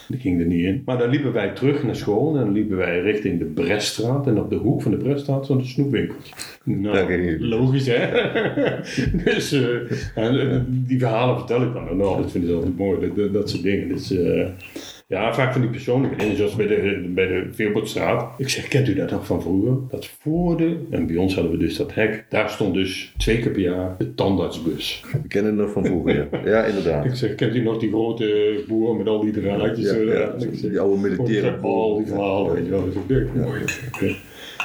Die 0.08 0.20
ging 0.20 0.40
er 0.40 0.46
niet 0.46 0.64
in. 0.64 0.82
Maar 0.84 0.98
dan 0.98 1.10
liepen 1.10 1.32
wij 1.32 1.48
terug 1.48 1.82
naar 1.82 1.96
school 1.96 2.34
en 2.34 2.44
dan 2.44 2.52
liepen 2.52 2.76
wij 2.76 3.00
richting 3.00 3.38
de 3.38 3.44
Breststraat. 3.44 4.26
En 4.26 4.38
op 4.38 4.50
de 4.50 4.56
hoek 4.56 4.82
van 4.82 4.90
de 4.90 4.96
Breststraat 4.96 5.44
stond 5.44 5.60
een 5.60 5.66
snoepwinkeltje. 5.66 6.34
Nou, 6.64 7.38
logisch 7.40 7.86
hè? 7.86 8.10
dus 9.24 9.52
eh, 9.52 10.24
en, 10.24 10.50
eh, 10.50 10.60
die 10.66 10.98
verhalen 10.98 11.36
vertel 11.36 11.62
ik 11.62 11.72
dan. 11.72 11.96
Nou, 11.96 12.22
dat 12.22 12.30
vind 12.30 12.44
ik 12.44 12.54
altijd 12.54 12.76
mooi, 12.76 13.00
dat, 13.00 13.16
dat, 13.16 13.32
dat 13.32 13.50
soort 13.50 13.62
dingen. 13.62 13.88
Dus 13.88 14.10
eh, 14.10 14.46
ja, 15.06 15.34
vaak 15.34 15.52
van 15.52 15.60
die 15.60 15.70
persoonlijke 15.70 16.16
dingen, 16.16 16.36
zoals 16.36 16.54
bij 16.54 16.66
de, 16.66 17.10
bij 17.14 17.26
de 17.26 17.48
Veerbootstraat. 17.50 18.38
Ik 18.38 18.48
zeg, 18.48 18.68
kent 18.68 18.88
u 18.88 18.94
dat 18.94 19.10
nog 19.10 19.26
van 19.26 19.42
vroeger? 19.42 19.76
Dat 19.90 20.06
voor 20.06 20.56
de, 20.56 20.76
en 20.90 21.06
bij 21.06 21.16
ons 21.16 21.34
hadden 21.34 21.52
we 21.52 21.58
dus 21.58 21.76
dat 21.76 21.94
hek, 21.94 22.26
daar 22.28 22.50
stond 22.50 22.74
dus 22.74 23.14
twee 23.18 23.38
keer 23.38 23.50
per 23.52 23.60
jaar 23.60 23.94
de 23.98 24.14
tandartsbus. 24.14 25.04
We 25.22 25.28
kennen 25.28 25.52
het 25.52 25.60
nog 25.60 25.72
van 25.72 25.84
vroeger, 25.84 26.14
ja. 26.14 26.40
Ja, 26.54 26.64
inderdaad. 26.64 27.04
Ik 27.04 27.14
zeg, 27.14 27.34
kent 27.34 27.54
u 27.54 27.62
nog 27.62 27.78
die 27.78 27.88
grote 27.88 28.64
boer 28.68 28.96
met 28.96 29.06
al 29.06 29.20
die 29.20 29.32
draadjes? 29.32 29.86
Ja, 29.86 29.94
zo 29.94 30.04
ja, 30.04 30.10
eraan? 30.10 30.42
Ik 30.42 30.48
zeg, 30.58 30.70
die 30.70 30.80
oude 30.80 31.00
militaire 31.00 31.46
ik 31.46 31.54
heb 31.54 31.64
al 31.64 31.96
die 31.96 32.06
verhalen, 32.06 32.54
weet 32.54 32.64
je 32.64 32.70
wel. 32.70 32.88
Mooi. 33.34 34.16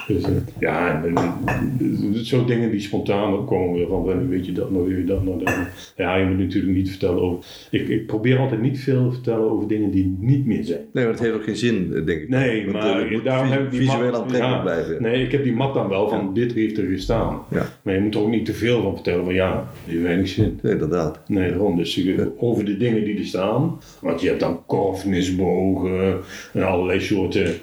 Dus, 0.10 0.24
eh, 0.24 0.30
ja, 0.60 1.04
en, 1.04 1.16
en, 1.18 1.34
en, 1.46 2.26
zo 2.26 2.46
dingen 2.46 2.72
die 2.72 2.80
spontaan 2.80 3.34
opkomen 3.34 3.88
van, 3.88 4.28
weet 4.30 4.46
je 4.46 4.52
dat 4.52 4.72
nog, 4.72 4.88
weet 4.88 4.98
je 4.98 5.04
dat 5.04 5.24
nog. 5.24 5.44
Dat. 5.44 5.54
Ja, 5.98 6.16
je 6.16 6.26
moet 6.26 6.38
natuurlijk 6.38 6.74
niet 6.76 6.90
vertellen 6.90 7.22
over... 7.22 7.46
Ik, 7.72 7.88
ik 7.88 8.06
probeer 8.06 8.38
altijd 8.38 8.62
niet 8.62 8.80
veel 8.80 9.08
te 9.08 9.14
vertellen 9.14 9.52
over 9.52 9.68
dingen 9.68 9.92
die 9.92 10.16
niet 10.20 10.46
meer 10.46 10.64
zijn. 10.64 10.80
Nee, 10.94 11.04
maar 11.04 11.14
het 11.14 11.22
heeft 11.22 11.34
ook 11.34 11.44
geen 11.44 11.56
zin, 11.56 11.92
eh, 11.94 12.06
denk 12.06 12.22
ik. 12.22 12.30
Nee, 12.30 12.62
Want, 12.62 12.74
maar 12.78 13.02
eh, 13.02 13.24
daarom 13.24 13.48
vis- 13.48 13.56
heb 13.56 13.66
ik 13.66 13.72
die 13.72 13.80
visueel 13.80 14.16
aantrekkelijk 14.16 14.56
ja, 14.56 14.62
blijven. 14.62 15.02
Nee, 15.02 15.24
ik 15.24 15.32
heb 15.32 15.44
die 15.44 15.54
map 15.54 15.74
dan 15.74 15.88
wel 15.90 16.10
van 16.10 16.34
dit 16.34 16.54
heeft 16.54 16.78
er 16.78 16.88
gestaan. 16.88 17.42
Ja. 17.52 17.66
Maar 17.82 17.94
je 17.94 18.02
moet 18.02 18.16
er 18.16 18.22
ook 18.22 18.30
niet 18.30 18.46
te 18.46 18.54
veel 18.54 18.82
van 18.82 18.94
vertellen 18.96 19.24
van 19.26 19.34
ja, 19.34 19.68
die 19.84 19.94
heeft 19.94 20.06
weinig 20.06 20.28
zin. 20.28 20.60
Nee, 20.62 20.72
inderdaad. 20.74 21.20
Nee, 21.28 21.50
daarom. 21.50 21.76
Dus 21.78 21.96
je- 21.96 22.32
over 22.38 22.66
de 22.66 22.78
dingen 22.78 23.04
die 23.04 23.18
er 23.18 23.26
staan. 23.26 23.78
Want 24.02 24.22
je 24.22 24.28
hebt 24.28 24.40
dan 24.40 24.66
korfnisbogen 24.66 26.18
en 26.54 26.64
allerlei 26.64 27.00
soorten 27.02 27.54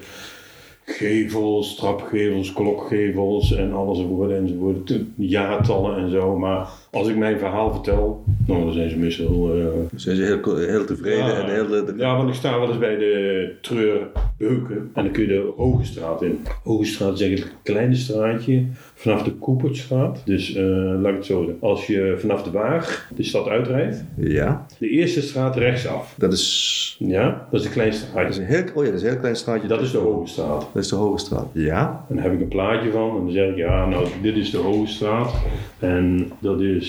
gevels, 0.86 1.74
trapgevels, 1.74 2.52
klokgevels 2.52 3.52
en 3.52 3.72
alles 3.72 3.98
enzovoort 3.98 4.30
enzovoort. 4.30 5.00
Jaartallen 5.16 5.96
en 5.96 6.10
zo. 6.10 6.38
Maar 6.38 6.68
als 6.96 7.08
ik 7.08 7.16
mijn 7.16 7.38
verhaal 7.38 7.72
vertel, 7.72 8.24
nou, 8.46 8.64
dan 8.64 8.72
zijn 8.72 8.90
ze 8.90 8.96
meestal... 8.98 9.54
eh, 9.54 9.66
Zijn 9.94 10.16
ze 10.16 10.22
heel, 10.22 10.56
heel 10.56 10.84
tevreden 10.84 11.26
ja, 11.26 11.40
en 11.48 11.54
heel... 11.54 11.68
de- 11.68 11.94
ja, 11.96 12.16
want 12.16 12.28
ik 12.28 12.34
sta 12.34 12.58
wel 12.58 12.68
eens 12.68 12.78
bij 12.78 12.96
de 12.96 13.52
Treurbeuken 13.60 14.90
en 14.94 15.02
dan 15.02 15.10
kun 15.10 15.22
je 15.22 15.28
de 15.28 15.52
Hoge 15.56 15.84
Straat 15.84 16.22
in. 16.22 16.38
Hoge 16.64 16.84
Straat 16.84 17.14
is 17.14 17.20
eigenlijk 17.20 17.50
een 17.52 17.58
kleine 17.62 17.94
straatje 17.94 18.64
vanaf 18.94 19.22
de 19.22 19.30
Koepertstraat. 19.32 20.22
Dus 20.24 20.54
eh, 20.54 20.64
laat 21.00 21.08
ik 21.10 21.14
het 21.16 21.26
zo 21.26 21.38
zeggen. 21.38 21.56
Als 21.60 21.86
je 21.86 22.14
vanaf 22.18 22.42
de 22.42 22.50
Waag 22.50 23.10
de 23.16 23.22
stad 23.22 23.48
uitrijdt, 23.48 24.04
Ja, 24.16 24.66
de 24.78 24.88
eerste 24.88 25.22
straat 25.22 25.56
rechtsaf. 25.56 26.14
dat 26.18 26.32
is, 26.32 26.96
Ja, 26.98 27.46
dat 27.50 27.60
is 27.60 27.66
een 27.66 27.72
klein 27.72 27.90
dat 27.90 27.98
is 28.00 28.06
straatje. 28.06 28.40
een 28.40 28.46
heel, 28.46 28.62
oh 28.74 28.84
ja, 28.84 28.90
dat 28.90 28.94
is 28.94 29.02
een 29.02 29.08
heel 29.10 29.18
klein 29.18 29.36
straatje. 29.36 29.68
Dat 29.68 29.80
is 29.80 29.90
de 29.90 29.98
Hoge 29.98 30.28
Straat. 30.28 30.68
Dat 30.72 30.82
is 30.82 30.88
de 30.88 30.96
Hoge 30.96 31.18
Straat. 31.18 31.46
Ja, 31.52 32.04
En 32.08 32.14
daar 32.14 32.24
heb 32.24 32.32
ik 32.34 32.40
een 32.40 32.48
plaatje 32.48 32.90
van 32.90 33.08
en 33.16 33.22
dan 33.24 33.30
zeg 33.30 33.48
ik, 33.50 33.56
ja, 33.56 33.86
nou, 33.86 34.06
dit 34.22 34.36
is 34.36 34.50
de 34.50 34.58
Hoge 34.58 34.86
Straat. 34.86 35.34
En 35.78 36.30
dat 36.38 36.60
is, 36.60 36.85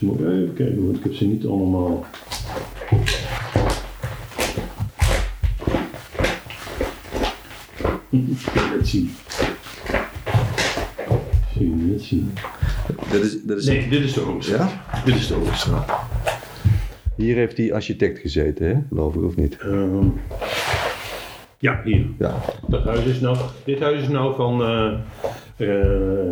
moet 0.00 0.20
ik 0.20 0.26
even 0.26 0.54
kijken, 0.54 0.84
want 0.84 0.96
ik 0.96 1.02
heb 1.02 1.14
ze 1.14 1.24
niet 1.24 1.46
allemaal. 1.46 2.06
Kun 8.10 8.38
je 11.86 11.92
het 11.92 12.02
zien? 12.02 12.32
Dat 13.10 13.22
is, 13.22 13.42
dat 13.42 13.58
is 13.58 13.66
Nee, 13.66 13.88
dit 13.88 14.02
is 14.02 14.12
de 14.12 14.36
Straat. 14.38 14.70
Ja? 14.70 15.02
Dit 15.04 15.14
is 15.14 15.26
de 15.26 15.34
Hoge 15.34 15.56
Straat. 15.56 15.90
Hier 17.16 17.36
heeft 17.36 17.56
die 17.56 17.74
architect 17.74 18.18
gezeten, 18.18 18.66
hè? 18.66 18.74
geloof 18.88 19.14
ik, 19.14 19.22
of 19.22 19.36
niet? 19.36 19.56
Ehm, 19.56 20.06
ja, 21.58 21.80
hier. 21.84 22.06
Ja. 22.18 22.40
Dat 22.68 22.84
huis 22.84 23.04
is 23.04 23.20
nou, 23.20 23.36
dit 23.64 23.80
huis 23.80 24.02
is 24.02 24.08
nou 24.08 24.34
van 24.34 24.62
eh, 24.62 24.92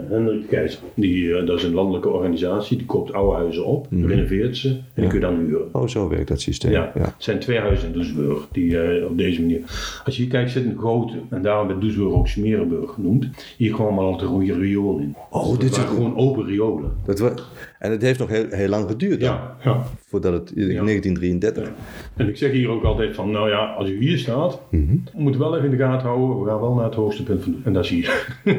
Hendrik 0.09 0.41
de 0.41 0.47
Keizer. 0.49 0.81
Die, 0.95 1.35
eh, 1.35 1.47
dat 1.47 1.57
is 1.59 1.65
een 1.65 1.75
landelijke 1.75 2.09
organisatie, 2.09 2.77
die 2.77 2.87
koopt 2.87 3.13
oude 3.13 3.37
huizen 3.37 3.65
op, 3.65 3.87
renoveert 3.91 4.57
ze 4.57 4.69
en 4.69 4.77
die 4.95 5.07
kun 5.07 5.15
je 5.21 5.27
dan 5.27 5.37
huren. 5.39 5.69
Oh, 5.73 5.87
zo 5.89 6.09
werkt 6.09 6.29
dat 6.29 6.41
systeem. 6.41 6.71
Ja, 6.73 6.91
het 6.95 7.13
zijn 7.19 7.39
twee 7.39 7.59
huizen 7.59 7.87
in 7.87 7.93
Doesburg 7.95 8.49
die 8.53 8.81
eh, 8.81 9.05
op 9.11 9.19
deze 9.19 9.41
manier. 9.41 9.61
Als 10.05 10.17
je 10.17 10.23
hier 10.23 10.31
kijkt, 10.31 10.51
zit 10.51 10.65
een 10.65 10.79
grote, 10.79 11.15
en 11.31 11.43
daarom 11.43 11.67
werd 11.69 11.81
Doesburg 11.81 12.13
ook 12.13 12.29
Smerenburg 12.29 12.91
genoemd. 12.95 13.27
Hier 13.57 13.73
kwam 13.73 13.99
al 13.99 14.17
te 14.17 14.25
goede 14.25 14.55
riool 14.59 14.99
in. 14.99 15.15
Oh, 15.31 15.49
Dus 15.49 15.59
dit 15.59 15.71
is 15.71 15.77
waren 15.77 15.95
gewoon 15.95 16.17
open 16.17 16.45
riolen. 16.47 16.91
Dat 17.05 17.19
wa- 17.19 17.35
en 17.81 17.91
het 17.91 18.03
heeft 18.03 18.19
nog 18.19 18.29
heel, 18.29 18.45
heel 18.51 18.69
lang 18.69 18.89
geduurd? 18.89 19.21
Ja, 19.21 19.57
ja. 19.65 19.83
Voordat 20.07 20.33
het, 20.33 20.51
in 20.51 20.85
1933. 20.85 21.71
En 22.17 22.29
ik 22.29 22.37
zeg 22.37 22.51
hier 22.51 22.69
ook 22.69 22.85
altijd 22.85 23.15
van, 23.15 23.31
nou 23.31 23.49
ja, 23.49 23.57
als 23.59 23.89
u 23.91 23.99
hier 24.01 24.19
staat, 24.19 24.61
Mhm. 24.71 24.97
moet 25.15 25.35
u 25.35 25.39
wel 25.39 25.57
even 25.57 25.65
in 25.71 25.77
de 25.77 25.83
gaten 25.83 26.07
houden. 26.09 26.43
We 26.43 26.49
gaan 26.51 26.61
wel 26.61 26.75
naar 26.75 26.85
het 26.85 26.95
hoogste 26.95 27.23
punt 27.23 27.43
van 27.43 27.53
de, 27.53 27.59
En 27.65 27.73
dat 27.73 27.85
is 27.85 27.91
hier. 27.91 28.37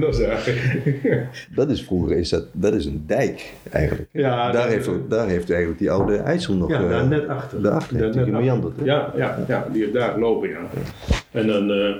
dat 0.00 0.18
is 0.18 0.20
eigenlijk... 0.20 1.26
Dat 1.54 1.70
is 1.70 1.82
vroeger, 1.84 2.16
is 2.16 2.28
dat, 2.28 2.44
dat 2.52 2.74
is 2.74 2.86
een 2.86 3.02
dijk 3.06 3.52
eigenlijk. 3.70 4.08
Ja, 4.12 4.50
daar, 4.50 4.68
heeft, 4.68 4.88
ook- 4.88 5.10
daar 5.10 5.28
heeft 5.28 5.50
eigenlijk 5.50 5.80
die 5.80 5.90
oude 5.90 6.16
IJssel 6.16 6.54
nog... 6.54 6.68
Ja, 6.70 6.82
eh, 6.82 6.88
daar 6.88 7.06
net 7.08 7.28
achter. 7.28 7.62
daarachter 7.62 7.98
Daar 7.98 8.12
die 8.12 8.32
net 8.32 8.64
achter. 8.64 8.84
Ja, 8.84 9.12
ja, 9.16 9.44
ja, 9.48 9.66
die 9.72 9.90
daar 9.90 10.12
gelopen, 10.12 10.48
ja. 10.48 10.58
En 11.30 11.46
dan... 11.46 11.70
eh, 11.70 11.94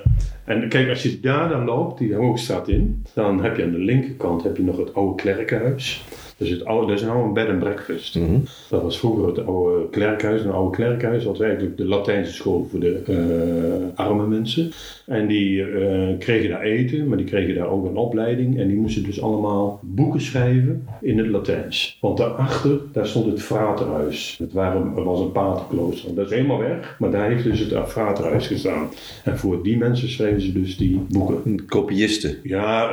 en 0.45 0.69
kijk, 0.69 0.89
als 0.89 1.03
je 1.03 1.21
daar 1.21 1.49
dan 1.49 1.65
loopt, 1.65 1.99
die 1.99 2.15
Hoogstraat 2.15 2.69
in, 2.69 3.05
dan 3.15 3.43
heb 3.43 3.57
je 3.57 3.65
aan 3.65 3.71
de 3.71 3.79
linkerkant 3.79 4.43
heb 4.43 4.57
je 4.57 4.63
nog 4.63 4.77
het 4.77 4.95
oude 4.95 5.23
klerkenhuis. 5.23 6.05
Dus 6.37 6.49
het 6.51 6.64
oude, 6.64 6.87
dat 6.87 6.97
is 7.01 7.07
nou 7.07 7.24
een 7.26 7.32
bed 7.32 7.49
and 7.49 7.59
breakfast. 7.59 8.14
Mhm. 8.18 8.39
Dat 8.70 8.82
was 8.82 8.99
vroeger 8.99 9.26
het 9.26 9.47
oude 9.47 9.89
klerkhuis. 9.91 10.45
Een 10.45 10.51
oude 10.51 10.76
klerkhuis 10.76 11.24
was 11.24 11.41
eigenlijk 11.41 11.76
de 11.76 11.85
Latijnse 11.85 12.32
school 12.32 12.66
voor 12.70 12.80
de 12.80 13.03
eh, 13.07 13.99
arme 14.05 14.26
mensen. 14.26 14.70
En 15.07 15.26
die 15.26 15.62
eh, 15.64 16.18
kregen 16.18 16.49
daar 16.51 16.62
eten, 16.62 17.09
maar 17.09 17.16
die 17.16 17.26
kregen 17.26 17.55
daar 17.55 17.68
ook 17.68 17.85
een 17.87 17.97
opleiding. 17.97 18.59
En 18.59 18.66
die 18.68 18.76
moesten 18.76 19.03
dus 19.03 19.22
allemaal 19.22 19.80
boeken 19.82 20.20
schrijven 20.20 20.87
in 21.01 21.18
het 21.18 21.26
Latijns. 21.26 21.99
Want 22.01 22.16
daarachter, 22.16 22.78
daar 22.93 23.07
stond 23.07 23.26
het 23.26 23.43
fraterhuis. 23.43 24.37
Het 24.39 24.53
waren, 24.53 24.93
er 24.97 25.05
was 25.05 25.20
een 25.20 25.32
paterklooster. 25.32 26.14
Dat 26.14 26.24
is 26.30 26.32
helemaal 26.37 26.59
weg, 26.59 26.97
maar 26.99 27.11
daar 27.11 27.28
heeft 27.30 27.45
dus 27.45 27.59
het 27.59 27.89
fraterhuis 27.89 28.47
gestaan. 28.47 28.89
En 29.24 29.39
voor 29.39 29.62
die 29.62 29.76
mensen 29.76 30.09
schreven 30.09 30.41
ze 30.41 30.53
dus 30.53 30.76
die 30.76 31.01
boeken. 31.11 31.64
Kopiisten. 31.66 32.37
Ja, 32.43 32.91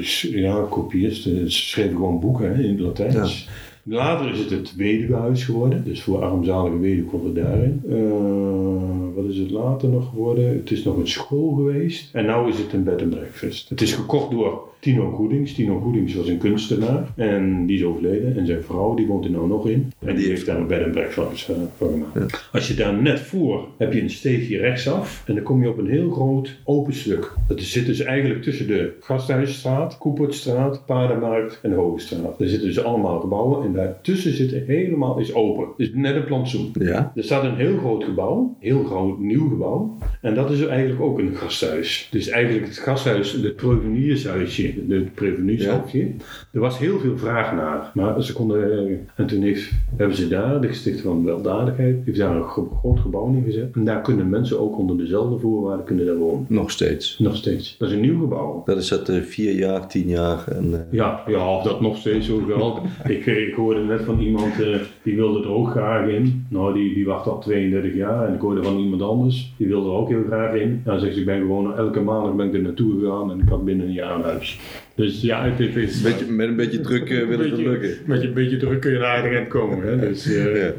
s- 0.00 0.28
ja 0.30 0.66
kopiisten. 0.70 1.50
Ze 1.50 1.50
schreven 1.50 1.96
gewoon 1.96 2.20
boeken 2.20 2.56
hè, 2.56 2.65
in 2.66 2.72
het 2.72 2.80
Latijns. 2.80 3.48
Later 3.82 4.30
is 4.30 4.38
het 4.38 4.50
het 4.50 4.76
weduwehuis 4.76 5.44
geworden. 5.44 5.84
Dus 5.84 6.02
voor 6.02 6.24
armzalige 6.24 6.78
weduwe 6.78 7.08
komt 7.08 7.24
het 7.24 7.34
daarin. 7.34 7.82
Eh, 7.88 9.14
wat 9.14 9.24
is 9.24 9.38
het 9.38 9.50
later 9.50 9.88
nog 9.88 10.08
geworden? 10.08 10.48
Het 10.48 10.70
is 10.70 10.84
nog 10.84 10.96
een 10.96 11.08
school 11.08 11.54
geweest. 11.54 12.14
En 12.14 12.24
nu 12.24 12.48
is 12.48 12.58
het 12.58 12.72
een 12.72 12.84
bed 12.84 13.02
and 13.02 13.10
breakfast. 13.10 13.68
Het 13.68 13.80
is 13.80 13.92
gekocht 13.92 14.30
door 14.30 14.68
Tino 14.86 15.10
Goedings. 15.10 15.54
Tino 15.54 15.80
Goedings 15.80 16.14
was 16.14 16.28
een 16.28 16.38
kunstenaar. 16.38 17.08
En 17.16 17.66
die 17.66 17.76
is 17.76 17.84
overleden. 17.84 18.36
En 18.36 18.46
zijn 18.46 18.62
vrouw, 18.62 18.94
die 18.94 19.06
woont 19.06 19.24
er 19.24 19.30
nou 19.30 19.48
nog 19.48 19.68
in. 19.68 19.92
En 20.04 20.16
die 20.16 20.26
heeft 20.26 20.46
daar 20.46 20.58
een 20.58 20.66
bed 20.66 20.84
and 20.84 20.92
breakfast 20.92 21.48
eh, 21.48 21.56
voor 21.76 21.90
gemaakt. 21.90 22.48
Als 22.52 22.68
je 22.68 22.74
daar 22.74 23.02
net 23.02 23.20
voor, 23.20 23.68
heb 23.78 23.92
je 23.92 24.00
een 24.00 24.10
steegje 24.10 24.58
rechtsaf. 24.58 25.22
En 25.26 25.34
dan 25.34 25.42
kom 25.42 25.62
je 25.62 25.68
op 25.68 25.78
een 25.78 25.90
heel 25.90 26.10
groot 26.10 26.56
open 26.64 26.94
stuk. 26.94 27.32
Dat 27.48 27.60
zit 27.60 27.86
dus 27.86 28.00
eigenlijk 28.00 28.42
tussen 28.42 28.66
de 28.66 28.96
Gasthuisstraat, 29.00 29.98
Koepertstraat, 29.98 30.86
Paardenmarkt 30.86 31.58
en 31.62 31.70
de 31.70 31.76
Hogestraat. 31.76 32.38
Daar 32.38 32.48
zitten 32.48 32.68
dus 32.68 32.84
allemaal 32.84 33.20
gebouwen. 33.20 33.66
En 33.66 33.72
daartussen 33.72 34.34
zitten 34.34 34.64
helemaal 34.66 35.18
is 35.18 35.34
open. 35.34 35.66
Dus 35.76 35.90
net 35.94 36.14
een 36.14 36.24
plantsoen. 36.24 36.70
Ja. 36.78 37.12
Er 37.14 37.24
staat 37.24 37.44
een 37.44 37.56
heel 37.56 37.78
groot 37.78 38.04
gebouw, 38.04 38.56
heel 38.60 38.84
groot 38.84 39.18
nieuw 39.18 39.48
gebouw. 39.48 39.96
En 40.20 40.34
dat 40.34 40.50
is 40.50 40.66
eigenlijk 40.66 41.00
ook 41.00 41.18
een 41.18 41.34
gasthuis. 41.34 42.08
Dus 42.10 42.28
eigenlijk 42.28 42.66
het 42.66 42.78
gasthuis, 42.78 43.32
het 43.32 43.56
preveniershuisje, 43.56 44.74
het 44.88 45.14
preveniershoofdje. 45.14 46.06
Er 46.50 46.60
was 46.60 46.78
heel 46.78 46.98
veel 46.98 47.18
vraag 47.18 47.54
naar. 47.54 47.90
Maar 47.94 48.22
ze 48.22 48.32
konden, 48.32 48.72
eh, 48.72 48.94
en 49.14 49.26
toen 49.26 49.42
heeft, 49.42 49.70
hebben 49.96 50.16
ze 50.16 50.28
daar, 50.28 50.60
de 50.60 50.66
Gesticht 50.68 51.00
van 51.00 51.24
Weldadigheid, 51.24 51.96
heeft 52.04 52.18
daar 52.18 52.36
een 52.36 52.42
gro- 52.42 52.76
groot 52.80 53.00
gebouw 53.00 53.26
neergezet. 53.28 53.74
En 53.74 53.84
daar 53.84 54.00
kunnen 54.00 54.28
mensen 54.28 54.60
ook 54.60 54.78
onder 54.78 54.96
dezelfde 54.96 55.38
voorwaarden 55.38 55.84
kunnen 55.86 56.06
daar 56.06 56.16
wonen. 56.16 56.44
Nog 56.48 56.70
steeds. 56.70 57.18
Nog 57.18 57.36
steeds. 57.36 57.76
Dat 57.78 57.88
is 57.88 57.94
een 57.94 58.00
nieuw 58.00 58.20
gebouw. 58.20 58.62
Dat 58.64 58.76
is 58.76 58.88
dat 58.88 59.08
eh, 59.08 59.20
vier 59.22 59.52
jaar, 59.58 59.88
tien 59.88 60.08
jaar. 60.08 60.44
En, 60.48 60.74
eh, 60.74 60.80
Ja, 60.90 61.20
ja, 61.26 61.56
of 61.56 61.62
dat 61.62 61.80
nog 61.80 61.96
steeds 61.96 62.26
zo 62.26 62.46
wel. 62.46 62.78
ik, 63.08 63.26
ik 63.26 63.54
hoorde 63.54 63.80
net 63.80 64.00
van 64.02 64.20
iemand 64.20 64.54
die 65.02 65.16
wilde 65.16 65.42
er 65.42 65.50
ook 65.50 65.70
graag 65.70 66.08
in. 66.08 66.46
Nou, 66.48 66.74
die, 66.74 66.94
die 66.94 67.06
wacht 67.06 67.26
al 67.26 67.38
32 67.38 67.94
jaar. 67.94 68.28
En 68.28 68.34
ik 68.34 68.40
hoorde 68.40 68.62
van 68.62 68.76
iemand 68.78 69.02
anders, 69.02 69.54
die 69.56 69.66
wilde 69.66 69.88
er 69.88 69.94
ook 69.94 70.08
heel 70.08 70.24
graag 70.26 70.54
in. 70.54 70.80
Dan 70.84 71.00
zegt 71.00 71.14
ze, 71.14 71.20
ik 71.20 71.26
ben 71.26 71.38
gewoon 71.40 71.76
elke 71.76 72.00
maandag 72.00 72.34
ben 72.34 72.46
ik 72.46 72.54
er 72.54 72.60
naartoe 72.62 72.98
gegaan 73.00 73.30
en 73.30 73.40
ik 73.40 73.48
had 73.48 73.64
binnen 73.64 73.86
een 73.86 73.92
jaar 73.92 74.14
een 74.14 74.22
huis. 74.22 74.60
Dus 74.94 75.20
ja, 75.20 75.44
het, 75.44 75.58
het 75.58 75.76
is... 75.76 76.00
beetje, 76.00 76.26
met 76.26 76.48
een 76.48 76.56
beetje 76.56 76.80
druk 76.80 77.10
eh, 77.10 77.26
wil 77.26 77.38
het 77.38 77.56
lukken. 77.58 77.96
Met 78.04 78.22
een 78.22 78.34
beetje 78.34 78.56
druk 78.56 78.80
kun 78.80 78.92
je 78.92 78.98
naar 78.98 79.32
eind 79.32 79.48
komen. 79.48 79.86
Hè? 79.86 79.98
Dus, 79.98 80.26
eh, 80.26 80.56
Ja. 80.56 80.72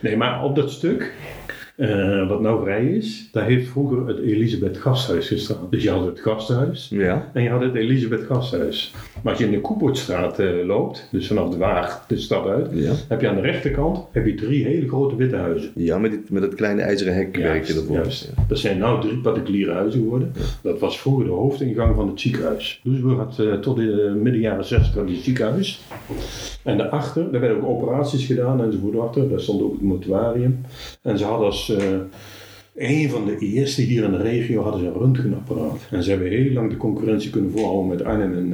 Nee, 0.00 0.16
maar 0.16 0.44
op 0.44 0.56
dat 0.56 0.70
stuk, 0.70 1.12
eh, 1.78 2.28
wat 2.28 2.40
nou 2.40 2.62
vrij 2.62 2.84
is, 2.86 3.28
daar 3.32 3.44
heeft 3.44 3.68
vroeger 3.68 4.06
het 4.06 4.18
Elisabeth 4.18 4.76
Gasthuis 4.76 5.28
gestaan. 5.28 5.66
Dus 5.70 5.82
je 5.82 5.90
had 5.90 6.06
het 6.06 6.20
gasthuis 6.20 6.88
Ja. 6.90 7.30
en 7.32 7.42
je 7.42 7.48
had 7.48 7.60
het 7.60 7.74
Elisabeth 7.74 8.22
Gasthuis. 8.22 8.94
Maar 9.22 9.32
als 9.32 9.38
je 9.42 9.44
in 9.48 9.50
de 9.54 9.60
Koepertstraat 9.60 10.38
eh, 10.38 10.48
loopt, 10.66 11.08
dus 11.10 11.26
vanaf 11.26 11.50
de 11.50 11.56
Waag 11.56 12.04
de 12.08 12.16
stad 12.16 12.46
uit, 12.46 12.68
Ja. 12.72 12.92
heb 13.08 13.20
je 13.20 13.28
aan 13.28 13.34
de 13.34 13.40
rechterkant 13.40 13.98
heb 14.12 14.26
je 14.26 14.34
drie 14.34 14.64
hele 14.64 14.88
grote 14.88 15.16
witte 15.16 15.36
huizen. 15.36 15.70
Ja, 15.74 15.98
met, 15.98 16.10
dit, 16.10 16.30
met 16.30 16.42
dat 16.42 16.54
kleine 16.54 16.82
ijzeren 16.82 17.14
hek 17.14 17.36
werk 17.36 17.64
je 17.64 17.74
ervoor. 17.74 17.96
juist. 17.96 18.32
Dat 18.48 18.58
zijn 18.58 18.78
nou 18.78 19.00
drie 19.00 19.18
particuliere 19.18 19.72
huizen 19.72 20.00
geworden. 20.00 20.32
Dat 20.62 20.78
was 20.80 21.00
vroeger 21.00 21.24
de 21.24 21.30
hoofdingang 21.30 21.94
van 21.96 22.08
het 22.08 22.20
ziekenhuis. 22.20 22.80
Doesburg 22.84 23.18
had 23.18 23.38
eh, 23.38 23.52
tot 23.52 23.78
in 23.78 23.86
de 23.86 24.18
midden 24.22 24.40
jaren 24.40 24.64
60 24.64 24.94
had 24.94 25.08
het 25.08 25.18
ziekenhuis. 25.18 25.80
En 26.64 26.78
daarachter, 26.78 27.30
daar 27.32 27.40
werden 27.40 27.58
ook 27.62 27.82
operaties 27.82 28.26
gedaan 28.26 28.62
enzovoort 28.62 28.98
achter. 28.98 29.28
Daar 29.28 29.40
stond 29.40 29.62
ook 29.62 29.72
het 29.72 29.82
mortuarium. 29.82 30.60
En 31.02 31.18
ze 31.18 31.24
hadden 31.24 31.46
als 31.46 31.67
eh, 31.68 31.98
een 32.76 33.10
van 33.10 33.24
de 33.24 33.38
eerste 33.38 33.82
hier 33.82 34.04
in 34.04 34.10
de 34.10 34.16
regio 34.22 34.62
hadden 34.62 34.80
ze 34.80 34.86
een 34.86 34.92
röntgenapparaat. 34.92 35.88
En 35.90 36.02
ze 36.02 36.10
hebben 36.10 36.28
heel 36.28 36.52
lang 36.52 36.70
de 36.70 36.76
concurrentie 36.76 37.30
kunnen 37.30 37.50
voorhouden 37.50 37.88
met 37.88 38.04
Arnhem 38.04 38.32
en 38.34 38.52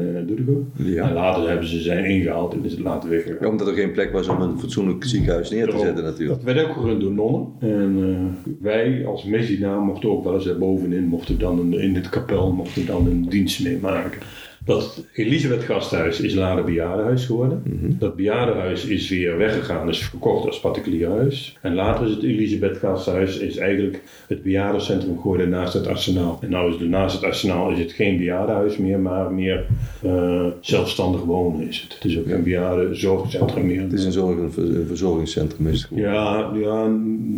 uh. 0.79 0.95
Ja. 0.95 1.09
En 1.09 1.15
later 1.15 1.49
hebben 1.49 1.69
ze 1.69 1.81
zijn 1.81 2.05
ingehaald 2.05 2.53
en 2.55 2.65
is 2.65 2.71
het 2.73 2.81
later 2.81 3.11
weggegaan. 3.11 3.37
Ja, 3.41 3.49
omdat 3.49 3.67
er 3.67 3.75
geen 3.75 3.93
plek 3.93 4.12
was 4.12 4.29
om 4.29 4.41
een 4.41 4.59
fatsoenlijk 4.59 5.05
ziekenhuis 5.05 5.51
neer 5.51 5.69
te 5.71 5.79
zetten 5.79 6.05
natuurlijk. 6.05 6.45
Dat 6.45 6.55
werd 6.55 6.67
ook 6.69 6.75
gerund 6.75 7.01
door 7.01 7.12
nonnen. 7.12 7.47
En 7.59 7.97
eh, 8.45 8.53
wij 8.61 9.07
als 9.07 9.25
Messina 9.25 9.79
mochten 9.79 10.11
ook 10.11 10.25
wel 10.25 10.35
eens 10.35 10.45
daar 10.45 10.59
bovenin, 10.59 11.05
mochten 11.07 11.39
dan 11.39 11.59
een- 11.59 11.81
in 11.81 11.95
het 11.95 12.09
kapel, 12.09 12.53
mochten 12.53 12.87
dan 12.87 13.07
een 13.07 13.27
dienst 13.29 13.62
meemaken. 13.65 14.21
Dat 14.65 15.05
Elisabeth 15.15 15.62
Gasthuis 15.62 16.21
is 16.21 16.35
later 16.35 16.65
bejaardenhuis 16.65 17.25
geworden. 17.27 17.62
Mhm. 17.65 17.93
Dat 17.99 18.17
bejaardenhuis 18.17 18.85
is 18.87 19.09
weer 19.09 19.37
weggegaan, 19.37 19.89
is 19.89 19.99
verkocht 20.05 20.47
als 20.47 20.61
particulier 20.61 21.09
huis. 21.09 21.59
En 21.62 21.75
later 21.75 22.07
is 22.07 22.15
het 22.15 22.23
Elisabeth 22.23 22.77
Gasthuis 22.77 23.39
is 23.39 23.57
eigenlijk 23.57 24.03
het 24.29 24.43
bejaardencentrum 24.43 25.21
geworden 25.21 25.49
naast 25.49 25.73
het 25.73 25.87
arsenaal. 25.87 26.39
En 26.41 26.51
nou 26.51 26.75
is 26.75 26.81
het 26.81 26.89
naast 26.89 27.15
het 27.15 27.25
arsenaal 27.25 27.71
is 27.71 27.79
het 27.79 27.93
geen 27.93 28.17
bejaardenhuis 28.17 28.77
meer, 28.77 28.99
maar 28.99 29.33
meer 29.33 29.67
eh, 30.03 30.47
zelfstandig 30.61 31.21
wonen 31.23 31.69
is 31.69 31.81
het. 31.81 31.95
Het 31.95 32.05
is 32.05 32.19
ook 32.19 32.27
geen 32.27 32.43
bejaardenzorgcentrum 32.43 33.67
meer. 33.67 33.81
Het 33.81 33.93
is 33.93 34.05
een, 34.05 34.12
zorg, 34.12 34.39
een 34.39 34.53
ver- 34.53 34.77
een 34.77 34.87
verzorgingscentrum. 34.87 35.67
Is 35.69 35.79
het 35.79 35.87
geworden. 35.89 36.12
Ja, 36.12 36.51
ja, 36.61 36.91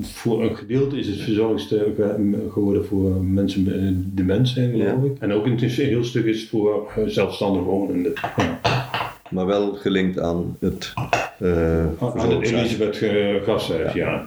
voor 0.02 0.42
een 0.42 0.56
gedeelte 0.56 0.98
is 0.98 1.06
het 1.06 1.20
verzorgingstehuis 1.20 1.94
geworden 2.52 2.84
voor 2.84 3.24
mensen 3.24 3.62
met 3.62 4.16
dement 4.16 4.48
zijn, 4.48 4.70
geloof 4.70 4.86
Ja. 4.86 5.04
ik. 5.04 5.16
En 5.18 5.32
ook 5.32 5.46
een 5.46 5.58
heel 5.58 6.04
stuk 6.04 6.24
is 6.24 6.48
voor 6.48 6.90
eh, 6.96 7.15
zelfstandig 7.16 7.62
wonenden. 7.62 8.12
Ja. 8.36 8.60
Maar 9.30 9.46
wel 9.46 9.72
gelinkt 9.74 10.18
aan 10.20 10.56
het 10.60 10.92
eh 11.38 11.86
Aan 12.00 12.30
het. 12.30 12.50
Elisabeth 12.50 12.96
ja. 13.94 14.24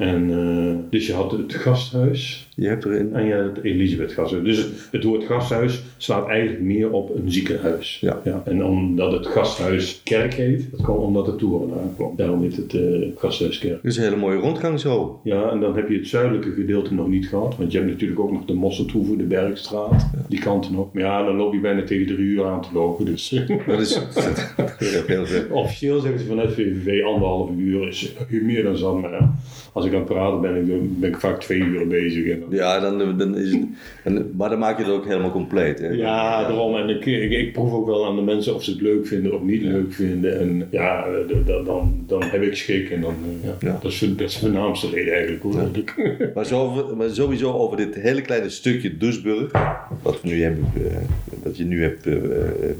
En, 0.00 0.30
eh, 0.30 0.90
dus 0.90 1.06
je 1.06 1.12
had 1.12 1.30
het 1.30 1.54
gasthuis 1.54 2.48
Je 2.54 2.68
hebt 2.68 2.84
erin. 2.84 3.14
en 3.14 3.24
je 3.24 3.34
had 3.34 3.56
het 3.56 3.64
Elisabeth 3.64 4.12
Gasthuis. 4.12 4.44
Dus 4.44 4.56
het, 4.56 4.88
het 4.90 5.04
woord 5.04 5.24
gasthuis 5.24 5.82
slaat 5.96 6.28
eigenlijk 6.28 6.60
meer 6.60 6.90
op 6.90 7.14
een 7.16 7.32
ziekenhuis. 7.32 7.98
Ja. 8.00 8.42
En 8.44 8.64
omdat 8.64 9.12
het 9.12 9.26
gasthuis 9.26 10.00
kerk 10.04 10.34
heet, 10.34 10.68
dat 10.70 10.82
kwam 10.82 10.96
omdat 10.96 11.26
de 11.26 11.36
toren 11.36 11.80
aankwam. 11.80 12.12
Daarom 12.16 12.42
heet 12.42 12.56
het 12.56 12.74
eh 12.74 12.80
gasthuis 13.16 13.58
kerk. 13.58 13.82
Is 13.82 13.96
een 13.96 14.02
hele 14.02 14.16
mooie 14.16 14.38
rondgang 14.38 14.80
zo. 14.80 15.20
Ja, 15.24 15.50
en 15.50 15.60
dan 15.60 15.76
heb 15.76 15.88
je 15.88 15.96
het 15.96 16.08
zuidelijke 16.08 16.50
gedeelte 16.52 16.94
nog 16.94 17.08
niet 17.08 17.28
gehad. 17.28 17.56
Want 17.56 17.72
je 17.72 17.78
hebt 17.78 17.90
natuurlijk 17.90 18.20
ook 18.20 18.32
nog 18.32 18.44
de 18.44 18.54
Mosseltroeven, 18.54 19.18
de 19.18 19.24
Bergstraat. 19.24 20.06
Die 20.28 20.40
kanten 20.40 20.74
op. 20.74 20.94
Maar 20.94 21.02
ja, 21.02 21.24
dan 21.24 21.36
loop 21.36 21.52
je 21.52 21.60
bijna 21.60 21.82
tegen 21.84 22.06
drie 22.06 22.26
uur 22.26 22.44
aan 22.46 22.62
te 22.62 22.68
lopen. 22.72 23.04
Dus 23.04 23.28
Dat 23.66 23.80
is 23.80 25.02
heel 25.06 25.26
veel. 25.26 25.42
officieel 25.50 26.00
zeggen 26.00 26.20
ze 26.20 26.26
vanuit 26.26 26.52
VVV 26.52 27.04
anderhalf 27.04 27.50
uur 27.56 27.88
is 27.88 28.12
meer 28.30 28.62
dan 28.62 28.76
zat. 28.76 29.00
Maar 29.00 29.10
ja, 29.10 29.34
als 29.72 29.84
ik 29.84 29.89
aan 29.92 29.98
het 29.98 30.08
praten 30.08 30.40
ben, 30.40 30.56
ik- 30.56 31.00
ben 31.00 31.08
ik 31.10 31.16
vaak 31.20 31.40
twee 31.40 31.58
uur 31.58 31.86
bezig. 31.86 32.26
En 32.28 32.40
dan- 32.40 32.48
Ja, 32.50 32.80
dan, 32.80 33.18
dan 33.18 33.36
is 33.36 33.50
het, 33.52 33.60
en, 34.04 34.32
maar 34.36 34.48
dan 34.50 34.58
maak 34.58 34.78
je 34.78 34.84
het 34.84 34.92
ook 34.92 35.06
helemaal 35.06 35.30
compleet. 35.30 35.78
Hè? 35.78 35.88
Ja, 35.88 36.40
daarom. 36.42 36.76
En 36.76 36.88
ik, 36.88 37.06
ik, 37.06 37.30
ik 37.30 37.52
proef 37.52 37.72
ook 37.72 37.86
wel 37.86 38.06
aan 38.06 38.16
de 38.16 38.22
mensen 38.22 38.54
of 38.54 38.64
ze 38.64 38.70
het 38.70 38.80
leuk 38.80 39.06
vinden 39.06 39.32
of 39.34 39.42
niet 39.42 39.62
leuk 39.62 39.92
vinden. 39.92 40.38
En 40.40 40.66
ja, 40.70 41.04
eh, 41.04 41.12
d- 41.26 41.46
d- 41.46 41.66
dan, 41.66 42.04
dan 42.06 42.22
heb 42.22 42.42
ik 42.42 42.54
schik. 42.56 42.90
En 42.90 43.00
dan, 43.00 43.14
eh, 43.42 43.48
ja, 43.48 43.56
Ja. 43.68 43.78
Dat, 43.82 43.90
is, 43.92 43.98
dat 43.98 44.20
is 44.28 44.34
de 44.34 44.40
voornaamste 44.40 44.88
reden 44.90 45.12
eigenlijk. 45.12 45.42
Hoor. 45.42 45.52
Dat 45.52 45.76
ik- 45.76 46.16
Maar, 46.34 46.46
zo, 46.46 46.86
maar 46.96 47.08
sowieso 47.10 47.52
over 47.52 47.76
dit 47.76 47.94
hele 47.94 48.20
kleine 48.20 48.48
stukje 48.48 48.96
Duisburg, 48.96 49.50
wat, 50.02 50.20
we 50.22 50.28
nu 50.28 50.42
hebben, 50.42 50.64
eh, 50.74 50.96
wat 51.42 51.56
je 51.56 51.64
nu 51.64 51.82
hebt 51.82 52.06
eh, 52.06 52.14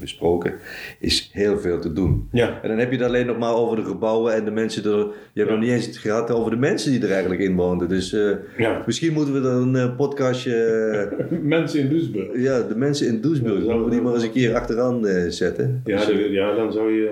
besproken, 0.00 0.52
is 0.98 1.30
heel 1.32 1.58
veel 1.58 1.80
te 1.80 1.92
doen. 1.92 2.28
Ja. 2.32 2.58
En 2.62 2.68
dan 2.68 2.78
heb 2.78 2.90
je 2.90 2.96
het 2.96 3.06
alleen 3.06 3.26
nog 3.26 3.38
maar 3.38 3.54
over 3.54 3.76
de 3.76 3.84
gebouwen 3.84 4.34
en 4.34 4.44
de 4.44 4.50
mensen 4.50 4.84
er. 4.84 5.06
Je 5.32 5.40
hebt 5.40 5.50
nog 5.50 5.60
niet 5.60 5.70
eens 5.70 5.86
het 5.86 5.96
gehad 5.96 6.30
over 6.30 6.50
de 6.50 6.56
mensen 6.56 6.90
die 6.90 6.99
er 7.02 7.10
eigenlijk 7.10 7.40
in 7.40 7.56
woonden. 7.56 7.88
Dus 7.88 8.12
eh, 8.12 8.30
Ja. 8.58 8.82
misschien 8.86 9.12
moeten 9.12 9.42
we 9.42 9.48
er 9.48 9.54
een 9.54 9.76
eh, 9.76 9.96
podcastje. 9.96 11.08
Mensen 11.42 11.80
in 11.80 11.88
Duisburg. 11.88 12.26
ja, 12.34 12.62
de 12.62 12.76
mensen 12.76 13.06
in 13.06 13.20
Duisburg. 13.20 13.60
Zullen 13.62 13.84
we 13.84 13.90
die 13.90 14.00
maar 14.00 14.14
eens 14.14 14.22
een 14.22 14.32
keer 14.32 14.54
achteraan 14.54 15.06
eh, 15.06 15.28
zetten? 15.28 15.80
Ja, 15.84 16.04
de- 16.04 16.28
ja, 16.30 16.54
dan 16.54 16.72
zou 16.72 16.90
je 16.92 17.08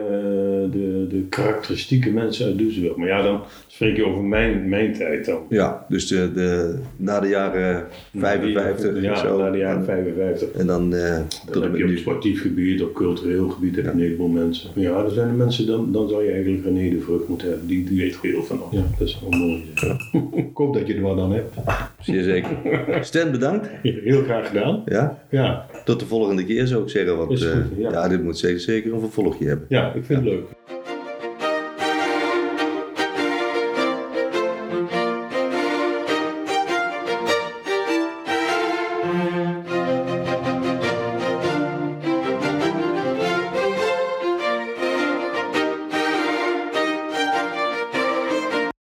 de, 0.72 1.07
de 1.09 1.22
karakteristieke 1.28 2.11
mensen 2.11 2.47
uit 2.47 2.59
Duisburg. 2.59 2.97
Maar 2.97 3.09
ja, 3.09 3.22
dan 3.22 3.41
spreek 3.66 3.97
je 3.97 4.05
over 4.07 4.22
mijn, 4.24 4.68
mijn 4.68 4.93
tijd 4.93 5.24
dan. 5.24 5.41
Ja, 5.49 5.86
dus 5.89 6.07
de, 6.09 6.30
de, 6.34 6.74
na 6.97 7.20
de 7.20 7.28
jaren 7.28 7.84
55 8.16 9.03
Ja, 9.03 9.11
en 9.11 9.18
zo. 9.18 9.39
na 9.39 9.51
de 9.51 9.59
jaren 9.59 9.78
en, 9.78 9.84
55. 9.84 10.51
en 10.61 10.66
dan 10.66 10.91
Dan 10.91 11.62
heb 11.62 11.76
je 11.76 11.84
op 11.84 11.97
sportief 11.97 12.43
gebied, 12.43 12.82
op 12.82 12.95
cultureel 12.95 13.49
gebied 13.49 13.76
heb 13.76 13.84
je 13.84 13.91
een 13.91 13.99
heleboel 13.99 14.28
mensen. 14.28 14.70
Ja, 14.74 15.05
er 15.05 15.11
zijn 15.11 15.28
de 15.28 15.34
mensen, 15.36 15.66
dan, 15.66 15.93
dan 15.93 16.09
zou 16.09 16.24
je 16.24 16.30
eigenlijk 16.30 16.64
René 16.64 16.91
de 16.91 17.01
Vrucht 17.01 17.28
moeten 17.28 17.49
hebben. 17.49 17.66
Die, 17.66 17.84
die 17.84 17.99
weet 17.99 18.16
heel 18.22 18.43
van. 18.45 18.61
Ja, 18.70 18.82
dat 18.99 19.09
is 19.09 19.18
wel 19.20 19.41
mooi. 19.41 19.64
Ik 20.33 20.51
hoop 20.55 20.74
dat 20.74 20.87
je 20.87 20.95
er 20.95 21.01
wat 21.01 21.18
aan 21.18 21.33
hebt. 21.33 21.55
Zeer 22.01 22.22
zeker. 22.22 22.57
Stan, 23.01 23.31
bedankt. 23.31 23.68
Heel 23.83 24.22
graag 24.22 24.47
gedaan. 24.47 24.83
Ja, 24.87 25.18
Ja, 25.31 25.66
tot 25.85 26.01
de 26.01 26.07
volgende 26.07 26.45
keer 26.45 26.66
zou 26.66 26.83
ik 26.83 26.89
zeggen. 26.89 27.16
Want 27.16 27.29
goed, 27.29 27.43
eh, 27.43 27.79
ja. 27.79 27.91
ja, 27.91 28.09
dit 28.09 28.22
moet 28.22 28.39
zeker, 28.39 28.61
zeker 28.61 28.93
een 28.93 29.01
vervolgje 29.01 29.47
hebben. 29.47 29.66
ja 29.68 29.93
ik 29.93 30.05
vind 30.05 30.18
het 30.24 30.29
leuk. 30.29 30.45